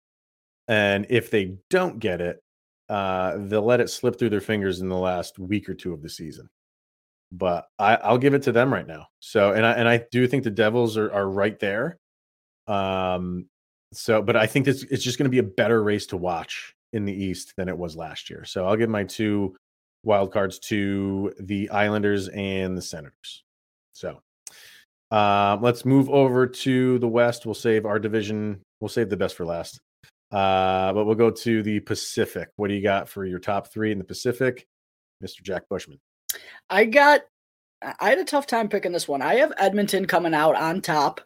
And 0.67 1.05
if 1.09 1.29
they 1.29 1.57
don't 1.69 1.99
get 1.99 2.19
it, 2.19 2.41
uh, 2.89 3.37
they'll 3.37 3.61
let 3.61 3.79
it 3.79 3.91
slip 3.91 4.17
through 4.17 4.31
their 4.31 4.41
fingers 4.41 4.81
in 4.81 4.89
the 4.89 4.97
last 4.97 5.37
week 5.37 5.69
or 5.69 5.75
two 5.75 5.93
of 5.93 6.01
the 6.01 6.09
season. 6.09 6.49
But 7.31 7.67
I, 7.77 7.95
I'll 7.97 8.17
give 8.17 8.33
it 8.33 8.43
to 8.43 8.51
them 8.51 8.73
right 8.73 8.87
now. 8.87 9.07
So, 9.19 9.53
and 9.53 9.65
I 9.65 9.73
and 9.73 9.87
I 9.87 10.03
do 10.11 10.27
think 10.27 10.43
the 10.43 10.51
Devils 10.51 10.97
are 10.97 11.11
are 11.11 11.29
right 11.29 11.59
there. 11.59 11.97
Um, 12.67 13.47
so, 13.93 14.21
but 14.21 14.35
I 14.35 14.47
think 14.47 14.65
this 14.65 14.83
it's 14.83 15.03
just 15.03 15.17
going 15.17 15.25
to 15.25 15.31
be 15.31 15.39
a 15.39 15.43
better 15.43 15.83
race 15.83 16.07
to 16.07 16.17
watch 16.17 16.74
in 16.93 17.05
the 17.05 17.13
East 17.13 17.53
than 17.57 17.67
it 17.69 17.77
was 17.77 17.95
last 17.95 18.29
year. 18.29 18.45
So, 18.45 18.65
I'll 18.65 18.75
give 18.77 18.89
my 18.89 19.03
two 19.03 19.55
wild 20.03 20.31
cards 20.31 20.59
to 20.59 21.33
the 21.39 21.69
Islanders 21.69 22.27
and 22.29 22.77
the 22.77 22.81
Senators. 22.81 23.43
So, 23.93 24.21
uh, 25.11 25.57
let's 25.61 25.85
move 25.85 26.09
over 26.09 26.47
to 26.47 26.99
the 26.99 27.07
West. 27.07 27.45
We'll 27.45 27.53
save 27.55 27.85
our 27.85 27.99
division. 27.99 28.61
We'll 28.79 28.89
save 28.89 29.09
the 29.09 29.17
best 29.17 29.35
for 29.35 29.45
last. 29.45 29.79
Uh, 30.31 30.91
but 30.93 31.05
we'll 31.05 31.15
go 31.15 31.31
to 31.31 31.63
the 31.63 31.79
Pacific. 31.81 32.49
What 32.55 32.67
do 32.67 32.73
you 32.73 32.81
got 32.81 33.07
for 33.07 33.25
your 33.25 33.39
top 33.39 33.67
three 33.71 33.91
in 33.91 33.97
the 33.99 34.03
Pacific, 34.03 34.65
Mr. 35.23 35.41
Jack 35.43 35.63
Bushman? 35.69 35.99
I 36.69 36.85
got. 36.85 37.21
I 37.81 38.09
had 38.09 38.17
a 38.17 38.25
tough 38.25 38.47
time 38.47 38.67
picking 38.67 38.91
this 38.91 39.07
one. 39.07 39.21
I 39.21 39.35
have 39.35 39.53
Edmonton 39.57 40.05
coming 40.07 40.33
out 40.33 40.55
on 40.55 40.81
top. 40.81 41.21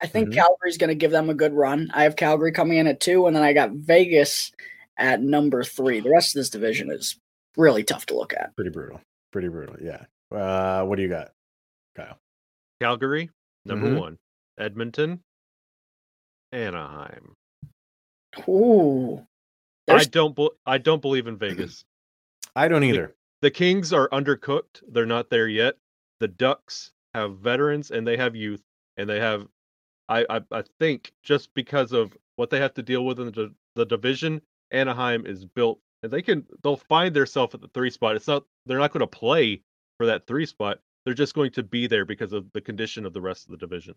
I 0.00 0.06
think 0.06 0.28
Mhm. 0.28 0.34
Calgary's 0.34 0.78
going 0.78 0.88
to 0.88 0.94
give 0.94 1.10
them 1.10 1.28
a 1.28 1.34
good 1.34 1.52
run. 1.52 1.90
I 1.92 2.04
have 2.04 2.14
Calgary 2.14 2.52
coming 2.52 2.78
in 2.78 2.86
at 2.86 3.00
two, 3.00 3.26
and 3.26 3.34
then 3.34 3.42
I 3.42 3.52
got 3.52 3.72
Vegas 3.72 4.52
at 4.98 5.20
number 5.22 5.62
three. 5.64 6.00
The 6.00 6.10
rest 6.10 6.34
of 6.34 6.40
this 6.40 6.50
division 6.50 6.90
is 6.90 7.18
really 7.56 7.84
tough 7.84 8.06
to 8.06 8.14
look 8.16 8.32
at. 8.32 8.54
Pretty 8.56 8.70
brutal. 8.70 9.00
Pretty 9.32 9.48
brutal. 9.48 9.76
Yeah. 9.80 10.04
Uh, 10.30 10.84
what 10.84 10.96
do 10.96 11.02
you 11.02 11.08
got, 11.08 11.32
Kyle? 11.96 12.18
Calgary, 12.80 13.30
number 13.64 13.88
Mhm. 13.88 14.00
one. 14.00 14.18
Edmonton, 14.58 15.22
Anaheim. 16.52 17.34
Ooh, 18.48 19.26
I 19.88 20.04
don't. 20.04 20.34
Be- 20.34 20.50
I 20.66 20.78
don't 20.78 21.02
believe 21.02 21.26
in 21.26 21.36
Vegas. 21.38 21.84
I 22.56 22.68
don't 22.68 22.84
either. 22.84 23.14
the 23.42 23.50
Kings 23.50 23.92
are 23.92 24.08
undercooked. 24.10 24.82
They're 24.88 25.06
not 25.06 25.30
there 25.30 25.48
yet. 25.48 25.76
The 26.20 26.28
Ducks 26.28 26.92
have 27.14 27.38
veterans 27.38 27.90
and 27.90 28.06
they 28.06 28.16
have 28.16 28.34
youth, 28.36 28.62
and 28.96 29.08
they 29.08 29.20
have. 29.20 29.46
I 30.08 30.24
I, 30.28 30.40
I 30.50 30.62
think 30.80 31.12
just 31.22 31.52
because 31.54 31.92
of 31.92 32.16
what 32.36 32.50
they 32.50 32.60
have 32.60 32.74
to 32.74 32.82
deal 32.82 33.04
with 33.04 33.20
in 33.20 33.26
the, 33.32 33.54
the 33.74 33.86
division, 33.86 34.40
Anaheim 34.74 35.26
is 35.26 35.44
built, 35.44 35.78
and 36.02 36.12
they 36.12 36.22
can 36.22 36.44
they'll 36.62 36.76
find 36.76 37.14
themselves 37.14 37.54
at 37.54 37.60
the 37.60 37.68
three 37.68 37.90
spot. 37.90 38.16
It's 38.16 38.26
not 38.26 38.44
they're 38.66 38.78
not 38.78 38.92
going 38.92 39.00
to 39.00 39.06
play 39.06 39.62
for 39.98 40.06
that 40.06 40.26
three 40.26 40.46
spot. 40.46 40.80
They're 41.04 41.14
just 41.14 41.34
going 41.34 41.52
to 41.52 41.62
be 41.62 41.86
there 41.86 42.04
because 42.04 42.32
of 42.32 42.46
the 42.52 42.60
condition 42.60 43.06
of 43.06 43.12
the 43.12 43.20
rest 43.20 43.44
of 43.44 43.50
the 43.50 43.56
division. 43.56 43.94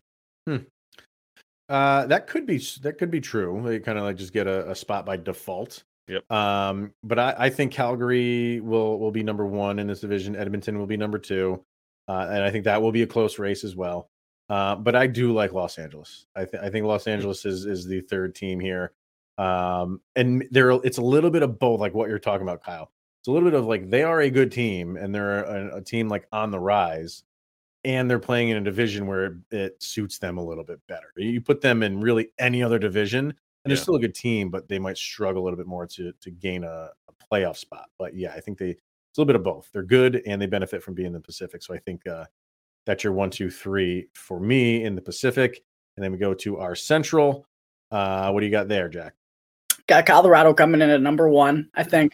Uh, 1.70 2.06
that 2.06 2.28
could 2.28 2.46
be 2.46 2.58
that 2.82 2.98
could 2.98 3.12
be 3.12 3.20
true. 3.20 3.62
They 3.66 3.80
kind 3.80 3.98
of 3.98 4.06
like 4.06 4.16
just 4.16 4.34
get 4.34 4.48
a, 4.48 4.70
a 4.72 4.76
spot 4.76 5.06
by 5.06 5.18
default. 5.18 5.84
Yep. 6.08 6.32
Um, 6.32 6.94
but 7.04 7.20
I, 7.20 7.36
I 7.38 7.50
think 7.50 7.74
Calgary 7.74 8.62
will 8.62 9.00
will 9.00 9.12
be 9.12 9.24
number 9.24 9.46
one 9.46 9.80
in 9.80 9.88
this 9.88 10.00
division. 10.00 10.36
Edmonton 10.36 10.80
will 10.80 10.86
be 10.86 10.96
number 10.96 11.20
two, 11.20 11.64
uh, 12.08 12.28
and 12.30 12.44
I 12.44 12.52
think 12.52 12.64
that 12.66 12.82
will 12.82 12.94
be 12.94 13.02
a 13.02 13.08
close 13.08 13.38
race 13.40 13.64
as 13.64 13.76
well. 13.76 14.08
Uh, 14.50 14.76
but 14.76 14.96
I 14.96 15.08
do 15.08 15.34
like 15.34 15.52
Los 15.52 15.78
Angeles. 15.78 16.26
I, 16.34 16.46
th- 16.46 16.64
I 16.64 16.70
think 16.70 16.86
Los 16.86 17.08
Angeles 17.08 17.46
is 17.46 17.66
is 17.66 17.86
the 17.86 18.00
third 18.02 18.34
team 18.34 18.62
here, 18.62 18.94
um, 19.38 20.02
and 20.16 20.46
there 20.52 20.72
it's 20.72 20.98
a 20.98 21.04
little 21.04 21.30
bit 21.30 21.44
of 21.44 21.60
both, 21.60 21.80
like 21.80 21.94
what 21.94 22.10
you're 22.10 22.20
talking 22.20 22.44
about, 22.44 22.64
Kyle. 22.64 22.92
It's 23.22 23.28
a 23.28 23.32
little 23.32 23.50
bit 23.50 23.58
of 23.58 23.66
like 23.66 23.90
they 23.90 24.04
are 24.04 24.22
a 24.22 24.30
good 24.30 24.52
team, 24.52 24.98
and 24.98 25.14
they're 25.14 25.44
a, 25.44 25.78
a 25.78 25.82
team 25.82 26.10
like 26.10 26.28
on 26.32 26.52
the 26.52 26.60
rise, 26.60 27.24
and 27.84 28.10
they're 28.10 28.20
playing 28.20 28.50
in 28.50 28.58
a 28.58 28.62
division 28.62 29.06
where 29.08 29.26
it, 29.26 29.34
it 29.52 29.84
suits 29.84 30.18
them 30.18 30.38
a 30.38 30.44
little 30.44 30.64
bit 30.64 30.80
better. 30.88 31.12
You 31.16 31.42
put 31.42 31.62
them 31.62 31.84
in 31.84 32.00
really 32.00 32.30
any 32.40 32.64
other 32.64 32.80
division, 32.80 33.26
and 33.30 33.72
they're 33.72 33.78
still 33.78 33.96
a 33.96 34.00
good 34.00 34.16
team, 34.16 34.50
but 34.50 34.68
they 34.68 34.80
might 34.80 34.98
struggle 34.98 35.44
a 35.44 35.46
little 35.46 35.58
bit 35.58 35.68
more 35.68 35.86
to 35.88 36.14
to 36.14 36.32
gain 36.32 36.64
a, 36.64 36.90
a 37.10 37.14
playoff 37.32 37.58
spot. 37.58 37.90
But 38.00 38.16
yeah, 38.16 38.34
I 38.34 38.40
think 38.40 38.58
they 38.58 38.70
it's 38.70 39.18
a 39.18 39.22
little 39.22 39.34
bit 39.34 39.36
of 39.36 39.44
both. 39.44 39.70
They're 39.74 39.84
good 39.84 40.22
and 40.26 40.42
they 40.42 40.46
benefit 40.46 40.84
from 40.84 40.94
being 40.94 41.08
in 41.08 41.14
the 41.14 41.20
Pacific. 41.20 41.64
So 41.64 41.74
I 41.74 41.80
think 41.80 42.06
uh, 42.08 42.26
that's 42.86 43.04
your 43.04 43.14
one, 43.14 43.30
two, 43.30 43.50
three 43.50 44.08
for 44.14 44.40
me 44.40 44.84
in 44.84 44.96
the 44.96 45.02
Pacific, 45.02 45.64
and 45.96 46.04
then 46.04 46.12
we 46.12 46.18
go 46.18 46.34
to 46.36 46.60
our 46.60 46.76
Central. 46.76 47.46
Uh, 47.92 48.32
what 48.32 48.42
do 48.42 48.46
you 48.46 48.52
got 48.52 48.68
there, 48.68 48.90
Jack? 48.90 49.14
Got 49.88 50.06
Colorado 50.06 50.54
coming 50.54 50.82
in 50.82 50.90
at 50.90 51.02
number 51.02 51.28
one. 51.30 51.70
I 51.76 51.84
think 51.84 52.14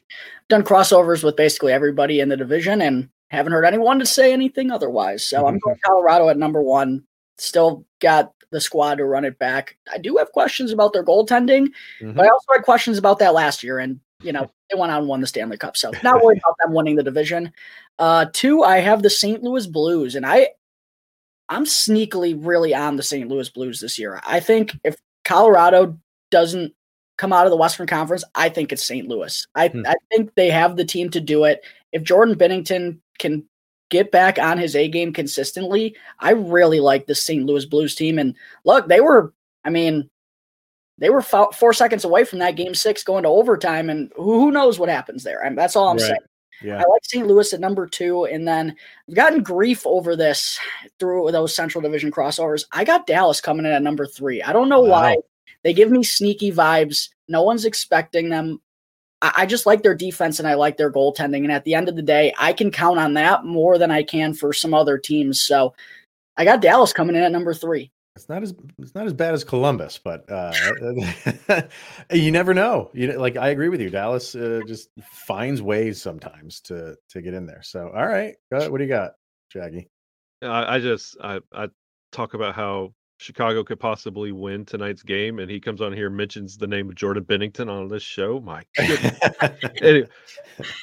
done 0.50 0.64
crossovers 0.64 1.24
with 1.24 1.36
basically 1.36 1.74
everybody 1.74 2.20
in 2.20 2.30
the 2.30 2.38
division, 2.38 2.82
and 2.82 3.10
haven't 3.30 3.54
heard 3.54 3.66
anyone 3.66 4.00
to 4.00 4.06
say 4.06 4.32
anything 4.32 4.72
otherwise. 4.72 5.26
So 5.26 5.48
I'm 5.48 5.58
going 5.60 5.78
Colorado 5.86 6.30
at 6.30 6.38
number 6.38 6.62
one. 6.62 7.04
Still 7.38 7.86
got 8.00 8.32
the 8.52 8.62
squad 8.62 8.96
to 9.00 9.06
run 9.06 9.26
it 9.26 9.40
back. 9.40 9.76
I 9.92 9.98
do 9.98 10.18
have 10.18 10.32
questions 10.32 10.72
about 10.72 10.94
their 10.94 11.04
goaltending, 11.04 11.70
Mhm. 12.02 12.16
but 12.16 12.26
I 12.26 12.30
also 12.30 12.46
had 12.54 12.64
questions 12.64 13.00
about 13.00 13.18
that 13.20 13.34
last 13.34 13.64
year. 13.64 13.80
And 13.80 14.00
you 14.22 14.32
know 14.32 14.50
they 14.70 14.78
went 14.80 14.92
out 14.92 15.00
and 15.00 15.08
won 15.08 15.22
the 15.22 15.28
Stanley 15.28 15.58
Cup, 15.58 15.76
so 15.76 15.92
not 16.04 16.24
worried 16.24 16.38
about 16.40 16.56
them 16.64 16.74
winning 16.74 16.96
the 16.96 17.04
division. 17.04 17.52
Uh, 18.00 18.26
two, 18.34 18.64
I 18.64 18.78
have 18.78 19.02
the 19.02 19.10
St. 19.10 19.42
Louis 19.44 19.66
Blues, 19.68 20.16
and 20.16 20.26
I 20.26 20.50
I'm 21.50 21.66
sneakily 21.66 22.36
really 22.40 22.74
on 22.74 22.96
the 22.96 23.04
St. 23.04 23.28
Louis 23.28 23.50
Blues 23.50 23.80
this 23.82 24.00
year. 24.00 24.22
I 24.26 24.40
think 24.40 24.72
if 24.84 24.96
Colorado 25.26 25.98
doesn't 26.32 26.74
come 27.18 27.32
out 27.34 27.46
of 27.46 27.52
the 27.52 27.58
Western 27.58 27.88
Conference, 27.88 28.24
I 28.36 28.50
think 28.50 28.72
it's 28.72 28.86
St. 28.88 29.08
Louis. 29.08 29.46
I, 29.56 29.68
Hmm. 29.70 29.84
I 29.86 29.96
think 30.12 30.34
they 30.36 30.50
have 30.50 30.76
the 30.76 30.86
team 30.86 31.10
to 31.12 31.22
do 31.22 31.44
it. 31.46 31.62
If 31.92 32.04
Jordan 32.04 32.36
Binnington 32.36 32.98
can 33.20 33.44
get 33.90 34.12
back 34.12 34.40
on 34.40 34.58
his 34.58 34.76
A 34.76 34.88
game 34.88 35.14
consistently, 35.14 35.96
I 36.20 36.32
really 36.32 36.80
like 36.80 37.06
the 37.06 37.14
St. 37.16 37.46
Louis 37.46 37.66
Blues 37.66 37.94
team. 37.96 38.18
And 38.18 38.36
look, 38.66 38.88
they 38.88 39.00
were, 39.02 39.32
I 39.64 39.70
mean, 39.70 40.10
they 40.98 41.10
were 41.12 41.22
fou- 41.22 41.52
four 41.54 41.74
seconds 41.74 42.04
away 42.06 42.24
from 42.24 42.40
that 42.40 42.56
game 42.56 42.74
six 42.76 43.04
going 43.04 43.24
to 43.24 43.30
overtime, 43.30 43.90
and 43.90 44.12
who 44.16 44.40
who 44.40 44.52
knows 44.52 44.80
what 44.80 44.90
happens 44.90 45.24
there. 45.24 45.44
I 45.44 45.50
mean, 45.50 45.56
that's 45.56 45.76
all 45.76 45.88
I'm 45.90 45.98
Right. 45.98 46.06
saying. 46.06 46.18
Yeah. 46.62 46.76
I 46.78 46.88
like 46.88 47.04
St. 47.04 47.28
Louis 47.28 47.52
at 47.52 47.60
number 47.60 47.88
two, 47.88 48.26
and 48.26 48.48
then 48.48 48.76
I've 49.10 49.16
gotten 49.16 49.42
grief 49.44 49.86
over 49.86 50.16
this 50.16 50.60
through 51.00 51.32
those 51.32 51.54
Central 51.56 51.82
Division 51.82 52.12
crossovers. 52.12 52.66
I 52.72 52.84
got 52.86 53.06
Dallas 53.08 53.42
coming 53.42 53.66
in 53.66 53.72
at 53.72 53.82
number 53.82 54.06
three. 54.06 54.42
I 54.42 54.54
don't 54.54 54.70
know 54.70 54.82
why. 54.82 55.18
Wow. 55.64 55.70
They 55.70 55.74
give 55.74 55.92
me 55.92 56.04
sneaky 56.04 56.52
vibes. 56.52 57.10
No 57.28 57.44
one's 57.44 57.66
expecting 57.66 58.30
them. 58.30 58.62
I, 59.22 59.34
I 59.38 59.46
just 59.46 59.66
like 59.66 59.84
their 59.84 59.96
defense 59.96 60.40
and 60.40 60.48
I 60.48 60.56
like 60.56 60.78
their 60.78 60.92
goaltending. 60.92 61.44
And 61.44 61.52
at 61.52 61.64
the 61.64 61.76
end 61.76 61.90
of 61.90 61.96
the 61.96 62.02
day, 62.02 62.34
I 62.38 62.54
can 62.54 62.72
count 62.72 63.00
on 63.00 63.14
that 63.16 63.46
more 63.46 63.78
than 63.78 63.92
I 63.92 64.04
can 64.04 64.34
for 64.34 64.54
some 64.54 64.74
other 64.74 64.98
teams. 64.98 65.42
So 65.42 65.74
I 66.38 66.46
got 66.46 66.62
Dallas 66.62 66.94
coming 66.94 67.16
in 67.16 67.24
at 67.24 67.32
number 67.32 67.54
three. 67.54 67.92
It's 68.16 68.30
not 68.30 68.44
as 68.44 68.54
it's 68.78 68.94
not 68.94 69.08
as 69.08 69.14
bad 69.14 69.34
as 69.34 69.44
Columbus, 69.44 70.00
but 70.04 70.30
uh, 70.30 70.54
you 72.12 72.32
never 72.32 72.54
know. 72.54 72.92
You 72.94 73.08
know, 73.08 73.20
like 73.20 73.38
I 73.38 73.50
agree 73.50 73.70
with 73.70 73.82
you. 73.82 73.90
Dallas 73.90 74.36
uh, 74.36 74.62
just 74.68 74.90
finds 75.02 75.64
ways 75.64 76.00
sometimes 76.00 76.62
to 76.62 76.96
to 77.10 77.22
get 77.24 77.34
in 77.34 77.48
there. 77.48 77.64
So 77.64 77.92
all 77.92 78.06
right, 78.06 78.36
go 78.52 78.58
ahead. 78.58 78.72
what 78.72 78.78
do 78.78 78.84
you 78.84 78.90
got, 78.90 79.14
Shaggy? 79.50 79.90
I, 80.44 80.76
I 80.76 80.80
just 80.80 81.18
I, 81.24 81.40
I 81.52 81.70
talk 82.12 82.36
about 82.36 82.54
how 82.54 82.94
Chicago 83.18 83.64
could 83.64 83.80
possibly 83.80 84.32
win 84.32 84.66
tonight's 84.66 85.04
game, 85.04 85.40
and 85.40 85.50
he 85.50 85.60
comes 85.60 85.82
on 85.82 85.94
here 85.94 86.08
and 86.08 86.18
mentions 86.18 86.58
the 86.58 86.68
name 86.68 86.90
of 86.90 86.96
Jordan 86.96 87.24
Binnington 87.24 87.70
on 87.70 87.88
this 87.88 88.04
show. 88.04 88.40
My 88.40 88.64
goodness. 88.76 89.20
anyway, 89.82 90.08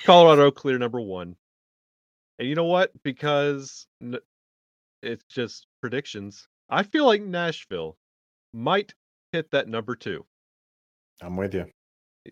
Colorado 0.05 0.51
clear 0.51 0.79
number 0.79 1.01
one, 1.01 1.37
and 2.39 2.49
you 2.49 2.55
know 2.55 2.65
what? 2.65 2.91
Because 3.03 3.87
it's 5.03 5.25
just 5.29 5.67
predictions. 5.81 6.49
I 6.71 6.83
feel 6.83 7.05
like 7.05 7.23
Nashville 7.23 7.97
might 8.53 8.95
hit 9.33 9.51
that 9.51 9.69
number 9.69 9.95
two. 9.95 10.25
I'm 11.23 11.37
with 11.37 11.55
you. 11.55 11.67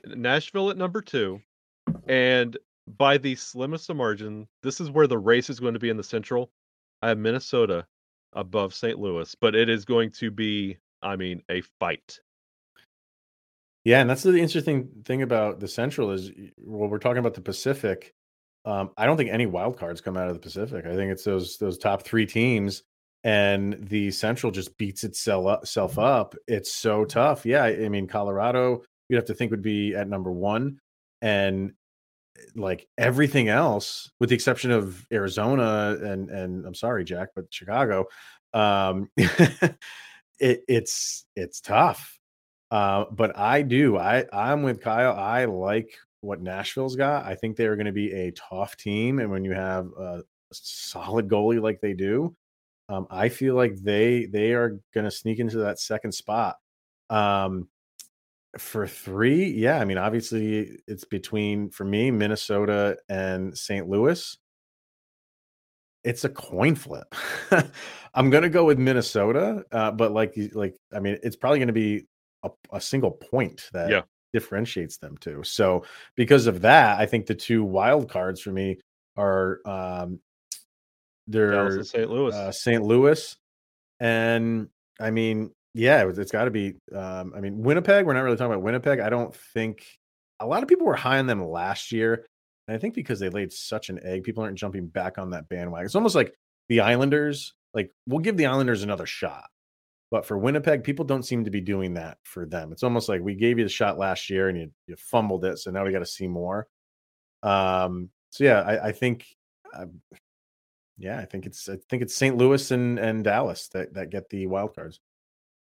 Nashville 0.07 0.71
at 0.71 0.77
number 0.77 1.01
two, 1.03 1.41
and 2.07 2.57
by 2.97 3.19
the 3.19 3.35
slimmest 3.35 3.91
of 3.91 3.97
margin, 3.97 4.49
this 4.63 4.81
is 4.81 4.91
where 4.91 5.07
the 5.07 5.19
race 5.19 5.51
is 5.51 5.61
going 5.61 5.75
to 5.75 5.81
be 5.81 5.91
in 5.91 5.97
the 5.97 6.05
Central. 6.05 6.51
I 7.03 7.09
have 7.09 7.19
Minnesota 7.19 7.87
above 8.33 8.75
St. 8.75 8.99
Louis, 8.99 9.35
but 9.41 9.55
it 9.55 9.69
is 9.69 9.85
going 9.85 10.11
to 10.13 10.31
be, 10.31 10.79
I 11.03 11.17
mean, 11.17 11.43
a 11.51 11.63
fight. 11.81 12.21
Yeah, 13.85 14.01
and 14.01 14.11
that's 14.11 14.23
the 14.23 14.37
interesting 14.37 14.89
thing 15.05 15.23
about 15.23 15.61
the 15.61 15.69
Central 15.69 16.11
is 16.11 16.31
well, 16.59 16.91
we're 16.91 16.99
talking 16.99 17.19
about 17.19 17.35
the 17.35 17.41
Pacific. 17.41 18.13
Um, 18.65 18.91
I 18.99 19.07
don't 19.07 19.17
think 19.17 19.31
any 19.31 19.47
wild 19.47 19.79
cards 19.79 20.01
come 20.01 20.17
out 20.17 20.29
of 20.29 20.35
the 20.35 20.41
Pacific. 20.41 20.85
I 20.85 20.95
think 20.95 21.11
it's 21.11 21.25
those 21.25 21.57
those 21.57 21.79
top 21.79 22.03
three 22.03 22.27
teams, 22.27 22.83
and 23.25 23.75
the 23.89 24.11
Central 24.11 24.53
just 24.53 24.77
beats 24.77 25.05
itself 25.05 25.47
up. 25.47 25.99
Up. 25.99 26.35
It's 26.47 26.75
so 26.75 27.05
tough. 27.05 27.47
Yeah, 27.47 27.65
I 27.65 27.89
mean 27.89 28.09
Colorado, 28.09 28.83
you'd 29.09 29.17
have 29.17 29.25
to 29.27 29.35
think 29.35 29.53
would 29.53 29.63
be 29.63 29.95
at 29.95 30.09
number 30.09 30.33
one, 30.33 30.79
and 31.23 31.73
like 32.55 32.87
everything 32.99 33.49
else, 33.49 34.11
with 34.21 34.31
the 34.31 34.35
exception 34.35 34.71
of 34.71 35.07
Arizona 35.13 35.97
and 36.03 36.31
and 36.31 36.67
I'm 36.67 36.75
sorry, 36.75 37.05
Jack, 37.05 37.31
but 37.35 37.47
Chicago, 37.51 38.07
um, 38.55 39.11
it, 39.17 40.65
it's 40.69 41.25
it's 41.37 41.61
tough. 41.61 42.19
Uh, 42.71 43.05
but 43.13 43.37
I 43.39 43.63
do. 43.63 43.97
I 43.99 44.27
I'm 44.33 44.63
with 44.63 44.81
Kyle. 44.81 45.15
I 45.17 45.47
like 45.47 45.97
what 46.21 46.41
Nashville's 46.43 46.97
got. 46.97 47.25
I 47.27 47.35
think 47.35 47.57
they 47.57 47.67
are 47.67 47.77
going 47.77 47.87
to 47.87 47.93
be 47.93 48.13
a 48.13 48.33
tough 48.33 48.77
team, 48.77 49.21
and 49.21 49.31
when 49.31 49.45
you 49.45 49.53
have 49.53 49.87
a 49.99 50.23
solid 50.53 51.29
goalie 51.29 51.63
like 51.63 51.81
they 51.81 51.95
do, 51.95 52.35
Um, 52.89 53.07
I 53.11 53.29
feel 53.29 53.55
like 53.55 53.77
they 53.77 54.27
they 54.27 54.53
are 54.55 54.81
going 54.95 55.05
to 55.05 55.11
sneak 55.11 55.39
into 55.41 55.59
that 55.59 55.79
second 55.79 56.13
spot. 56.13 56.57
Um, 57.11 57.69
for 58.57 58.87
three, 58.87 59.47
yeah, 59.47 59.79
I 59.79 59.85
mean, 59.85 59.99
obviously 59.99 60.79
it's 60.87 61.05
between 61.05 61.71
for 61.71 61.85
me 61.85 62.11
Minnesota 62.11 62.97
and 63.09 63.57
St. 63.57 63.89
Louis. 63.89 64.39
It's 66.05 66.25
a 66.25 66.29
coin 66.29 66.75
flip. 66.75 67.15
I'm 68.15 68.31
gonna 68.31 68.49
go 68.49 68.65
with 68.65 68.79
Minnesota, 68.79 69.65
uh, 69.71 69.91
but 69.91 70.13
like 70.13 70.35
like 70.55 70.77
I 70.95 71.01
mean, 71.01 71.19
it's 71.23 71.37
probably 71.37 71.59
going 71.59 71.67
to 71.69 71.73
be 71.75 72.07
a, 72.43 72.51
a, 72.73 72.81
single 72.81 73.11
point 73.11 73.69
that 73.73 73.91
yeah. 73.91 74.03
differentiates 74.33 74.97
them 74.97 75.17
too. 75.19 75.43
So 75.45 75.85
because 76.15 76.47
of 76.47 76.63
that, 76.63 76.99
I 76.99 77.05
think 77.05 77.27
the 77.27 77.35
two 77.35 77.65
wild 77.65 78.09
cards 78.09 78.41
for 78.41 78.53
me 78.53 78.79
are 79.17 79.61
um, 79.67 80.21
they're 81.27 81.83
St. 81.85 82.09
Louis, 82.09 82.35
uh, 82.35 82.53
St. 82.53 82.83
Louis, 82.83 83.37
and 84.01 84.69
I 84.99 85.11
mean 85.11 85.51
yeah, 85.75 86.03
it 86.03 86.17
has 86.17 86.31
got 86.31 86.45
to 86.45 86.51
be. 86.51 86.75
Um, 86.95 87.33
I 87.37 87.41
mean, 87.41 87.63
Winnipeg. 87.63 88.07
We're 88.07 88.15
not 88.15 88.23
really 88.23 88.37
talking 88.37 88.53
about 88.53 88.63
Winnipeg. 88.63 89.01
I 89.01 89.11
don't 89.11 89.35
think 89.35 89.85
a 90.41 90.47
lot 90.47 90.63
of 90.63 90.69
people 90.69 90.87
were 90.87 90.97
high 90.97 91.19
on 91.19 91.27
them 91.27 91.47
last 91.47 91.93
year, 91.93 92.27
and 92.67 92.77
I 92.77 92.79
think 92.79 92.95
because 92.95 93.21
they 93.21 93.29
laid 93.29 93.53
such 93.53 93.91
an 93.91 94.01
egg, 94.03 94.25
people 94.25 94.43
aren't 94.43 94.59
jumping 94.59 94.87
back 94.87 95.19
on 95.19 95.31
that 95.31 95.49
bandwagon. 95.49 95.87
It's 95.87 95.95
almost 95.95 96.15
like 96.15 96.35
the 96.69 96.81
Islanders. 96.81 97.55
Like 97.75 97.91
we'll 98.07 98.21
give 98.21 98.37
the 98.37 98.47
Islanders 98.47 98.83
another 98.83 99.07
shot, 99.07 99.45
but 100.11 100.25
for 100.25 100.39
Winnipeg, 100.39 100.85
people 100.85 101.05
don't 101.05 101.25
seem 101.25 101.45
to 101.45 101.51
be 101.51 101.61
doing 101.61 101.95
that 101.95 102.19
for 102.25 102.47
them. 102.47 102.73
It's 102.73 102.83
almost 102.83 103.09
like 103.09 103.21
we 103.21 103.35
gave 103.35 103.59
you 103.59 103.65
the 103.65 103.71
shot 103.71 103.99
last 103.99 104.31
year 104.31 104.49
and 104.49 104.59
you, 104.59 104.71
you 104.87 104.97
fumbled 104.97 105.45
it, 105.45 105.59
so 105.59 105.71
now 105.71 105.85
we 105.85 105.93
got 105.93 106.01
to 106.01 106.07
see 106.07 106.27
more. 106.27 106.67
Um. 107.43 108.11
So 108.31 108.45
yeah, 108.45 108.61
I, 108.61 108.89
I 108.89 108.93
think. 108.93 109.27
Uh, 109.75 109.87
yeah, 110.99 111.19
I 111.19 111.27
think 111.27 111.47
it's 111.47 111.69
I 111.69 111.77
think 111.89 112.03
it's 112.03 112.17
St. 112.17 112.37
Louis 112.37 112.71
and 112.73 112.99
and 112.99 113.23
Dallas 113.23 113.69
that 113.69 113.95
that 113.95 114.11
get 114.11 114.29
the 114.31 114.47
wild 114.47 114.75
cards. 114.75 114.99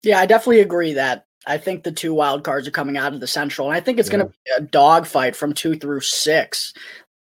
Yeah, 0.02 0.18
I 0.18 0.26
definitely 0.26 0.60
agree 0.60 0.94
that 0.94 1.26
I 1.46 1.58
think 1.58 1.82
the 1.82 1.92
two 1.92 2.14
wild 2.14 2.44
cards 2.44 2.66
are 2.68 2.72
coming 2.72 2.96
out 2.96 3.14
of 3.14 3.20
the 3.20 3.26
Central, 3.26 3.68
and 3.68 3.76
I 3.76 3.80
think 3.80 3.98
it's 3.98 4.08
yeah. 4.08 4.18
going 4.18 4.26
to 4.26 4.32
be 4.32 4.50
a 4.56 4.60
dogfight 4.60 5.36
from 5.36 5.52
two 5.52 5.76
through 5.76 6.00
six. 6.00 6.72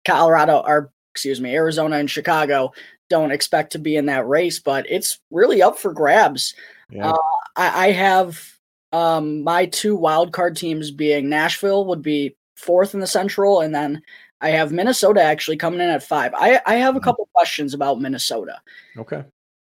Colorado, 0.06 0.64
or 0.66 0.92
excuse 1.14 1.42
me, 1.42 1.56
Arizona 1.56 1.98
and 1.98 2.10
Chicago 2.10 2.72
don't 3.10 3.32
expect 3.32 3.72
to 3.72 3.80
be 3.80 3.96
in 3.96 4.06
that 4.06 4.28
race, 4.28 4.60
but 4.60 4.86
it's 4.90 5.20
really 5.32 5.62
up 5.62 5.78
for 5.78 5.94
grabs. 5.94 6.54
Yeah. 6.90 7.12
Uh, 7.12 7.18
I, 7.56 7.88
I, 7.88 7.92
have 7.92 8.54
um, 8.92 9.44
my 9.44 9.66
two 9.66 9.96
wild 9.96 10.34
card 10.34 10.56
teams 10.56 10.92
being 10.92 11.30
Nashville 11.30 11.86
would 11.86 12.02
be 12.02 12.36
fourth 12.56 12.94
in 12.94 13.00
the 13.00 13.08
Central, 13.08 13.62
and 13.62 13.74
then 13.74 14.02
I 14.42 14.50
have 14.50 14.72
Minnesota 14.72 15.22
actually 15.24 15.58
coming 15.58 15.80
in 15.80 15.90
at 15.90 16.04
five. 16.04 16.34
I, 16.36 16.62
I 16.66 16.76
have 16.76 16.96
a 16.96 17.00
mm-hmm. 17.00 17.06
couple 17.06 17.30
questions 17.34 17.74
about 17.74 18.02
Minnesota. 18.02 18.62
Okay. 18.98 19.24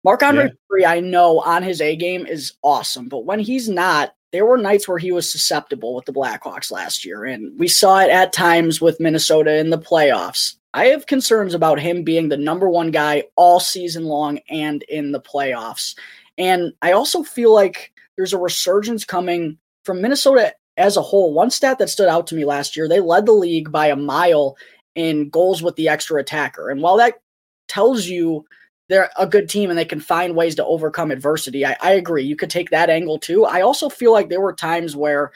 Marc 0.05 0.22
Andre 0.22 0.53
yeah. 0.78 0.90
I 0.90 1.01
know 1.01 1.40
on 1.40 1.62
his 1.62 1.80
A 1.80 1.96
game 1.96 2.26
is 2.26 2.55
awesome, 2.62 3.09
but 3.09 3.24
when 3.24 3.38
he's 3.38 3.68
not, 3.68 4.14
there 4.32 4.46
were 4.46 4.57
nights 4.57 4.88
where 4.88 4.98
he 4.98 5.12
was 5.12 5.30
susceptible 5.30 5.94
with 5.94 6.05
the 6.05 6.12
Blackhawks 6.12 6.70
last 6.70 7.05
year, 7.05 7.24
and 7.24 7.59
we 7.59 7.68
saw 7.68 8.01
it 8.01 8.11
at 8.11 8.32
times 8.32 8.80
with 8.80 9.01
Minnesota 9.01 9.59
in 9.59 9.70
the 9.70 9.78
playoffs. 9.78 10.55
I 10.72 10.86
have 10.86 11.07
concerns 11.07 11.53
about 11.53 11.80
him 11.80 12.05
being 12.05 12.28
the 12.28 12.36
number 12.36 12.68
one 12.68 12.92
guy 12.92 13.24
all 13.36 13.59
season 13.59 14.05
long 14.05 14.38
and 14.48 14.82
in 14.84 15.12
the 15.12 15.20
playoffs. 15.20 15.96
And 16.38 16.72
I 16.80 16.92
also 16.92 17.24
feel 17.24 17.53
like 17.53 17.92
there's 18.16 18.32
a 18.32 18.38
resurgence 18.38 19.05
coming 19.05 19.59
from 19.84 20.01
Minnesota 20.01 20.55
as 20.76 20.96
a 20.96 21.03
whole. 21.03 21.34
One 21.34 21.51
stat 21.51 21.78
that 21.78 21.90
stood 21.90 22.09
out 22.09 22.28
to 22.28 22.36
me 22.36 22.44
last 22.44 22.76
year, 22.76 22.88
they 22.88 23.01
led 23.01 23.26
the 23.26 23.32
league 23.32 23.72
by 23.72 23.88
a 23.88 23.96
mile 23.96 24.57
in 24.94 25.28
goals 25.28 25.62
with 25.62 25.74
the 25.74 25.88
extra 25.88 26.20
attacker. 26.20 26.70
And 26.70 26.82
while 26.82 26.96
that 26.98 27.20
tells 27.66 28.07
you 28.07 28.44
they're 28.91 29.09
a 29.16 29.26
good 29.26 29.49
team 29.49 29.70
and 29.70 29.78
they 29.78 29.84
can 29.84 30.01
find 30.01 30.34
ways 30.34 30.57
to 30.57 30.64
overcome 30.64 31.12
adversity. 31.12 31.64
I, 31.64 31.76
I, 31.80 31.93
agree. 31.93 32.24
You 32.24 32.34
could 32.34 32.51
take 32.51 32.70
that 32.70 32.91
angle 32.91 33.20
too. 33.20 33.47
I 33.47 33.61
also 33.61 33.88
feel 33.88 34.12
like 34.12 34.28
there 34.28 34.41
were 34.41 34.53
times 34.53 34.97
where 34.97 35.30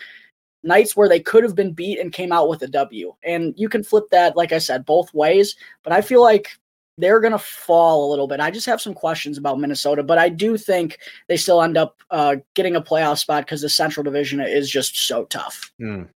nights 0.65 0.97
where 0.97 1.09
they 1.09 1.21
could 1.21 1.45
have 1.45 1.55
been 1.55 1.73
beat 1.73 2.01
and 2.01 2.13
came 2.13 2.33
out 2.33 2.49
with 2.49 2.63
a 2.63 2.67
W. 2.67 3.15
And 3.23 3.55
you 3.57 3.69
can 3.69 3.85
flip 3.85 4.11
that, 4.11 4.37
like 4.37 4.51
I 4.51 4.59
said, 4.59 4.85
both 4.85 5.15
ways. 5.15 5.55
But 5.85 5.93
I 5.93 6.01
feel 6.01 6.21
like 6.21 6.59
they're 6.99 7.21
going 7.21 7.33
to 7.33 7.39
fall 7.39 8.09
a 8.09 8.11
little 8.11 8.27
bit. 8.27 8.41
I 8.41 8.51
just 8.51 8.67
have 8.67 8.81
some 8.81 8.93
questions 8.95 9.39
about 9.39 9.61
Minnesota, 9.61 10.03
but 10.03 10.19
I 10.19 10.31
do 10.31 10.57
think 10.57 10.99
they 11.29 11.37
still 11.37 11.63
end 11.63 11.77
up 11.77 11.97
uh, 12.11 12.37
getting 12.55 12.75
a 12.75 12.83
playoff 12.83 13.19
spot 13.19 13.45
because 13.45 13.61
the 13.61 13.69
Central 13.69 14.03
Division 14.03 14.41
is 14.41 14.69
just 14.69 15.07
so 15.07 15.27
tough. 15.27 15.73
Mm. 15.81 16.09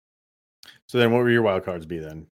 So 0.88 0.98
then, 0.98 1.12
what 1.12 1.22
would 1.22 1.32
your 1.32 1.42
wild 1.42 1.64
cards 1.64 1.84
be 1.84 1.98
then? 1.98 2.26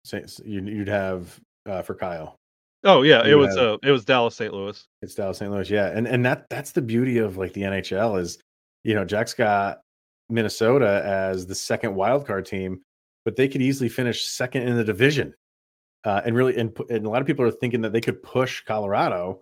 You'd 0.46 0.88
have 0.88 1.40
uh, 1.66 1.82
for 1.82 1.96
Kyle. 1.96 2.38
Oh 2.86 3.02
yeah, 3.02 3.26
it 3.26 3.36
was 3.36 3.56
uh, 3.56 3.78
it 3.82 3.92
was 3.92 4.04
Dallas 4.04 4.36
St. 4.36 4.54
Louis. 4.54 4.86
It's 5.02 5.16
Dallas 5.16 5.38
St. 5.38 5.50
Louis, 5.50 5.70
yeah, 5.70 5.92
and 5.96 6.06
and 6.06 6.26
that 6.26 6.50
that's 6.50 6.72
the 6.72 6.82
beauty 6.82 7.18
of 7.18 7.38
like 7.38 7.54
the 7.54 7.62
NHL 7.62 8.20
is, 8.20 8.40
you 8.84 8.94
know, 8.94 9.06
Jack's 9.06 9.34
got 9.34 9.82
Minnesota 10.30 11.02
as 11.06 11.48
the 11.48 11.56
second 11.56 11.96
wild 11.96 12.28
card 12.28 12.46
team, 12.46 12.82
but 13.24 13.38
they 13.38 13.48
could 13.48 13.62
easily 13.62 13.88
finish 13.88 14.26
second 14.26 14.64
in 14.64 14.76
the 14.76 14.84
division, 14.84 15.34
uh, 16.04 16.22
and 16.26 16.36
really, 16.36 16.58
and, 16.58 16.78
and 16.90 17.06
a 17.06 17.10
lot 17.10 17.22
of 17.22 17.28
people 17.28 17.46
are 17.46 17.52
thinking 17.52 17.82
that 17.82 17.94
they 17.94 18.02
could 18.02 18.22
push 18.22 18.62
Colorado 18.66 19.42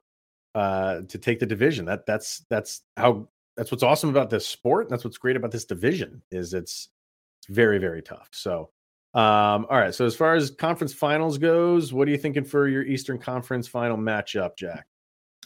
uh, 0.53 1.01
to 1.07 1.17
take 1.17 1.39
the 1.39 1.45
division. 1.47 1.85
That 1.85 2.05
that's 2.05 2.45
that's 2.49 2.81
how 2.95 3.27
that's 3.57 3.71
what's 3.71 3.83
awesome 3.83 4.11
about 4.11 4.29
this 4.29 4.45
sport. 4.45 4.87
That's 4.87 5.03
what's 5.03 5.17
great 5.17 5.35
about 5.35 5.51
this 5.51 5.65
division 5.65 6.21
is 6.29 6.53
it's 6.53 6.89
it's 7.39 7.55
very 7.55 7.79
very 7.79 8.03
tough. 8.03 8.29
So 8.33 8.69
um, 9.13 9.65
all 9.69 9.77
right. 9.77 9.93
So 9.93 10.05
as 10.05 10.15
far 10.15 10.35
as 10.35 10.51
conference 10.51 10.93
finals 10.93 11.37
goes, 11.37 11.91
what 11.91 12.07
are 12.07 12.11
you 12.11 12.17
thinking 12.17 12.45
for 12.45 12.67
your 12.67 12.83
Eastern 12.83 13.17
Conference 13.17 13.67
final 13.67 13.97
matchup, 13.97 14.55
Jack? 14.57 14.85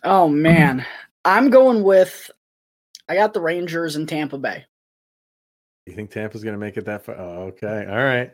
Oh 0.04 0.28
man, 0.28 0.86
I'm 1.24 1.50
going 1.50 1.84
with. 1.84 2.30
I 3.10 3.16
got 3.16 3.34
the 3.34 3.42
Rangers 3.42 3.96
in 3.96 4.06
Tampa 4.06 4.38
Bay. 4.38 4.66
You 5.86 5.94
think 5.94 6.12
Tampa's 6.12 6.44
going 6.44 6.54
to 6.56 6.60
make 6.60 6.78
it 6.78 6.86
that 6.86 7.06
far? 7.06 7.16
Oh, 7.16 7.44
okay. 7.54 7.86
All 7.88 8.04
right. 8.04 8.32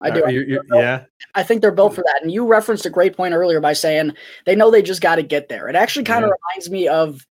I 0.00 0.10
do. 0.10 0.24
Uh, 0.24 0.28
you're, 0.28 0.44
you're, 0.44 0.64
yeah. 0.72 1.04
I 1.34 1.42
think 1.42 1.60
they're 1.60 1.72
built 1.72 1.94
for 1.94 2.02
that. 2.02 2.20
And 2.22 2.30
you 2.30 2.46
referenced 2.46 2.86
a 2.86 2.90
great 2.90 3.16
point 3.16 3.34
earlier 3.34 3.60
by 3.60 3.72
saying 3.72 4.12
they 4.46 4.54
know 4.54 4.70
they 4.70 4.82
just 4.82 5.00
got 5.00 5.16
to 5.16 5.22
get 5.22 5.48
there. 5.48 5.68
It 5.68 5.76
actually 5.76 6.04
kind 6.04 6.24
of 6.24 6.28
yeah. 6.28 6.34
reminds 6.52 6.70
me 6.70 6.88
of 6.88 7.26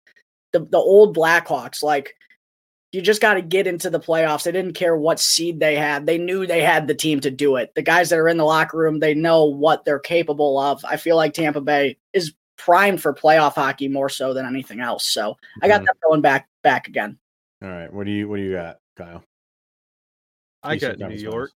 the 0.52 0.60
the 0.60 0.78
old 0.78 1.16
Blackhawks. 1.16 1.82
Like 1.82 2.14
you 2.92 3.02
just 3.02 3.22
got 3.22 3.34
to 3.34 3.42
get 3.42 3.68
into 3.68 3.90
the 3.90 4.00
playoffs. 4.00 4.44
They 4.44 4.52
didn't 4.52 4.74
care 4.74 4.96
what 4.96 5.20
seed 5.20 5.60
they 5.60 5.76
had. 5.76 6.06
They 6.06 6.18
knew 6.18 6.46
they 6.46 6.62
had 6.62 6.88
the 6.88 6.96
team 6.96 7.20
to 7.22 7.32
do 7.32 7.58
it. 7.58 7.74
The 7.76 7.82
guys 7.82 8.10
that 8.10 8.20
are 8.20 8.30
in 8.30 8.38
the 8.38 8.46
locker 8.46 8.78
room, 8.78 9.00
they 9.00 9.14
know 9.14 9.46
what 9.46 9.84
they're 9.84 10.00
capable 10.00 10.58
of. 10.58 10.84
I 10.86 10.98
feel 10.98 11.18
like 11.18 11.34
Tampa 11.34 11.62
Bay 11.62 11.98
is 12.14 12.34
primed 12.58 13.02
for 13.02 13.14
playoff 13.14 13.54
hockey 13.54 13.88
more 13.88 14.10
so 14.10 14.34
than 14.34 14.46
anything 14.46 14.80
else. 14.80 15.10
So 15.10 15.32
mm-hmm. 15.32 15.66
I 15.66 15.68
got 15.68 15.76
mm-hmm. 15.78 15.86
them 15.86 15.96
going 16.04 16.22
back 16.22 16.48
back 16.64 16.88
again. 16.88 17.18
All 17.62 17.70
right. 17.70 17.92
What 17.92 18.06
do 18.06 18.12
you 18.12 18.30
what 18.30 18.38
do 18.38 18.44
you 18.44 18.54
got, 18.54 18.78
Kyle? 18.96 19.24
I 20.64 20.78
got 20.78 20.98
New 20.98 21.16
York 21.16 21.52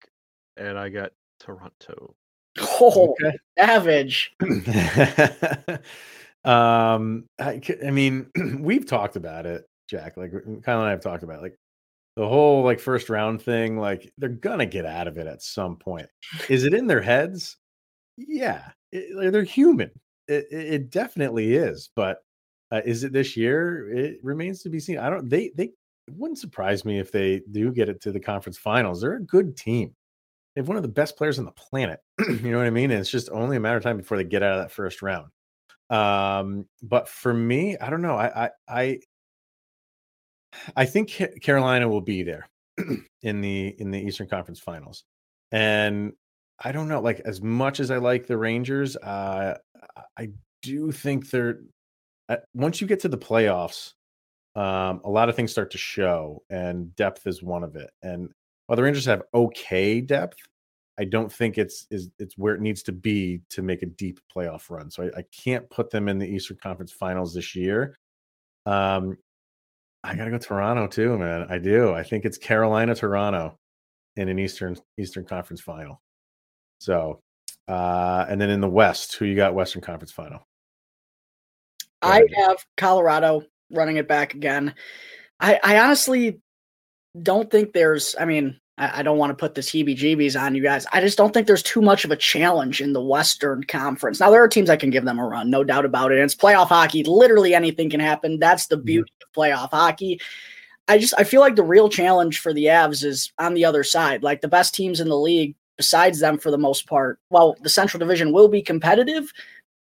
and 0.58 0.78
I 0.78 0.90
got 0.90 1.12
Toronto. 1.40 2.16
Oh, 2.60 3.16
okay. 3.22 3.38
savage. 3.58 4.34
um 6.46 7.26
I, 7.38 7.62
I 7.86 7.92
mean, 7.92 8.28
we've 8.60 8.86
talked 8.86 9.16
about 9.16 9.46
it 9.46 9.68
Jack. 9.90 10.18
Like 10.18 10.32
Kyle 10.64 10.80
and 10.80 10.88
I 10.88 10.92
have 10.92 11.02
talked 11.02 11.24
about, 11.24 11.42
like 11.42 11.58
the 12.16 12.28
whole 12.28 12.64
like 12.64 12.80
first 12.80 13.10
round 13.10 13.42
thing. 13.42 13.78
Like 13.78 14.12
they're 14.18 14.30
gonna 14.30 14.66
get 14.66 14.86
out 14.86 15.08
of 15.08 15.18
it 15.18 15.28
at 15.28 15.42
some 15.42 15.76
point. 15.76 16.08
Is 16.50 16.64
it 16.64 16.74
in 16.74 16.88
their 16.88 17.02
heads? 17.02 17.58
Yeah, 18.18 18.70
it, 18.92 19.16
like, 19.16 19.32
they're 19.32 19.44
human. 19.44 19.92
It, 20.28 20.48
it, 20.52 20.90
definitely 20.92 21.56
is. 21.56 21.90
But 21.96 22.20
uh, 22.72 22.82
is 22.86 23.04
it 23.04 23.14
this 23.14 23.36
year? 23.36 23.90
It 23.92 24.20
remains 24.22 24.62
to 24.64 24.70
be 24.70 24.80
seen. 24.80 24.98
I 24.98 25.10
don't. 25.10 25.30
They 25.30 25.52
they 25.56 25.72
wouldn't 26.12 26.40
surprise 26.40 26.86
me 26.86 27.00
if 27.00 27.12
they 27.12 27.42
do 27.52 27.72
get 27.72 27.90
it 27.90 28.02
to 28.02 28.12
the 28.12 28.20
conference 28.20 28.58
finals. 28.58 29.02
They're 29.02 29.16
a 29.16 29.22
good 29.22 29.58
team. 29.58 29.96
They 30.56 30.62
have 30.62 30.68
one 30.68 30.78
of 30.78 30.84
the 30.84 30.90
best 30.90 31.18
players 31.18 31.40
on 31.40 31.46
the 31.46 31.52
planet. 31.52 32.00
you 32.28 32.52
know 32.52 32.58
what 32.58 32.68
I 32.68 32.72
mean? 32.72 32.92
And 32.92 33.00
it's 33.00 33.10
just 33.10 33.30
only 33.32 33.58
a 33.58 33.60
matter 33.60 33.78
of 33.78 33.84
time 33.84 33.98
before 33.98 34.18
they 34.18 34.24
get 34.24 34.44
out 34.44 34.58
of 34.58 34.64
that 34.64 34.72
first 34.72 35.02
round. 35.02 35.28
Um, 35.90 36.66
but 36.84 37.08
for 37.08 37.34
me, 37.34 37.78
I 37.78 37.90
don't 37.90 38.02
know. 38.02 38.16
I 38.16 38.46
I 38.46 38.50
I 38.68 39.00
I 40.76 40.86
think 40.86 41.10
Carolina 41.41 41.88
will 41.88 42.02
be 42.02 42.24
there 42.24 42.47
in 43.22 43.41
the 43.41 43.76
in 43.80 43.91
the 43.91 44.00
Eastern 44.00 44.28
Conference 44.28 44.60
Finals, 44.60 45.04
and 45.52 46.14
I 46.64 46.72
don't 46.72 46.88
know. 46.88 47.02
Like 47.02 47.22
as 47.26 47.41
much 47.41 47.80
as 47.80 47.91
I 47.91 47.97
like 47.97 48.28
the 48.28 48.38
Rangers, 48.38 48.95
uh, 48.97 49.58
I 50.18 50.30
do 50.62 50.91
think 50.91 51.30
they're 51.30 51.60
uh, 52.30 52.38
once 52.54 52.80
you 52.80 52.88
get 52.88 53.00
to 53.02 53.10
the 53.10 53.18
playoffs, 53.18 53.93
um, 54.56 55.02
a 55.04 55.10
lot 55.10 55.30
of 55.30 55.36
things 55.36 55.52
start 55.52 55.72
to 55.72 55.78
show, 55.78 56.43
and 56.50 56.95
depth 56.95 57.28
is 57.28 57.41
one 57.43 57.64
of 57.64 57.76
it. 57.76 57.89
And 58.04 58.30
while 58.68 58.76
the 58.76 58.84
Rangers 58.84 59.06
have 59.06 59.24
okay 59.34 60.02
depth, 60.02 60.38
I 61.00 61.06
don't 61.06 61.32
think 61.32 61.58
it's 61.58 61.88
is 61.89 62.10
it's 62.20 62.38
where 62.38 62.56
it 62.56 62.62
needs 62.62 62.84
to 62.84 62.91
be 62.91 63.41
to 63.50 63.62
make 63.62 63.82
a 63.82 63.88
deep 63.88 64.20
playoff 64.36 64.70
run. 64.70 64.91
So 64.91 65.04
I, 65.04 65.20
I 65.20 65.24
can't 65.32 65.70
put 65.70 65.89
them 65.89 66.08
in 66.08 66.20
the 66.20 66.28
Eastern 66.28 66.58
Conference 66.62 66.91
Finals 66.91 67.34
this 67.34 67.56
year. 67.56 67.97
Um, 68.66 69.18
I 70.04 70.16
gotta 70.16 70.32
go 70.32 70.38
Toronto 70.38 70.88
too, 70.88 71.18
man. 71.18 71.47
I 71.50 71.58
do. 71.58 71.93
I 71.93 72.04
think 72.04 72.26
it's 72.26 72.38
Carolina 72.38 72.95
Toronto 72.95 73.58
in 74.16 74.30
an 74.30 74.39
Eastern 74.39 74.78
Eastern 74.97 75.26
Conference 75.26 75.62
final. 75.62 76.02
So, 76.80 77.22
uh, 77.68 78.26
and 78.30 78.39
then 78.39 78.50
in 78.50 78.62
the 78.62 78.70
West, 78.70 79.16
who 79.16 79.26
you 79.26 79.36
got 79.36 79.54
Western 79.54 79.82
Conference 79.82 80.12
final? 80.12 80.47
I 82.02 82.24
have 82.36 82.66
Colorado 82.78 83.43
running 83.72 83.97
it 83.97 84.08
back 84.08 84.34
again. 84.34 84.74
I, 85.39 85.60
I 85.64 85.80
honestly 85.80 86.39
don't 87.22 87.52
think 87.52 87.74
there's, 87.74 88.16
I 88.20 88.26
mean, 88.26 88.60
I, 88.80 89.00
I 89.00 89.04
don't 89.04 89.18
want 89.18 89.30
to 89.30 89.36
put 89.36 89.54
this 89.54 89.70
heebie 89.70 89.98
jeebies 89.98 90.40
on 90.40 90.56
you 90.56 90.64
guys. 90.64 90.88
I 90.92 91.02
just 91.02 91.18
don't 91.18 91.34
think 91.34 91.46
there's 91.46 91.62
too 91.62 91.82
much 91.82 92.06
of 92.06 92.12
a 92.12 92.16
challenge 92.16 92.82
in 92.82 92.94
the 92.94 93.02
Western 93.02 93.64
Conference. 93.66 94.20
Now, 94.20 94.32
there 94.32 94.44
are 94.44 94.48
teams 94.48 94.70
that 94.70 94.80
can 94.80 94.90
give 94.90 95.06
them 95.06 95.20
a 95.20 95.28
run, 95.28 95.52
no 95.52 95.64
doubt 95.64 95.86
about 95.86 96.12
it. 96.12 96.16
And 96.16 96.24
it's 96.24 96.36
playoff 96.36 96.70
hockey. 96.70 97.04
Literally 97.04 97.54
anything 97.54 97.90
can 97.90 98.00
happen. 98.00 98.40
That's 98.40 98.68
the 98.68 98.78
beauty 98.78 99.12
mm-hmm. 99.12 99.42
of 99.42 99.44
playoff 99.44 99.70
hockey. 99.70 100.20
I 100.88 100.98
just 100.98 101.14
I 101.20 101.24
feel 101.24 101.42
like 101.42 101.56
the 101.56 101.64
real 101.64 101.88
challenge 101.88 102.40
for 102.40 102.52
the 102.52 102.66
Avs 102.66 103.04
is 103.04 103.32
on 103.38 103.54
the 103.54 103.64
other 103.64 103.84
side. 103.84 104.24
Like 104.24 104.42
the 104.42 104.48
best 104.48 104.74
teams 104.74 105.00
in 105.00 105.08
the 105.08 105.20
league, 105.20 105.56
besides 105.78 106.20
them 106.20 106.40
for 106.40 106.50
the 106.50 106.58
most 106.58 106.88
part, 106.88 107.20
while 107.30 107.56
the 107.62 107.70
Central 107.70 108.00
Division 108.00 108.34
will 108.34 108.48
be 108.48 108.64
competitive, 108.64 109.32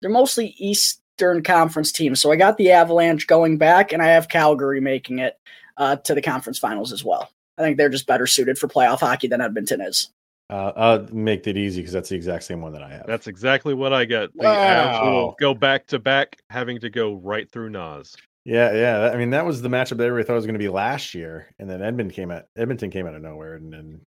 they're 0.01 0.11
mostly 0.11 0.55
Eastern 0.57 1.43
Conference 1.43 1.93
teams. 1.93 2.23
So 2.23 2.33
I 2.33 2.37
got 2.37 2.57
the 2.57 2.71
Avalanche 2.71 3.27
going 3.27 3.59
back, 3.59 3.93
and 3.93 4.03
I 4.03 4.07
have 4.07 4.31
Calgary 4.31 4.81
making 4.81 5.19
it 5.19 5.39
uh, 5.77 5.97
to 5.97 6.15
the 6.15 6.23
conference 6.23 6.59
finals 6.59 6.91
as 6.91 7.05
well. 7.05 7.29
I 7.59 7.63
think 7.63 7.77
they're 7.77 7.89
just 7.89 8.07
better 8.07 8.27
suited 8.27 8.59
for 8.59 8.69
playoff 8.69 9.01
hockey 9.01 9.29
than 9.29 9.41
Edmonton 9.41 9.81
is. 9.81 10.11
Uh, 10.51 10.73
I'll 10.77 11.09
make 11.13 11.47
it 11.47 11.57
easy 11.57 11.81
because 11.81 11.93
that's 11.93 12.11
the 12.11 12.17
exact 12.17 12.45
same 12.45 12.61
one 12.61 12.73
that 12.75 12.83
I 12.83 12.91
have. 12.91 13.07
That's 13.07 13.27
exactly 13.27 13.73
what 13.73 13.93
I 13.93 14.05
got. 14.05 14.31
The 14.35 14.45
wow. 14.45 15.35
Go 15.41 15.55
back 15.55 15.87
to 15.87 15.99
back, 15.99 16.43
having 16.51 16.79
to 16.81 16.91
go 16.91 17.15
right 17.15 17.51
through 17.51 17.71
Nas. 17.71 18.15
Yeah, 18.45 18.75
yeah. 18.75 19.11
I 19.13 19.17
mean, 19.17 19.31
that 19.31 19.47
was 19.47 19.63
the 19.63 19.71
matchup 19.71 19.97
that 19.97 20.05
everybody 20.05 20.27
thought 20.27 20.35
was 20.35 20.45
going 20.45 20.55
to 20.55 20.59
be 20.59 20.69
last 20.69 21.15
year, 21.15 21.49
and 21.59 21.69
then 21.69 21.81
Edmonton 21.81 22.15
came 22.15 22.31
out. 22.31 22.45
Edmonton 22.57 22.91
came 22.91 23.07
out 23.07 23.15
of 23.15 23.23
nowhere 23.23 23.55
and 23.55 23.73
then 23.73 24.01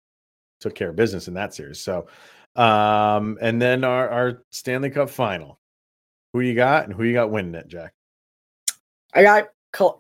took 0.60 0.76
care 0.76 0.90
of 0.90 0.98
business 0.98 1.30
in 1.30 1.36
that 1.36 1.54
series. 1.54 1.80
So, 1.80 2.08
um, 2.58 3.38
and 3.42 3.62
then 3.62 3.86
our 3.86 4.10
our 4.10 4.44
Stanley 4.52 4.90
Cup 4.90 5.10
final. 5.10 5.58
Who 6.34 6.42
you 6.42 6.54
got, 6.54 6.84
and 6.84 6.94
who 6.94 7.06
you 7.06 7.14
got 7.14 7.32
winning 7.32 7.56
it, 7.56 7.70
Jack? 7.70 7.94
I 9.14 9.24
got 9.24 9.48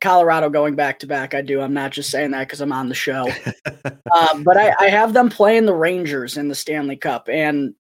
Colorado 0.01 0.49
going 0.49 0.75
back 0.75 0.99
to 0.99 1.07
back. 1.07 1.33
I 1.33 1.41
do. 1.41 1.61
I'm 1.61 1.73
not 1.73 1.91
just 1.91 2.09
saying 2.09 2.31
that 2.31 2.47
because 2.47 2.61
I'm 2.61 2.71
on 2.71 2.89
the 2.89 2.95
show. 2.95 3.29
uh, 3.85 4.39
but 4.43 4.57
I, 4.57 4.73
I 4.79 4.89
have 4.89 5.13
them 5.13 5.29
playing 5.29 5.65
the 5.65 5.73
Rangers 5.73 6.37
in 6.37 6.47
the 6.47 6.55
Stanley 6.55 6.95
Cup, 6.95 7.27
and 7.29 7.75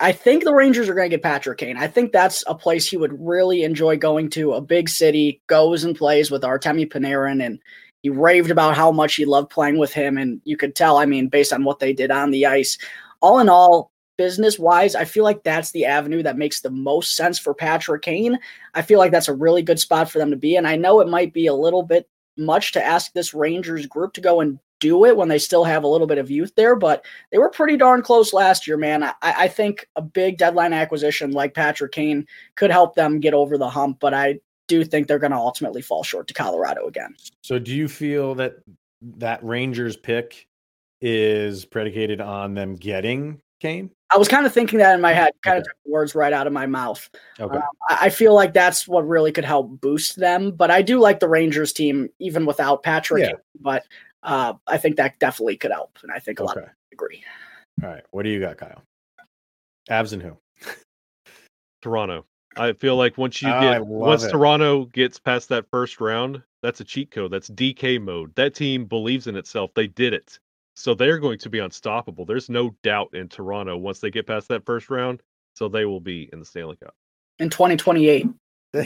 I 0.00 0.12
think 0.12 0.44
the 0.44 0.54
Rangers 0.54 0.88
are 0.88 0.94
going 0.94 1.10
to 1.10 1.16
get 1.16 1.22
Patrick 1.22 1.58
Kane. 1.58 1.76
I 1.76 1.86
think 1.86 2.12
that's 2.12 2.44
a 2.46 2.54
place 2.54 2.86
he 2.86 2.96
would 2.96 3.14
really 3.18 3.62
enjoy 3.62 3.96
going 3.96 4.28
to. 4.30 4.54
A 4.54 4.60
big 4.60 4.88
city, 4.88 5.40
goes 5.46 5.84
and 5.84 5.96
plays 5.96 6.30
with 6.30 6.42
Artemi 6.42 6.90
Panarin, 6.90 7.44
and 7.44 7.60
he 8.02 8.10
raved 8.10 8.50
about 8.50 8.76
how 8.76 8.90
much 8.90 9.14
he 9.14 9.24
loved 9.24 9.50
playing 9.50 9.78
with 9.78 9.92
him. 9.92 10.18
And 10.18 10.40
you 10.44 10.56
could 10.56 10.74
tell, 10.74 10.98
I 10.98 11.06
mean, 11.06 11.28
based 11.28 11.52
on 11.52 11.64
what 11.64 11.78
they 11.78 11.92
did 11.92 12.10
on 12.10 12.32
the 12.32 12.46
ice. 12.46 12.76
All 13.20 13.38
in 13.38 13.48
all, 13.48 13.90
business 14.16 14.58
wise, 14.58 14.94
I 14.94 15.04
feel 15.04 15.24
like 15.24 15.42
that's 15.42 15.72
the 15.72 15.86
avenue 15.86 16.22
that 16.22 16.38
makes 16.38 16.60
the 16.60 16.70
most 16.70 17.16
sense 17.16 17.38
for 17.38 17.54
Patrick 17.54 18.02
Kane. 18.02 18.38
I 18.74 18.82
feel 18.82 18.98
like 18.98 19.12
that's 19.12 19.28
a 19.28 19.34
really 19.34 19.62
good 19.62 19.78
spot 19.78 20.10
for 20.10 20.18
them 20.18 20.30
to 20.30 20.36
be. 20.36 20.56
And 20.56 20.66
I 20.66 20.76
know 20.76 21.00
it 21.00 21.08
might 21.08 21.32
be 21.32 21.46
a 21.46 21.54
little 21.54 21.82
bit 21.82 22.08
much 22.36 22.72
to 22.72 22.84
ask 22.84 23.12
this 23.12 23.34
Rangers 23.34 23.86
group 23.86 24.12
to 24.14 24.20
go 24.20 24.40
and 24.40 24.58
do 24.80 25.04
it 25.04 25.16
when 25.16 25.28
they 25.28 25.38
still 25.38 25.64
have 25.64 25.84
a 25.84 25.88
little 25.88 26.06
bit 26.06 26.18
of 26.18 26.30
youth 26.30 26.54
there, 26.56 26.76
but 26.76 27.04
they 27.30 27.38
were 27.38 27.48
pretty 27.48 27.76
darn 27.76 28.02
close 28.02 28.32
last 28.32 28.66
year, 28.66 28.76
man. 28.76 29.02
I, 29.02 29.14
I 29.22 29.48
think 29.48 29.88
a 29.96 30.02
big 30.02 30.36
deadline 30.36 30.72
acquisition 30.72 31.32
like 31.32 31.54
Patrick 31.54 31.92
Kane 31.92 32.26
could 32.56 32.70
help 32.70 32.94
them 32.94 33.20
get 33.20 33.34
over 33.34 33.56
the 33.56 33.68
hump, 33.68 33.98
but 34.00 34.12
I 34.12 34.40
do 34.68 34.84
think 34.84 35.06
they're 35.06 35.18
going 35.18 35.30
to 35.30 35.38
ultimately 35.38 35.82
fall 35.82 36.02
short 36.02 36.26
to 36.28 36.34
Colorado 36.34 36.86
again. 36.86 37.14
So, 37.42 37.58
do 37.58 37.74
you 37.74 37.88
feel 37.88 38.34
that 38.36 38.56
that 39.16 39.42
Rangers 39.44 39.96
pick 39.96 40.46
is 41.00 41.64
predicated 41.64 42.20
on 42.20 42.54
them 42.54 42.76
getting 42.76 43.40
Kane? 43.60 43.90
I 44.14 44.16
was 44.16 44.28
kind 44.28 44.46
of 44.46 44.54
thinking 44.54 44.78
that 44.78 44.94
in 44.94 45.00
my 45.00 45.12
head, 45.12 45.32
kind 45.42 45.54
okay. 45.54 45.60
of 45.60 45.64
took 45.64 45.92
words 45.92 46.14
right 46.14 46.32
out 46.32 46.46
of 46.46 46.52
my 46.52 46.66
mouth. 46.66 47.10
Okay. 47.40 47.56
Um, 47.56 47.62
I 47.88 48.10
feel 48.10 48.32
like 48.32 48.54
that's 48.54 48.86
what 48.86 49.06
really 49.06 49.32
could 49.32 49.44
help 49.44 49.80
boost 49.80 50.16
them. 50.16 50.52
But 50.52 50.70
I 50.70 50.82
do 50.82 51.00
like 51.00 51.18
the 51.18 51.28
Rangers 51.28 51.72
team, 51.72 52.08
even 52.20 52.46
without 52.46 52.84
Patrick. 52.84 53.24
Yeah. 53.24 53.32
But 53.60 53.84
uh, 54.22 54.54
I 54.68 54.78
think 54.78 54.96
that 54.96 55.18
definitely 55.18 55.56
could 55.56 55.72
help, 55.72 55.98
and 56.02 56.12
I 56.12 56.20
think 56.20 56.38
a 56.38 56.44
okay. 56.44 56.46
lot 56.46 56.56
of 56.58 56.64
people 56.64 56.76
agree. 56.92 57.24
All 57.82 57.88
right, 57.88 58.04
what 58.12 58.22
do 58.22 58.28
you 58.30 58.40
got, 58.40 58.56
Kyle? 58.56 58.82
Avs 59.90 60.12
and 60.12 60.22
who? 60.22 60.36
Toronto. 61.82 62.24
I 62.56 62.72
feel 62.72 62.96
like 62.96 63.18
once 63.18 63.42
you 63.42 63.50
oh, 63.50 63.60
get 63.60 63.84
once 63.84 64.22
it. 64.22 64.30
Toronto 64.30 64.84
gets 64.86 65.18
past 65.18 65.48
that 65.48 65.66
first 65.70 66.00
round, 66.00 66.40
that's 66.62 66.80
a 66.80 66.84
cheat 66.84 67.10
code. 67.10 67.32
That's 67.32 67.50
DK 67.50 68.00
mode. 68.00 68.34
That 68.36 68.54
team 68.54 68.86
believes 68.86 69.26
in 69.26 69.36
itself. 69.36 69.72
They 69.74 69.88
did 69.88 70.14
it. 70.14 70.38
So 70.74 70.94
they're 70.94 71.18
going 71.18 71.38
to 71.38 71.48
be 71.48 71.60
unstoppable. 71.60 72.24
There's 72.24 72.48
no 72.48 72.74
doubt 72.82 73.14
in 73.14 73.28
Toronto 73.28 73.76
once 73.76 74.00
they 74.00 74.10
get 74.10 74.26
past 74.26 74.48
that 74.48 74.66
first 74.66 74.90
round. 74.90 75.22
So 75.54 75.68
they 75.68 75.84
will 75.84 76.00
be 76.00 76.28
in 76.32 76.40
the 76.40 76.44
Stanley 76.44 76.76
Cup. 76.76 76.94
In 77.38 77.48
2028. 77.48 78.26
I 78.74 78.82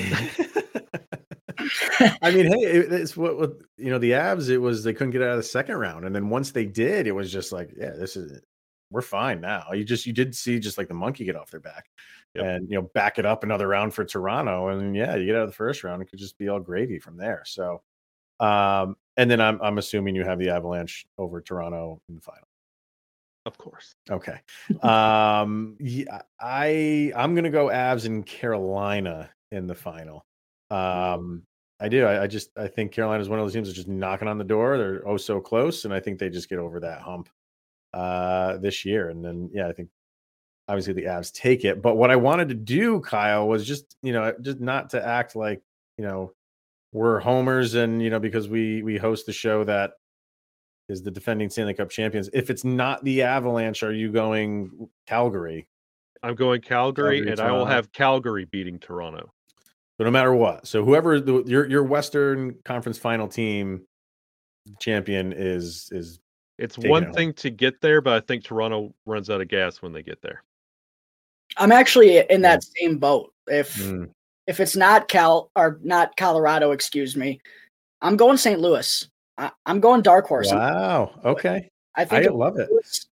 mean, 2.30 2.46
hey, 2.46 2.60
it's 2.60 3.16
what, 3.16 3.38
what 3.38 3.52
you 3.76 3.90
know. 3.90 3.98
The 3.98 4.12
Avs, 4.12 4.48
it 4.48 4.58
was 4.58 4.84
they 4.84 4.92
couldn't 4.92 5.12
get 5.12 5.22
out 5.22 5.30
of 5.30 5.38
the 5.38 5.42
second 5.42 5.76
round, 5.76 6.04
and 6.04 6.14
then 6.14 6.28
once 6.28 6.52
they 6.52 6.66
did, 6.66 7.06
it 7.06 7.12
was 7.12 7.32
just 7.32 7.52
like, 7.52 7.70
yeah, 7.76 7.90
this 7.90 8.16
is 8.16 8.40
we're 8.90 9.02
fine 9.02 9.40
now. 9.40 9.72
You 9.72 9.84
just 9.84 10.06
you 10.06 10.12
did 10.12 10.34
see 10.34 10.58
just 10.58 10.78
like 10.78 10.88
the 10.88 10.94
monkey 10.94 11.24
get 11.24 11.36
off 11.36 11.50
their 11.50 11.60
back, 11.60 11.86
yep. 12.34 12.44
and 12.44 12.70
you 12.70 12.76
know 12.76 12.90
back 12.94 13.18
it 13.18 13.26
up 13.26 13.44
another 13.44 13.68
round 13.68 13.94
for 13.94 14.04
Toronto, 14.04 14.68
and 14.68 14.94
yeah, 14.94 15.16
you 15.16 15.26
get 15.26 15.36
out 15.36 15.42
of 15.42 15.48
the 15.48 15.54
first 15.54 15.84
round, 15.84 16.02
it 16.02 16.10
could 16.10 16.18
just 16.18 16.38
be 16.38 16.48
all 16.48 16.60
gravy 16.60 16.98
from 16.98 17.16
there. 17.16 17.42
So, 17.44 17.82
um, 18.40 18.96
and 19.18 19.30
then 19.30 19.40
I'm 19.40 19.60
I'm 19.60 19.76
assuming 19.76 20.14
you 20.14 20.24
have 20.24 20.38
the 20.38 20.48
Avalanche 20.48 21.04
over 21.18 21.42
Toronto 21.42 22.00
in 22.08 22.14
the 22.14 22.20
final. 22.22 22.48
Of 23.44 23.58
course. 23.58 23.94
Okay. 24.10 24.40
um, 24.82 25.76
yeah, 25.80 26.22
I 26.40 27.12
I'm 27.14 27.34
gonna 27.34 27.50
go 27.50 27.66
Avs 27.66 28.06
in 28.06 28.22
Carolina 28.22 29.28
in 29.50 29.66
the 29.66 29.74
final. 29.74 30.24
Um, 30.70 31.42
I 31.80 31.88
do. 31.88 32.04
I, 32.06 32.24
I, 32.24 32.26
just 32.26 32.50
I 32.56 32.66
think 32.66 32.92
Carolina 32.92 33.20
is 33.20 33.28
one 33.28 33.38
of 33.38 33.44
those 33.44 33.52
teams 33.52 33.68
that's 33.68 33.76
just 33.76 33.88
knocking 33.88 34.28
on 34.28 34.38
the 34.38 34.44
door. 34.44 34.78
They're 34.78 35.06
oh 35.06 35.16
so 35.16 35.40
close, 35.40 35.84
and 35.84 35.92
I 35.92 36.00
think 36.00 36.18
they 36.18 36.30
just 36.30 36.48
get 36.48 36.58
over 36.58 36.80
that 36.80 37.00
hump 37.00 37.28
uh, 37.94 38.58
this 38.58 38.84
year. 38.84 39.10
And 39.10 39.24
then 39.24 39.50
yeah, 39.52 39.68
I 39.68 39.72
think 39.72 39.88
obviously 40.68 40.92
the 40.92 41.04
Avs 41.04 41.32
take 41.32 41.64
it. 41.64 41.82
But 41.82 41.96
what 41.96 42.10
I 42.10 42.16
wanted 42.16 42.48
to 42.50 42.54
do, 42.54 43.00
Kyle, 43.00 43.48
was 43.48 43.66
just 43.66 43.96
you 44.02 44.12
know 44.12 44.32
just 44.40 44.60
not 44.60 44.90
to 44.90 45.04
act 45.04 45.34
like 45.34 45.62
you 45.96 46.04
know 46.04 46.32
we're 46.98 47.20
homers 47.20 47.74
and 47.74 48.02
you 48.02 48.10
know 48.10 48.18
because 48.18 48.48
we 48.48 48.82
we 48.82 48.98
host 48.98 49.24
the 49.24 49.32
show 49.32 49.62
that 49.62 49.92
is 50.88 51.02
the 51.02 51.10
defending 51.10 51.48
Stanley 51.48 51.74
Cup 51.74 51.90
champions. 51.90 52.28
If 52.32 52.50
it's 52.50 52.64
not 52.64 53.04
the 53.04 53.22
Avalanche, 53.22 53.82
are 53.84 53.92
you 53.92 54.10
going 54.10 54.88
Calgary? 55.06 55.68
I'm 56.22 56.34
going 56.34 56.60
Calgary, 56.60 57.18
Calgary 57.18 57.28
and 57.28 57.36
Toronto. 57.36 57.54
I 57.54 57.58
will 57.58 57.66
have 57.66 57.92
Calgary 57.92 58.46
beating 58.46 58.80
Toronto. 58.80 59.32
So 59.96 60.04
no 60.04 60.10
matter 60.10 60.34
what, 60.34 60.66
so 60.66 60.84
whoever 60.84 61.20
the, 61.20 61.44
your 61.46 61.68
your 61.68 61.84
Western 61.84 62.56
Conference 62.64 62.98
Final 62.98 63.28
team 63.28 63.86
champion 64.80 65.32
is 65.32 65.88
is. 65.92 66.18
It's 66.58 66.76
one 66.76 67.12
thing 67.12 67.32
to 67.34 67.50
get 67.50 67.80
there, 67.80 68.00
but 68.00 68.14
I 68.14 68.26
think 68.26 68.42
Toronto 68.42 68.92
runs 69.06 69.30
out 69.30 69.40
of 69.40 69.46
gas 69.46 69.80
when 69.80 69.92
they 69.92 70.02
get 70.02 70.20
there. 70.22 70.42
I'm 71.56 71.70
actually 71.70 72.18
in 72.28 72.40
that 72.42 72.62
mm. 72.62 72.70
same 72.76 72.98
boat. 72.98 73.32
If 73.46 73.76
mm. 73.76 74.10
If 74.48 74.60
it's 74.60 74.74
not 74.74 75.08
Cal 75.08 75.50
or 75.54 75.78
not 75.84 76.16
Colorado, 76.16 76.72
excuse 76.72 77.14
me, 77.14 77.40
I'm 78.00 78.16
going 78.16 78.38
St. 78.38 78.58
Louis. 78.58 79.08
I, 79.36 79.50
am 79.66 79.78
going 79.78 80.00
Dark 80.00 80.26
Horse. 80.26 80.50
Wow. 80.50 81.20
Okay. 81.24 81.70
I 81.94 82.04
think 82.06 82.26
I 82.26 82.30
love 82.30 82.58
it. 82.58 82.68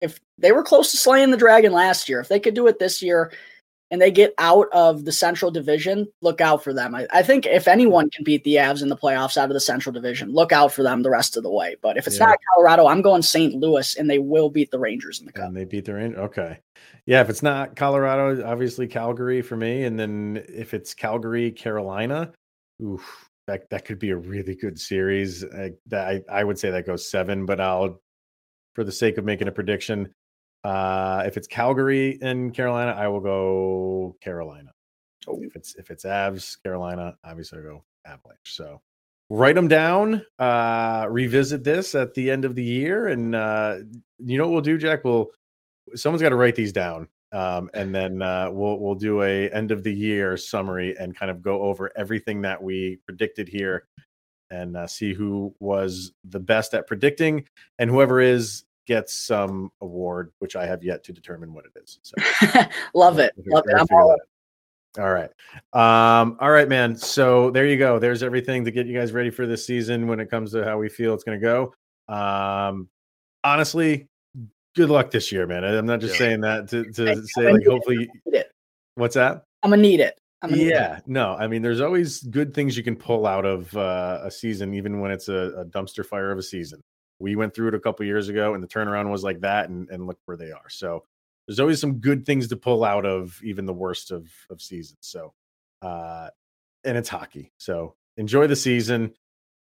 If 0.00 0.18
they 0.38 0.52
were 0.52 0.64
close 0.64 0.90
to 0.90 0.96
slaying 0.96 1.30
the 1.30 1.36
dragon 1.36 1.72
last 1.72 2.08
year, 2.08 2.20
if 2.20 2.28
they 2.28 2.40
could 2.40 2.54
do 2.54 2.66
it 2.66 2.78
this 2.78 3.00
year, 3.00 3.32
and 3.90 4.00
they 4.00 4.10
get 4.10 4.34
out 4.38 4.68
of 4.72 5.04
the 5.04 5.12
Central 5.12 5.50
Division, 5.50 6.06
look 6.20 6.40
out 6.40 6.62
for 6.62 6.72
them. 6.72 6.94
I, 6.94 7.06
I, 7.12 7.22
think 7.22 7.46
if 7.46 7.66
anyone 7.66 8.08
can 8.10 8.22
beat 8.24 8.44
the 8.44 8.54
Avs 8.54 8.82
in 8.82 8.88
the 8.88 8.96
playoffs 8.96 9.36
out 9.36 9.50
of 9.50 9.54
the 9.54 9.60
Central 9.60 9.92
Division, 9.92 10.32
look 10.32 10.52
out 10.52 10.72
for 10.72 10.82
them 10.82 11.02
the 11.02 11.10
rest 11.10 11.36
of 11.36 11.42
the 11.42 11.50
way. 11.50 11.76
But 11.82 11.96
if 11.96 12.06
it's 12.06 12.18
yeah. 12.18 12.26
not 12.26 12.38
Colorado, 12.54 12.86
I'm 12.86 13.02
going 13.02 13.22
St. 13.22 13.54
Louis, 13.54 13.96
and 13.96 14.08
they 14.08 14.18
will 14.18 14.48
beat 14.48 14.70
the 14.70 14.78
Rangers 14.78 15.18
in 15.18 15.26
the 15.26 15.32
cup. 15.32 15.46
And 15.46 15.56
they 15.56 15.64
beat 15.64 15.84
the 15.84 15.94
Rangers. 15.94 16.20
Okay, 16.20 16.58
yeah. 17.06 17.20
If 17.20 17.30
it's 17.30 17.42
not 17.42 17.74
Colorado, 17.74 18.46
obviously 18.46 18.86
Calgary 18.86 19.42
for 19.42 19.56
me, 19.56 19.84
and 19.84 19.98
then 19.98 20.44
if 20.48 20.72
it's 20.72 20.94
Calgary, 20.94 21.50
Carolina, 21.50 22.32
oof, 22.82 23.28
that 23.48 23.68
that 23.70 23.84
could 23.84 23.98
be 23.98 24.10
a 24.10 24.16
really 24.16 24.54
good 24.54 24.78
series. 24.78 25.44
I, 25.44 25.72
that 25.86 26.08
I, 26.08 26.40
I 26.40 26.44
would 26.44 26.58
say 26.58 26.70
that 26.70 26.86
goes 26.86 27.10
seven, 27.10 27.44
but 27.44 27.60
I'll, 27.60 28.00
for 28.74 28.84
the 28.84 28.92
sake 28.92 29.18
of 29.18 29.24
making 29.24 29.48
a 29.48 29.52
prediction, 29.52 30.14
uh, 30.64 31.22
if 31.26 31.36
it's 31.36 31.46
Calgary 31.46 32.18
and 32.20 32.52
Carolina, 32.54 32.92
I 32.92 33.08
will 33.08 33.20
go 33.20 34.16
Carolina. 34.20 34.72
Oh. 35.26 35.38
If 35.42 35.56
it's 35.56 35.74
if 35.76 35.90
it's 35.90 36.04
Avs, 36.04 36.62
Carolina, 36.62 37.16
obviously 37.24 37.58
I 37.58 37.62
go 37.62 37.84
Avalanche. 38.06 38.38
So 38.44 38.80
write 39.28 39.54
them 39.54 39.68
down. 39.68 40.24
Uh, 40.38 41.06
revisit 41.08 41.64
this 41.64 41.94
at 41.94 42.14
the 42.14 42.30
end 42.30 42.44
of 42.44 42.54
the 42.54 42.64
year, 42.64 43.08
and 43.08 43.34
uh, 43.34 43.78
you 44.18 44.38
know 44.38 44.44
what 44.44 44.52
we'll 44.52 44.60
do, 44.62 44.78
Jack? 44.78 45.04
We'll 45.04 45.30
someone's 45.94 46.22
got 46.22 46.30
to 46.30 46.36
write 46.36 46.56
these 46.56 46.72
down, 46.72 47.08
um, 47.32 47.70
and 47.74 47.94
then 47.94 48.20
uh, 48.22 48.50
we'll 48.50 48.78
we'll 48.78 48.94
do 48.94 49.22
a 49.22 49.48
end 49.50 49.70
of 49.70 49.82
the 49.82 49.94
year 49.94 50.36
summary 50.36 50.96
and 50.98 51.16
kind 51.16 51.30
of 51.30 51.42
go 51.42 51.62
over 51.62 51.90
everything 51.96 52.42
that 52.42 52.62
we 52.62 52.98
predicted 53.06 53.48
here, 53.48 53.86
and 54.50 54.76
uh, 54.76 54.86
see 54.86 55.14
who 55.14 55.54
was 55.60 56.12
the 56.24 56.40
best 56.40 56.74
at 56.74 56.86
predicting, 56.86 57.46
and 57.78 57.90
whoever 57.90 58.20
is 58.20 58.64
gets 58.90 59.14
some 59.14 59.70
award, 59.80 60.32
which 60.40 60.56
I 60.56 60.66
have 60.66 60.82
yet 60.82 61.04
to 61.04 61.12
determine 61.12 61.54
what 61.54 61.64
it 61.64 61.80
is. 61.80 62.00
So 62.02 62.16
love 62.94 63.20
it, 63.20 63.32
love 63.46 63.62
it. 63.68 63.76
I'm 63.76 63.86
all 63.96 64.16
All 64.98 65.12
right. 65.12 65.30
Um, 65.72 66.36
all 66.40 66.50
right, 66.50 66.68
man. 66.68 66.96
So 66.96 67.52
there 67.52 67.66
you 67.66 67.78
go. 67.78 68.00
There's 68.00 68.24
everything 68.24 68.64
to 68.64 68.72
get 68.72 68.88
you 68.88 68.98
guys 68.98 69.12
ready 69.12 69.30
for 69.30 69.46
this 69.46 69.64
season 69.64 70.08
when 70.08 70.18
it 70.18 70.28
comes 70.28 70.50
to 70.50 70.64
how 70.64 70.76
we 70.76 70.88
feel 70.88 71.14
it's 71.14 71.22
going 71.22 71.40
to 71.40 71.46
go. 71.46 71.72
Um, 72.12 72.88
honestly, 73.44 74.08
good 74.74 74.90
luck 74.90 75.12
this 75.12 75.30
year, 75.30 75.46
man. 75.46 75.62
I'm 75.62 75.86
not 75.86 76.00
just 76.00 76.14
Yeah. 76.14 76.18
saying 76.18 76.40
that 76.40 76.68
to, 76.70 76.90
to 76.92 77.24
say 77.24 77.52
like 77.52 77.64
hopefully. 77.64 78.10
It. 78.26 78.50
What's 78.96 79.14
that? 79.14 79.44
I'm 79.62 79.70
gonna 79.70 79.82
need 79.82 80.00
it. 80.00 80.18
I'm 80.42 80.50
need 80.50 80.66
it. 80.66 80.70
Yeah, 80.70 80.98
no, 81.06 81.36
I 81.38 81.46
mean, 81.46 81.62
there's 81.62 81.80
always 81.80 82.22
good 82.22 82.52
things 82.52 82.76
you 82.76 82.82
can 82.82 82.96
pull 82.96 83.24
out 83.24 83.44
of 83.44 83.72
uh, 83.76 84.22
a 84.24 84.30
season, 84.32 84.74
even 84.74 84.98
when 84.98 85.12
it's 85.12 85.28
a, 85.28 85.52
a 85.58 85.64
dumpster 85.66 86.04
fire 86.04 86.32
of 86.32 86.38
a 86.38 86.42
season. 86.42 86.80
We 87.20 87.36
went 87.36 87.54
through 87.54 87.68
it 87.68 87.74
a 87.74 87.80
couple 87.80 88.04
years 88.06 88.28
ago, 88.28 88.54
and 88.54 88.62
the 88.62 88.68
turnaround 88.68 89.10
was 89.10 89.22
like 89.22 89.40
that, 89.42 89.68
and, 89.68 89.88
and 89.90 90.06
look 90.06 90.18
where 90.24 90.36
they 90.36 90.50
are. 90.50 90.68
So 90.68 91.04
there's 91.46 91.60
always 91.60 91.80
some 91.80 91.98
good 91.98 92.26
things 92.26 92.48
to 92.48 92.56
pull 92.56 92.84
out 92.84 93.04
of 93.04 93.40
even 93.44 93.66
the 93.66 93.72
worst 93.72 94.10
of 94.10 94.30
of 94.50 94.60
seasons. 94.60 94.98
So, 95.02 95.34
uh, 95.82 96.30
and 96.84 96.96
it's 96.96 97.08
hockey, 97.08 97.52
so 97.58 97.94
enjoy 98.16 98.46
the 98.46 98.56
season, 98.56 99.12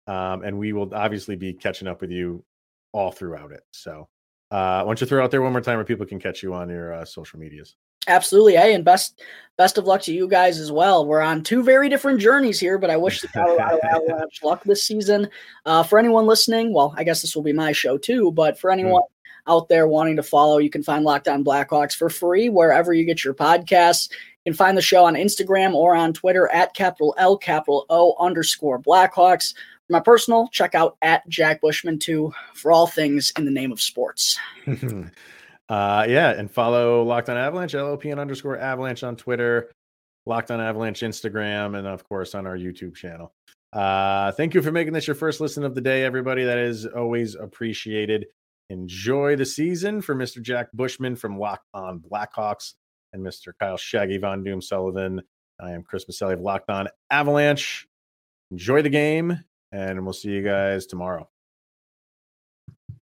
um, 0.07 0.43
and 0.43 0.57
we 0.57 0.73
will 0.73 0.93
obviously 0.93 1.35
be 1.35 1.53
catching 1.53 1.87
up 1.87 2.01
with 2.01 2.11
you 2.11 2.43
all 2.93 3.11
throughout 3.11 3.51
it. 3.51 3.63
So, 3.71 4.07
uh, 4.51 4.83
why 4.83 4.85
don't 4.85 5.01
you 5.01 5.07
throw 5.07 5.23
out 5.23 5.31
there 5.31 5.41
one 5.41 5.51
more 5.51 5.61
time 5.61 5.77
where 5.77 5.85
people 5.85 6.05
can 6.05 6.19
catch 6.19 6.41
you 6.41 6.53
on 6.53 6.69
your 6.69 6.93
uh, 6.93 7.05
social 7.05 7.39
medias? 7.39 7.75
Absolutely. 8.09 8.55
Hey, 8.55 8.73
and 8.73 8.83
best 8.83 9.21
best 9.55 9.77
of 9.77 9.85
luck 9.85 10.01
to 10.01 10.13
you 10.13 10.27
guys 10.27 10.57
as 10.57 10.71
well. 10.71 11.05
We're 11.05 11.21
on 11.21 11.43
two 11.43 11.61
very 11.61 11.89
different 11.89 12.19
journeys 12.19 12.59
here, 12.59 12.77
but 12.77 12.89
I 12.89 12.97
wish 12.97 13.21
the 13.21 13.27
Colorado 13.27 13.77
Avalanche 13.83 14.41
luck 14.41 14.63
this 14.63 14.83
season. 14.83 15.29
Uh, 15.65 15.83
for 15.83 15.99
anyone 15.99 16.25
listening, 16.25 16.73
well, 16.73 16.93
I 16.97 17.03
guess 17.03 17.21
this 17.21 17.35
will 17.35 17.43
be 17.43 17.53
my 17.53 17.71
show 17.71 17.97
too, 17.97 18.31
but 18.31 18.57
for 18.57 18.71
anyone 18.71 19.03
out 19.47 19.69
there 19.69 19.87
wanting 19.87 20.15
to 20.15 20.23
follow, 20.23 20.57
you 20.57 20.69
can 20.69 20.81
find 20.81 21.03
Locked 21.03 21.27
On 21.27 21.43
Blackhawks 21.43 21.93
for 21.95 22.09
free 22.09 22.49
wherever 22.49 22.93
you 22.93 23.05
get 23.05 23.23
your 23.23 23.33
podcasts. 23.33 24.09
You 24.45 24.53
can 24.53 24.57
find 24.57 24.75
the 24.75 24.81
show 24.81 25.05
on 25.05 25.13
Instagram 25.13 25.73
or 25.75 25.95
on 25.95 26.13
Twitter 26.13 26.47
at 26.49 26.73
capital 26.73 27.13
L 27.17 27.37
capital 27.37 27.85
O 27.89 28.15
underscore 28.19 28.79
Blackhawks. 28.79 29.53
For 29.85 29.93
my 29.93 29.99
personal, 29.99 30.47
check 30.47 30.73
out 30.73 30.97
at 31.03 31.27
Jack 31.29 31.61
Bushman 31.61 31.99
too 31.99 32.33
for 32.55 32.71
all 32.71 32.87
things 32.87 33.31
in 33.37 33.45
the 33.45 33.51
name 33.51 33.71
of 33.71 33.81
sports. 33.81 34.39
uh 35.69 36.05
yeah 36.09 36.31
and 36.31 36.49
follow 36.49 37.03
locked 37.03 37.29
on 37.29 37.37
avalanche 37.37 37.73
lopn 37.73 38.19
underscore 38.19 38.57
avalanche 38.57 39.03
on 39.03 39.15
twitter 39.15 39.71
locked 40.25 40.51
on 40.51 40.61
avalanche 40.61 41.01
instagram 41.01 41.77
and 41.77 41.87
of 41.87 42.07
course 42.07 42.35
on 42.35 42.45
our 42.45 42.57
youtube 42.57 42.95
channel. 42.95 43.33
Uh 43.73 44.31
thank 44.31 44.53
you 44.53 44.61
for 44.61 44.71
making 44.71 44.93
this 44.93 45.07
your 45.07 45.15
first 45.15 45.41
listen 45.41 45.63
of 45.63 45.75
the 45.75 45.81
day 45.81 46.03
everybody. 46.03 46.43
That 46.43 46.57
is 46.57 46.85
always 46.85 47.35
appreciated. 47.35 48.25
Enjoy 48.69 49.35
the 49.35 49.45
season 49.45 50.01
for 50.01 50.15
mr 50.15 50.41
jack 50.41 50.67
bushman 50.73 51.15
from 51.15 51.37
locked 51.37 51.67
on 51.73 51.99
blackhawks 51.99 52.73
and 53.13 53.25
mr 53.25 53.51
kyle 53.59 53.77
shaggy 53.77 54.17
von 54.17 54.43
doom 54.43 54.61
sullivan. 54.61 55.21
I 55.59 55.71
am 55.71 55.83
chris 55.83 56.05
maselli 56.05 56.33
of 56.33 56.41
locked 56.41 56.69
on 56.69 56.87
avalanche. 57.11 57.87
Enjoy 58.51 58.81
the 58.81 58.89
game 58.89 59.43
and 59.71 60.03
we'll 60.03 60.13
see 60.13 60.29
you 60.29 60.43
guys 60.43 60.85
tomorrow 60.85 61.29